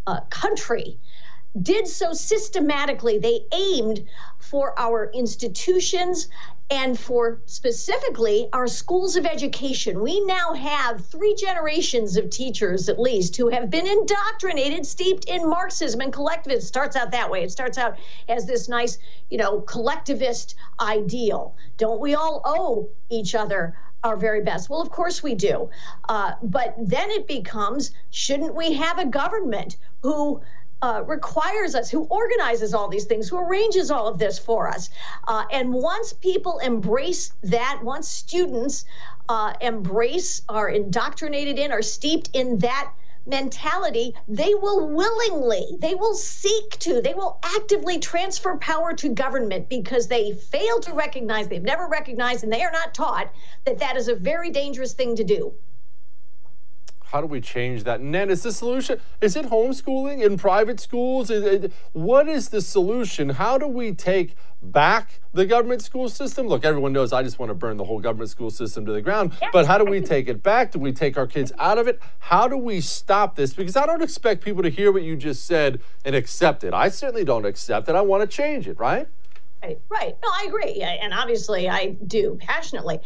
uh, 0.08 0.20
country, 0.22 0.98
did 1.60 1.86
so 1.86 2.12
systematically. 2.12 3.18
They 3.18 3.40
aimed 3.52 4.06
for 4.38 4.78
our 4.78 5.10
institutions 5.12 6.28
and 6.70 6.98
for 6.98 7.42
specifically 7.44 8.48
our 8.54 8.66
schools 8.66 9.16
of 9.16 9.26
education. 9.26 10.00
We 10.00 10.24
now 10.24 10.54
have 10.54 11.04
three 11.04 11.34
generations 11.34 12.16
of 12.16 12.30
teachers, 12.30 12.88
at 12.88 12.98
least, 12.98 13.36
who 13.36 13.48
have 13.48 13.68
been 13.68 13.86
indoctrinated, 13.86 14.86
steeped 14.86 15.26
in 15.26 15.46
Marxism 15.48 16.00
and 16.00 16.12
collectivism. 16.12 16.62
It 16.62 16.66
starts 16.66 16.96
out 16.96 17.10
that 17.10 17.30
way. 17.30 17.42
It 17.44 17.50
starts 17.50 17.76
out 17.76 17.98
as 18.28 18.46
this 18.46 18.70
nice, 18.70 18.98
you 19.28 19.36
know, 19.36 19.60
collectivist 19.60 20.54
ideal. 20.80 21.54
Don't 21.76 22.00
we 22.00 22.14
all 22.14 22.40
owe 22.44 22.88
each 23.10 23.34
other 23.34 23.76
our 24.02 24.16
very 24.16 24.42
best? 24.42 24.70
Well, 24.70 24.80
of 24.80 24.90
course 24.90 25.22
we 25.22 25.34
do. 25.34 25.68
Uh, 26.08 26.32
but 26.42 26.74
then 26.78 27.10
it 27.10 27.26
becomes 27.26 27.90
shouldn't 28.10 28.54
we 28.54 28.72
have 28.72 28.98
a 28.98 29.04
government 29.04 29.76
who 30.02 30.40
uh, 30.82 31.02
requires 31.06 31.74
us, 31.74 31.90
who 31.90 32.02
organizes 32.04 32.74
all 32.74 32.88
these 32.88 33.04
things, 33.04 33.28
who 33.28 33.38
arranges 33.38 33.90
all 33.90 34.08
of 34.08 34.18
this 34.18 34.38
for 34.38 34.68
us. 34.68 34.90
Uh, 35.28 35.44
and 35.52 35.72
once 35.72 36.12
people 36.12 36.58
embrace 36.58 37.32
that, 37.42 37.80
once 37.82 38.08
students 38.08 38.84
uh, 39.28 39.54
embrace, 39.60 40.42
are 40.48 40.68
indoctrinated 40.68 41.58
in, 41.58 41.70
are 41.70 41.82
steeped 41.82 42.30
in 42.32 42.58
that 42.58 42.92
mentality, 43.26 44.14
they 44.26 44.52
will 44.54 44.88
willingly, 44.88 45.76
they 45.78 45.94
will 45.94 46.14
seek 46.14 46.76
to, 46.80 47.00
they 47.00 47.14
will 47.14 47.38
actively 47.44 47.98
transfer 48.00 48.56
power 48.56 48.92
to 48.92 49.08
government 49.08 49.68
because 49.68 50.08
they 50.08 50.32
fail 50.32 50.80
to 50.80 50.92
recognize, 50.92 51.46
they've 51.46 51.62
never 51.62 51.86
recognized, 51.86 52.42
and 52.42 52.52
they 52.52 52.62
are 52.62 52.72
not 52.72 52.92
taught 52.92 53.32
that 53.64 53.78
that 53.78 53.96
is 53.96 54.08
a 54.08 54.14
very 54.14 54.50
dangerous 54.50 54.94
thing 54.94 55.14
to 55.14 55.22
do. 55.22 55.54
How 57.12 57.20
do 57.20 57.26
we 57.26 57.42
change 57.42 57.84
that? 57.84 58.00
And 58.00 58.14
then 58.14 58.30
is 58.30 58.42
the 58.42 58.52
solution, 58.52 58.98
is 59.20 59.36
it 59.36 59.44
homeschooling 59.44 60.24
in 60.24 60.38
private 60.38 60.80
schools? 60.80 61.28
It, 61.30 61.70
what 61.92 62.26
is 62.26 62.48
the 62.48 62.62
solution? 62.62 63.28
How 63.28 63.58
do 63.58 63.68
we 63.68 63.92
take 63.92 64.34
back 64.62 65.20
the 65.34 65.44
government 65.44 65.82
school 65.82 66.08
system? 66.08 66.46
Look, 66.46 66.64
everyone 66.64 66.94
knows 66.94 67.12
I 67.12 67.22
just 67.22 67.38
want 67.38 67.50
to 67.50 67.54
burn 67.54 67.76
the 67.76 67.84
whole 67.84 68.00
government 68.00 68.30
school 68.30 68.50
system 68.50 68.86
to 68.86 68.92
the 68.92 69.02
ground. 69.02 69.34
Yeah. 69.42 69.50
But 69.52 69.66
how 69.66 69.76
do 69.76 69.84
we 69.84 70.00
take 70.00 70.26
it 70.26 70.42
back? 70.42 70.72
Do 70.72 70.78
we 70.78 70.90
take 70.90 71.18
our 71.18 71.26
kids 71.26 71.52
out 71.58 71.76
of 71.76 71.86
it? 71.86 72.00
How 72.18 72.48
do 72.48 72.56
we 72.56 72.80
stop 72.80 73.36
this? 73.36 73.52
Because 73.52 73.76
I 73.76 73.84
don't 73.84 74.02
expect 74.02 74.42
people 74.42 74.62
to 74.62 74.70
hear 74.70 74.90
what 74.90 75.02
you 75.02 75.14
just 75.14 75.44
said 75.44 75.82
and 76.06 76.16
accept 76.16 76.64
it. 76.64 76.72
I 76.72 76.88
certainly 76.88 77.24
don't 77.24 77.44
accept 77.44 77.90
it. 77.90 77.94
I 77.94 78.00
want 78.00 78.22
to 78.22 78.26
change 78.26 78.66
it, 78.66 78.78
right? 78.78 79.06
Right, 79.62 79.78
right. 79.90 80.16
No, 80.22 80.28
I 80.32 80.46
agree. 80.48 80.80
And 80.80 81.12
obviously 81.12 81.68
I 81.68 81.88
do 82.06 82.38
passionately. 82.40 83.00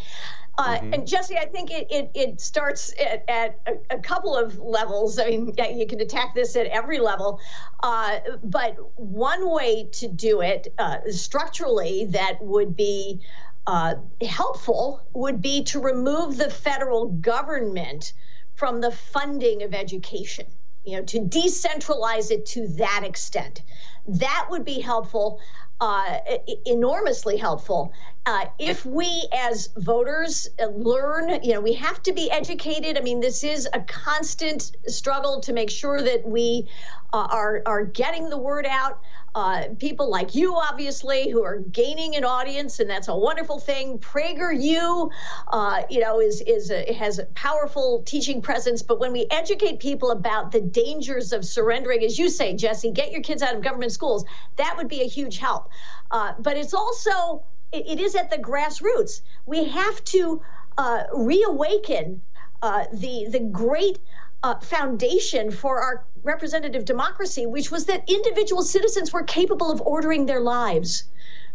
Uh, 0.58 0.76
mm-hmm. 0.76 0.94
And 0.94 1.06
Jesse, 1.06 1.36
I 1.36 1.44
think 1.44 1.70
it 1.70 1.86
it, 1.90 2.10
it 2.14 2.40
starts 2.40 2.92
at, 2.98 3.24
at 3.28 3.60
a, 3.66 3.96
a, 3.96 3.98
couple 3.98 4.34
of 4.34 4.58
levels. 4.58 5.18
I 5.18 5.26
mean, 5.26 5.54
you 5.74 5.86
can 5.86 6.00
attack 6.00 6.34
this 6.34 6.56
at 6.56 6.66
every 6.66 6.98
level, 6.98 7.40
uh, 7.82 8.20
but 8.42 8.76
one 8.98 9.50
way 9.50 9.88
to 9.92 10.08
do 10.08 10.40
it 10.40 10.72
uh, 10.78 10.98
structurally 11.10 12.06
that 12.06 12.40
would 12.40 12.74
be 12.74 13.20
uh, 13.66 13.96
helpful 14.26 15.02
would 15.12 15.42
be 15.42 15.62
to 15.64 15.80
remove 15.80 16.38
the 16.38 16.50
federal 16.50 17.08
government 17.08 18.14
from 18.54 18.80
the 18.80 18.90
funding 18.90 19.62
of 19.62 19.74
education. 19.74 20.46
You 20.84 20.98
know, 20.98 21.02
to 21.04 21.18
decentralize 21.18 22.30
it 22.30 22.46
to 22.46 22.68
that 22.76 23.02
extent. 23.04 23.62
That 24.06 24.46
would 24.50 24.64
be 24.64 24.80
helpful 24.80 25.40
uh, 25.80 26.18
enormously 26.64 27.36
helpful. 27.36 27.92
Uh, 28.26 28.46
if 28.58 28.84
we 28.84 29.28
as 29.32 29.68
voters 29.76 30.48
learn, 30.72 31.30
you 31.44 31.54
know, 31.54 31.60
we 31.60 31.72
have 31.72 32.02
to 32.02 32.12
be 32.12 32.28
educated. 32.28 32.98
I 32.98 33.00
mean, 33.00 33.20
this 33.20 33.44
is 33.44 33.68
a 33.72 33.80
constant 33.82 34.72
struggle 34.88 35.40
to 35.42 35.52
make 35.52 35.70
sure 35.70 36.02
that 36.02 36.26
we 36.26 36.68
uh, 37.12 37.28
are 37.30 37.62
are 37.66 37.84
getting 37.84 38.28
the 38.28 38.36
word 38.38 38.66
out. 38.68 39.00
Uh, 39.36 39.68
people 39.78 40.10
like 40.10 40.34
you, 40.34 40.56
obviously, 40.56 41.30
who 41.30 41.44
are 41.44 41.58
gaining 41.58 42.16
an 42.16 42.24
audience, 42.24 42.80
and 42.80 42.90
that's 42.90 43.06
a 43.06 43.14
wonderful 43.14 43.60
thing. 43.60 43.98
PragerU, 43.98 45.08
uh, 45.52 45.82
you 45.88 46.00
know, 46.00 46.20
is 46.20 46.40
is 46.40 46.72
a, 46.72 46.92
has 46.94 47.20
a 47.20 47.26
powerful 47.26 48.02
teaching 48.06 48.42
presence. 48.42 48.82
But 48.82 48.98
when 48.98 49.12
we 49.12 49.26
educate 49.30 49.78
people 49.78 50.10
about 50.10 50.50
the 50.50 50.60
dangers 50.60 51.32
of 51.32 51.44
surrendering, 51.44 52.02
as 52.02 52.18
you 52.18 52.28
say, 52.28 52.56
Jesse, 52.56 52.90
get 52.90 53.12
your 53.12 53.22
kids 53.22 53.40
out 53.40 53.54
of 53.54 53.62
government 53.62 53.92
schools, 53.92 54.24
that 54.56 54.74
would 54.76 54.88
be 54.88 55.02
a 55.02 55.06
huge 55.06 55.38
help. 55.38 55.68
Uh, 56.10 56.32
but 56.40 56.56
it's 56.56 56.74
also 56.74 57.44
it, 57.76 57.86
it 57.86 58.00
is 58.00 58.14
at 58.14 58.30
the 58.30 58.38
grassroots. 58.38 59.20
We 59.44 59.64
have 59.64 60.04
to 60.04 60.42
uh, 60.78 61.04
reawaken 61.14 62.22
uh, 62.62 62.84
the 62.92 63.26
the 63.30 63.40
great 63.40 63.98
uh, 64.42 64.58
foundation 64.60 65.50
for 65.50 65.80
our 65.80 66.04
representative 66.22 66.84
democracy, 66.84 67.46
which 67.46 67.70
was 67.70 67.86
that 67.86 68.08
individual 68.08 68.62
citizens 68.62 69.12
were 69.12 69.22
capable 69.22 69.70
of 69.70 69.80
ordering 69.80 70.26
their 70.26 70.40
lives. 70.40 71.04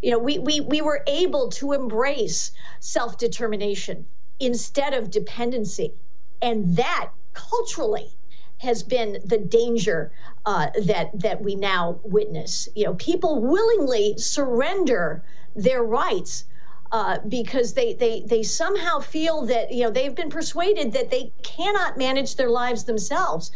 You 0.02 0.12
know, 0.12 0.20
we, 0.20 0.40
we, 0.40 0.62
we 0.62 0.82
were 0.82 1.04
able 1.08 1.50
to 1.52 1.74
embrace 1.74 2.52
self 2.80 3.18
determination 3.18 4.06
instead 4.40 4.94
of 4.94 5.12
dependency. 5.12 5.94
And 6.42 6.76
that 6.78 7.12
culturally 7.34 8.10
has 8.58 8.84
been 8.84 9.20
the 9.24 9.38
danger 9.38 10.12
uh, 10.46 10.68
that, 10.86 11.12
that 11.14 11.42
we 11.42 11.56
now 11.56 12.00
witness. 12.04 12.68
You 12.76 12.86
know, 12.86 12.94
people 12.96 13.42
willingly 13.42 14.18
surrender 14.18 15.24
their 15.56 15.84
rights 15.84 16.46
uh, 16.92 17.20
because 17.28 17.74
they, 17.74 17.94
they 17.94 18.22
they 18.26 18.44
somehow 18.44 19.00
feel 19.00 19.46
that 19.46 19.72
you 19.72 19.84
know 19.84 19.92
they've 19.92 20.16
been 20.16 20.30
persuaded 20.30 20.94
that 20.94 21.10
they 21.10 21.32
cannot 21.42 21.98
manage 21.98 22.36
their 22.36 22.50
lives 22.50 22.84
themselves. 22.84 23.52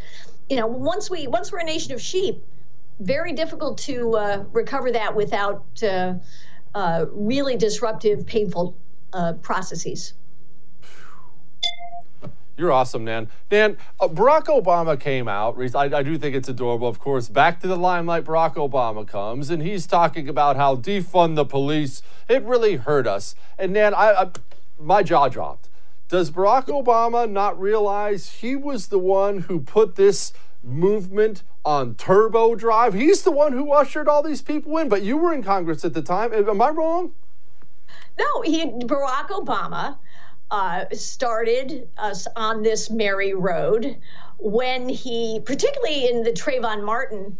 You 0.49 0.57
know, 0.57 0.67
once 0.67 1.09
we 1.09 1.27
once 1.27 1.51
we're 1.51 1.59
a 1.59 1.65
nation 1.65 1.91
of 1.91 2.01
sheep, 2.01 2.43
very 2.99 3.33
difficult 3.33 3.77
to 3.79 4.15
uh, 4.15 4.43
recover 4.53 4.91
that 4.91 5.15
without 5.15 5.65
uh, 5.83 6.13
uh 6.73 7.05
really 7.11 7.57
disruptive, 7.57 8.25
painful 8.25 8.77
uh, 9.11 9.33
processes. 9.33 10.13
You're 12.57 12.71
awesome, 12.71 13.03
Nan. 13.03 13.27
Nan, 13.51 13.77
uh, 13.99 14.07
Barack 14.07 14.45
Obama 14.45 14.97
came 14.99 15.27
out. 15.27 15.57
I, 15.75 15.97
I, 15.97 16.03
do 16.03 16.17
think 16.17 16.35
it's 16.35 16.47
adorable, 16.47 16.87
of 16.87 16.99
course. 16.99 17.27
Back 17.27 17.59
to 17.61 17.67
the 17.67 17.75
limelight, 17.75 18.23
Barack 18.23 18.55
Obama 18.55 19.05
comes, 19.05 19.49
and 19.49 19.61
he's 19.61 19.85
talking 19.85 20.29
about 20.29 20.55
how 20.55 20.77
defund 20.77 21.35
the 21.35 21.43
police. 21.43 22.01
It 22.29 22.43
really 22.43 22.77
hurt 22.77 23.07
us. 23.07 23.35
And 23.57 23.73
Nan, 23.73 23.93
I, 23.93 24.11
I 24.13 24.29
my 24.79 25.03
jaw 25.03 25.27
dropped. 25.27 25.69
Does 26.07 26.31
Barack 26.31 26.67
Obama 26.67 27.29
not 27.29 27.59
realize 27.59 28.35
he 28.35 28.55
was 28.55 28.87
the 28.87 28.99
one 28.99 29.41
who 29.41 29.59
put 29.59 29.95
this 29.95 30.31
movement 30.63 31.43
on 31.65 31.95
turbo 31.95 32.55
drive? 32.55 32.93
He's 32.93 33.23
the 33.23 33.31
one 33.31 33.53
who 33.53 33.71
ushered 33.71 34.07
all 34.07 34.23
these 34.23 34.41
people 34.41 34.77
in. 34.77 34.87
But 34.87 35.01
you 35.01 35.17
were 35.17 35.33
in 35.33 35.43
Congress 35.43 35.83
at 35.83 35.93
the 35.93 36.01
time. 36.01 36.31
Am 36.33 36.61
I 36.61 36.69
wrong? 36.69 37.13
No, 38.17 38.41
he 38.41 38.65
Barack 38.65 39.29
Obama 39.29 39.97
uh, 40.51 40.85
started 40.91 41.89
us 41.97 42.27
on 42.35 42.61
this 42.61 42.89
merry 42.89 43.33
road 43.33 43.97
when 44.37 44.89
he, 44.89 45.39
particularly 45.45 46.07
in 46.07 46.23
the 46.23 46.31
Trayvon 46.31 46.83
Martin 46.83 47.37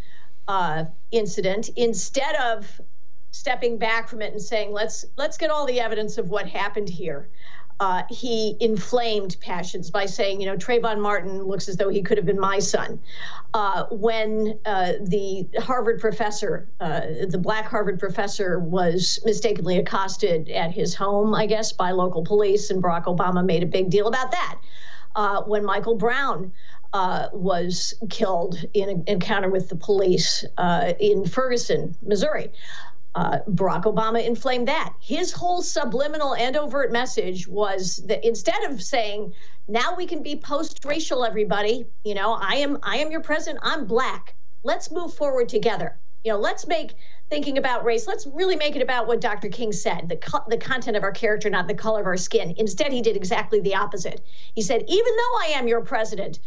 uh, 0.47 0.85
incident, 1.11 1.69
instead 1.75 2.35
of 2.35 2.81
stepping 3.31 3.77
back 3.77 4.07
from 4.07 4.21
it 4.21 4.31
and 4.31 4.41
saying, 4.41 4.71
"Let's 4.71 5.05
let's 5.17 5.37
get 5.37 5.49
all 5.49 5.65
the 5.65 5.79
evidence 5.79 6.17
of 6.17 6.29
what 6.29 6.47
happened 6.47 6.89
here," 6.89 7.29
uh, 7.80 8.03
he 8.09 8.55
inflamed 8.59 9.36
passions 9.41 9.91
by 9.91 10.05
saying, 10.05 10.39
you 10.39 10.47
know, 10.47 10.55
Trayvon 10.55 10.99
Martin 10.99 11.43
looks 11.43 11.67
as 11.67 11.76
though 11.76 11.89
he 11.89 12.01
could 12.01 12.17
have 12.17 12.26
been 12.26 12.39
my 12.39 12.59
son. 12.59 12.99
Uh, 13.53 13.86
when 13.91 14.57
uh, 14.65 14.93
the 15.01 15.47
Harvard 15.59 15.99
professor, 15.99 16.69
uh, 16.80 17.01
the 17.28 17.38
black 17.38 17.65
Harvard 17.65 17.99
professor, 17.99 18.59
was 18.59 19.19
mistakenly 19.26 19.78
accosted 19.78 20.49
at 20.49 20.71
his 20.71 20.95
home, 20.95 21.36
I 21.36 21.45
guess, 21.45 21.73
by 21.73 21.91
local 21.91 22.23
police, 22.23 22.69
and 22.69 22.82
Barack 22.82 23.05
Obama 23.05 23.45
made 23.45 23.63
a 23.63 23.67
big 23.67 23.89
deal 23.89 24.07
about 24.07 24.32
that. 24.32 24.59
Uh, 25.15 25.41
when 25.43 25.65
Michael 25.65 25.95
Brown 25.95 26.53
uh, 26.93 27.28
was 27.34 27.93
killed 28.09 28.63
in 28.73 28.89
an 28.89 29.03
encounter 29.07 29.49
with 29.49 29.67
the 29.67 29.76
police 29.76 30.45
in 30.99 31.26
Ferguson, 31.26 31.95
Missouri. 32.01 32.51
Uh, 33.16 33.39
Barack 33.49 33.84
Obama 33.84 34.24
inflamed 34.24 34.68
that. 34.68 34.93
His 34.99 35.32
whole 35.32 35.61
subliminal 35.61 36.36
and 36.36 36.57
overt 36.57 36.91
message 36.91 37.47
was 37.47 38.03
that 38.07 38.28
instead 38.28 38.61
of 38.66 38.84
saying, 38.84 39.34
"Now 39.70 39.95
we 39.95 40.05
can 40.05 40.22
be 40.22 40.36
post-racial, 40.36 41.24
everybody," 41.24 41.88
you 42.03 42.13
know, 42.13 42.34
I 42.34 42.55
am 42.57 42.78
I 42.84 42.97
am 42.97 43.11
your 43.11 43.22
president. 43.22 43.63
I'm 43.63 43.86
black. 43.86 44.36
Let's 44.63 44.91
move 44.91 45.13
forward 45.13 45.47
together. 45.47 45.97
You 46.26 46.34
know, 46.34 46.39
let's 46.39 46.68
make 46.68 46.95
thinking 47.30 47.57
about 47.57 47.86
race. 47.86 48.05
Let's 48.05 48.28
really 48.28 48.57
make 48.57 48.76
it 48.76 48.82
about 48.82 49.07
what 49.07 49.22
Dr. 49.22 49.47
King 49.47 49.72
said: 49.72 50.09
the 50.09 50.18
co- 50.18 50.43
the 50.49 50.57
content 50.57 50.97
of 50.97 51.03
our 51.03 51.13
character, 51.13 51.49
not 51.49 51.70
the 51.70 51.74
color 51.74 52.01
of 52.01 52.07
our 52.07 52.18
skin. 52.18 52.53
Instead, 52.57 52.91
he 52.91 53.01
did 53.01 53.16
exactly 53.16 53.61
the 53.61 53.76
opposite. 53.76 54.26
He 54.55 54.61
said, 54.61 54.84
"Even 54.88 55.16
though 55.16 55.39
I 55.41 55.53
am 55.55 55.70
your 55.70 55.82
president." 55.82 56.39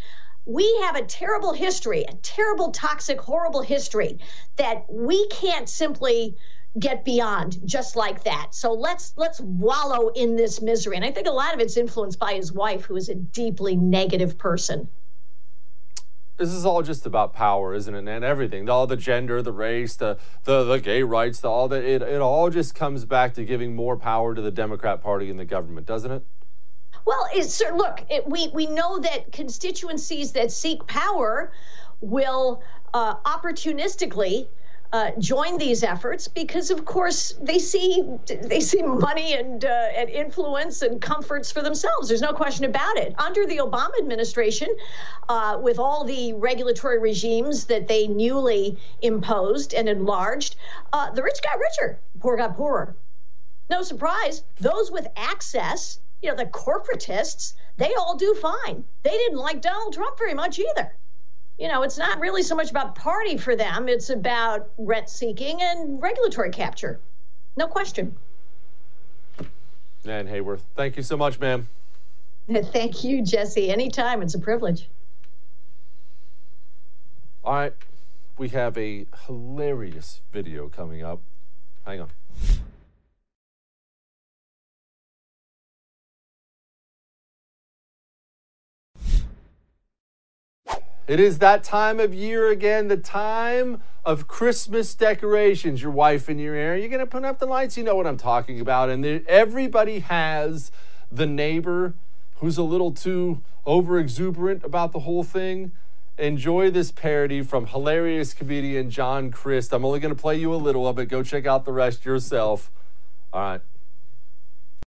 we 0.48 0.80
have 0.84 0.96
a 0.96 1.02
terrible 1.04 1.52
history, 1.52 2.04
a 2.08 2.14
terrible, 2.22 2.70
toxic, 2.70 3.20
horrible 3.20 3.60
history 3.60 4.18
that 4.56 4.86
we 4.88 5.28
can't 5.28 5.68
simply 5.68 6.38
get 6.78 7.04
beyond 7.04 7.58
just 7.64 7.96
like 7.96 8.24
that. 8.24 8.54
So 8.54 8.72
let's 8.72 9.12
let's 9.16 9.40
wallow 9.40 10.08
in 10.08 10.36
this 10.36 10.60
misery. 10.60 10.96
And 10.96 11.04
I 11.04 11.10
think 11.10 11.26
a 11.26 11.32
lot 11.32 11.54
of 11.54 11.60
it's 11.60 11.76
influenced 11.76 12.18
by 12.18 12.34
his 12.34 12.52
wife, 12.52 12.84
who 12.84 12.96
is 12.96 13.08
a 13.08 13.14
deeply 13.14 13.76
negative 13.76 14.38
person. 14.38 14.88
this 16.38 16.50
is 16.50 16.64
all 16.64 16.82
just 16.82 17.04
about 17.04 17.34
power, 17.34 17.74
isn't 17.74 17.94
it? 17.94 18.06
And 18.08 18.24
everything, 18.24 18.70
all 18.70 18.86
the 18.86 18.96
gender, 18.96 19.42
the 19.42 19.52
race, 19.52 19.96
the 19.96 20.18
the, 20.44 20.64
the 20.64 20.78
gay 20.80 21.02
rights, 21.02 21.40
the 21.40 21.48
all 21.48 21.68
that 21.68 21.84
it, 21.84 22.00
it 22.00 22.20
all 22.20 22.48
just 22.48 22.74
comes 22.74 23.04
back 23.04 23.34
to 23.34 23.44
giving 23.44 23.74
more 23.74 23.96
power 23.96 24.34
to 24.34 24.40
the 24.40 24.52
Democrat 24.52 25.02
Party 25.02 25.30
and 25.30 25.38
the 25.38 25.44
government, 25.44 25.86
doesn't 25.86 26.10
it? 26.12 26.24
Well, 27.04 27.26
it's 27.32 27.52
sir, 27.54 27.74
look, 27.74 28.04
it, 28.08 28.28
we 28.28 28.48
we 28.48 28.66
know 28.66 28.98
that 29.00 29.32
constituencies 29.32 30.32
that 30.32 30.52
seek 30.52 30.86
power 30.86 31.52
will 32.00 32.62
uh, 32.94 33.16
opportunistically 33.16 34.46
uh, 34.92 35.10
join 35.18 35.58
these 35.58 35.82
efforts 35.82 36.28
because, 36.28 36.70
of 36.70 36.84
course, 36.84 37.34
they 37.42 37.58
see 37.58 38.02
they 38.26 38.60
see 38.60 38.82
money 38.82 39.34
and 39.34 39.64
uh, 39.64 39.88
and 39.96 40.08
influence 40.08 40.80
and 40.80 41.00
comforts 41.00 41.52
for 41.52 41.62
themselves. 41.62 42.08
There's 42.08 42.22
no 42.22 42.32
question 42.32 42.64
about 42.64 42.96
it. 42.96 43.14
Under 43.18 43.46
the 43.46 43.58
Obama 43.58 43.98
administration, 43.98 44.68
uh, 45.28 45.58
with 45.60 45.78
all 45.78 46.04
the 46.04 46.32
regulatory 46.34 46.98
regimes 46.98 47.66
that 47.66 47.86
they 47.86 48.06
newly 48.06 48.78
imposed 49.02 49.74
and 49.74 49.88
enlarged, 49.88 50.56
uh, 50.92 51.10
the 51.10 51.22
rich 51.22 51.38
got 51.42 51.58
richer, 51.58 51.98
poor 52.20 52.36
got 52.38 52.56
poorer. 52.56 52.96
No 53.70 53.82
surprise, 53.82 54.42
those 54.58 54.90
with 54.90 55.06
access, 55.16 55.98
you 56.22 56.30
know, 56.30 56.36
the 56.36 56.46
corporatists, 56.46 57.52
they 57.76 57.94
all 57.94 58.16
do 58.16 58.34
fine. 58.34 58.82
They 59.02 59.10
didn't 59.10 59.36
like 59.38 59.60
Donald 59.60 59.92
Trump 59.92 60.16
very 60.18 60.32
much 60.32 60.58
either 60.58 60.94
you 61.58 61.68
know, 61.68 61.82
it's 61.82 61.98
not 61.98 62.20
really 62.20 62.42
so 62.42 62.54
much 62.54 62.70
about 62.70 62.94
party 62.94 63.36
for 63.36 63.56
them, 63.56 63.88
it's 63.88 64.10
about 64.10 64.70
rent 64.78 65.08
seeking 65.08 65.60
and 65.60 66.00
regulatory 66.00 66.50
capture. 66.50 67.00
No 67.56 67.66
question. 67.66 68.16
Nan 70.04 70.26
Hayworth, 70.28 70.62
thank 70.76 70.96
you 70.96 71.02
so 71.02 71.16
much, 71.16 71.38
ma'am. 71.40 71.68
Thank 72.48 73.04
you, 73.04 73.22
Jesse. 73.22 73.70
Anytime. 73.70 74.22
It's 74.22 74.34
a 74.34 74.38
privilege. 74.38 74.88
All 77.44 77.54
right. 77.54 77.74
We 78.38 78.48
have 78.50 78.78
a 78.78 79.06
hilarious 79.26 80.22
video 80.32 80.68
coming 80.68 81.02
up. 81.02 81.20
Hang 81.84 82.00
on. 82.00 82.08
It 91.08 91.20
is 91.20 91.38
that 91.38 91.64
time 91.64 92.00
of 92.00 92.12
year 92.12 92.50
again, 92.50 92.88
the 92.88 92.98
time 92.98 93.82
of 94.04 94.28
Christmas 94.28 94.94
decorations. 94.94 95.80
Your 95.80 95.90
wife 95.90 96.28
in 96.28 96.38
your 96.38 96.54
ear, 96.54 96.76
you're 96.76 96.90
going 96.90 97.00
to 97.00 97.06
put 97.06 97.24
up 97.24 97.38
the 97.38 97.46
lights. 97.46 97.78
You 97.78 97.84
know 97.84 97.96
what 97.96 98.06
I'm 98.06 98.18
talking 98.18 98.60
about. 98.60 98.90
And 98.90 99.06
everybody 99.26 100.00
has 100.00 100.70
the 101.10 101.24
neighbor 101.24 101.94
who's 102.36 102.58
a 102.58 102.62
little 102.62 102.92
too 102.92 103.42
over 103.64 103.98
exuberant 103.98 104.62
about 104.64 104.92
the 104.92 105.00
whole 105.00 105.24
thing. 105.24 105.72
Enjoy 106.18 106.70
this 106.70 106.92
parody 106.92 107.40
from 107.40 107.66
hilarious 107.66 108.34
comedian 108.34 108.90
John 108.90 109.30
Crist. 109.30 109.72
I'm 109.72 109.86
only 109.86 110.00
going 110.00 110.14
to 110.14 110.20
play 110.20 110.36
you 110.36 110.52
a 110.52 110.56
little 110.56 110.86
of 110.86 110.98
it. 110.98 111.06
Go 111.06 111.22
check 111.22 111.46
out 111.46 111.64
the 111.64 111.72
rest 111.72 112.04
yourself. 112.04 112.70
All 113.32 113.40
right. 113.40 113.60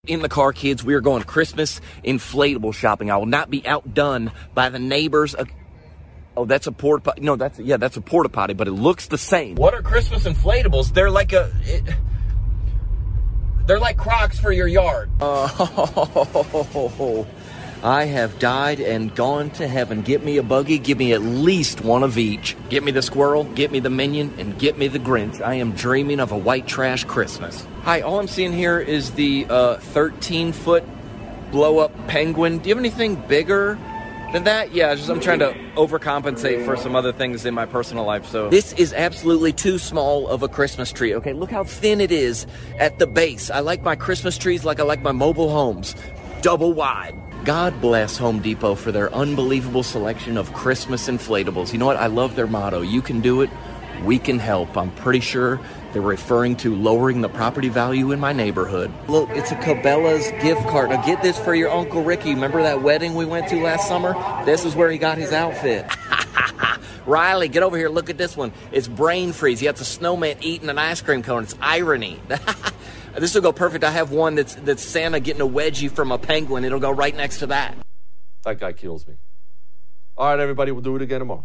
In 0.06 0.22
the 0.22 0.28
car, 0.30 0.54
kids, 0.54 0.82
we 0.82 0.94
are 0.94 1.00
going 1.02 1.24
Christmas 1.24 1.80
inflatable 2.02 2.72
shopping. 2.72 3.10
I 3.10 3.18
will 3.18 3.26
not 3.26 3.50
be 3.50 3.66
outdone 3.66 4.32
by 4.54 4.70
the 4.70 4.78
neighbors. 4.78 5.34
Uh, 5.34 5.44
Oh, 6.36 6.44
that's 6.44 6.66
a 6.66 6.72
porta 6.72 7.02
potty. 7.02 7.22
No, 7.22 7.36
that's 7.36 7.58
yeah, 7.58 7.78
that's 7.78 7.96
a 7.96 8.00
porta 8.00 8.28
potty, 8.28 8.54
but 8.54 8.68
it 8.68 8.72
looks 8.72 9.06
the 9.06 9.18
same. 9.18 9.56
What 9.56 9.74
are 9.74 9.82
Christmas 9.82 10.24
inflatables? 10.24 10.92
They're 10.92 11.10
like 11.10 11.32
a. 11.32 11.50
It, 11.64 11.82
they're 13.66 13.80
like 13.80 13.96
Crocs 13.96 14.38
for 14.38 14.52
your 14.52 14.68
yard. 14.68 15.10
Oh, 15.20 17.26
I 17.82 18.04
have 18.04 18.38
died 18.38 18.80
and 18.80 19.14
gone 19.14 19.50
to 19.50 19.68
heaven. 19.68 20.02
Get 20.02 20.24
me 20.24 20.38
a 20.38 20.42
buggy. 20.42 20.78
Give 20.78 20.98
me 20.98 21.12
at 21.12 21.20
least 21.20 21.82
one 21.82 22.02
of 22.02 22.16
each. 22.16 22.56
Get 22.70 22.82
me 22.82 22.90
the 22.90 23.02
squirrel. 23.02 23.44
Get 23.44 23.70
me 23.70 23.80
the 23.80 23.90
minion, 23.90 24.34
and 24.38 24.58
get 24.58 24.78
me 24.78 24.88
the 24.88 24.98
Grinch. 24.98 25.42
I 25.42 25.54
am 25.54 25.72
dreaming 25.72 26.18
of 26.18 26.32
a 26.32 26.38
white 26.38 26.66
trash 26.66 27.04
Christmas. 27.04 27.66
Hi, 27.82 28.00
all 28.00 28.18
I'm 28.18 28.28
seeing 28.28 28.52
here 28.52 28.80
is 28.80 29.12
the 29.12 29.46
uh, 29.48 29.76
13 29.76 30.52
foot 30.52 30.84
blow 31.50 31.78
up 31.78 31.92
penguin. 32.08 32.58
Do 32.58 32.68
you 32.68 32.74
have 32.74 32.82
anything 32.82 33.14
bigger? 33.14 33.78
Than 34.32 34.44
that, 34.44 34.72
yeah, 34.72 34.94
just 34.94 35.08
I'm 35.08 35.20
trying 35.20 35.38
to 35.40 35.52
overcompensate 35.76 36.64
for 36.64 36.76
some 36.76 36.94
other 36.96 37.12
things 37.12 37.44
in 37.44 37.54
my 37.54 37.66
personal 37.66 38.04
life. 38.04 38.26
So 38.26 38.48
this 38.48 38.72
is 38.74 38.92
absolutely 38.92 39.52
too 39.52 39.78
small 39.78 40.28
of 40.28 40.42
a 40.42 40.48
Christmas 40.48 40.92
tree. 40.92 41.14
Okay, 41.14 41.32
look 41.32 41.50
how 41.50 41.64
thin 41.64 42.00
it 42.00 42.12
is 42.12 42.46
at 42.78 42.98
the 42.98 43.06
base. 43.06 43.50
I 43.50 43.60
like 43.60 43.82
my 43.82 43.96
Christmas 43.96 44.36
trees 44.38 44.64
like 44.64 44.80
I 44.80 44.82
like 44.82 45.02
my 45.02 45.12
mobile 45.12 45.50
homes, 45.50 45.94
double 46.42 46.72
wide. 46.72 47.14
God 47.44 47.80
bless 47.80 48.16
Home 48.18 48.40
Depot 48.40 48.74
for 48.74 48.90
their 48.90 49.12
unbelievable 49.14 49.84
selection 49.84 50.36
of 50.36 50.52
Christmas 50.52 51.08
inflatables. 51.08 51.72
You 51.72 51.78
know 51.78 51.86
what? 51.86 51.96
I 51.96 52.08
love 52.08 52.34
their 52.34 52.48
motto. 52.48 52.80
You 52.82 53.00
can 53.00 53.20
do 53.20 53.42
it, 53.42 53.50
we 54.02 54.18
can 54.18 54.38
help. 54.38 54.76
I'm 54.76 54.90
pretty 54.96 55.20
sure 55.20 55.60
they're 55.92 56.02
referring 56.02 56.56
to 56.56 56.74
lowering 56.74 57.20
the 57.20 57.28
property 57.28 57.68
value 57.68 58.12
in 58.12 58.20
my 58.20 58.32
neighborhood. 58.32 58.92
Look, 59.08 59.30
it's 59.30 59.50
a 59.50 59.56
Cabela's 59.56 60.30
gift 60.42 60.62
card. 60.68 60.90
Now 60.90 61.04
get 61.04 61.22
this 61.22 61.38
for 61.38 61.54
your 61.54 61.70
Uncle 61.70 62.02
Ricky. 62.02 62.34
Remember 62.34 62.62
that 62.62 62.82
wedding 62.82 63.14
we 63.14 63.24
went 63.24 63.48
to 63.48 63.62
last 63.62 63.88
summer? 63.88 64.14
This 64.44 64.64
is 64.64 64.74
where 64.74 64.90
he 64.90 64.98
got 64.98 65.18
his 65.18 65.32
outfit. 65.32 65.86
Riley, 67.06 67.48
get 67.48 67.62
over 67.62 67.76
here. 67.76 67.88
Look 67.88 68.10
at 68.10 68.18
this 68.18 68.36
one. 68.36 68.52
It's 68.72 68.88
brain 68.88 69.32
freeze. 69.32 69.60
He 69.60 69.66
has 69.66 69.80
a 69.80 69.84
snowman 69.84 70.38
eating 70.40 70.68
an 70.68 70.78
ice 70.78 71.00
cream 71.00 71.22
cone. 71.22 71.44
It's 71.44 71.54
irony. 71.60 72.20
this 73.16 73.34
will 73.34 73.42
go 73.42 73.52
perfect. 73.52 73.84
I 73.84 73.90
have 73.90 74.10
one 74.10 74.34
that's 74.34 74.56
that's 74.56 74.82
Santa 74.82 75.20
getting 75.20 75.42
a 75.42 75.46
wedgie 75.46 75.90
from 75.90 76.10
a 76.10 76.18
penguin. 76.18 76.64
It'll 76.64 76.80
go 76.80 76.90
right 76.90 77.16
next 77.16 77.38
to 77.38 77.46
that. 77.48 77.76
That 78.42 78.58
guy 78.58 78.72
kills 78.72 79.06
me. 79.06 79.14
All 80.18 80.28
right, 80.28 80.40
everybody, 80.40 80.72
we'll 80.72 80.82
do 80.82 80.96
it 80.96 81.02
again 81.02 81.20
tomorrow. 81.20 81.44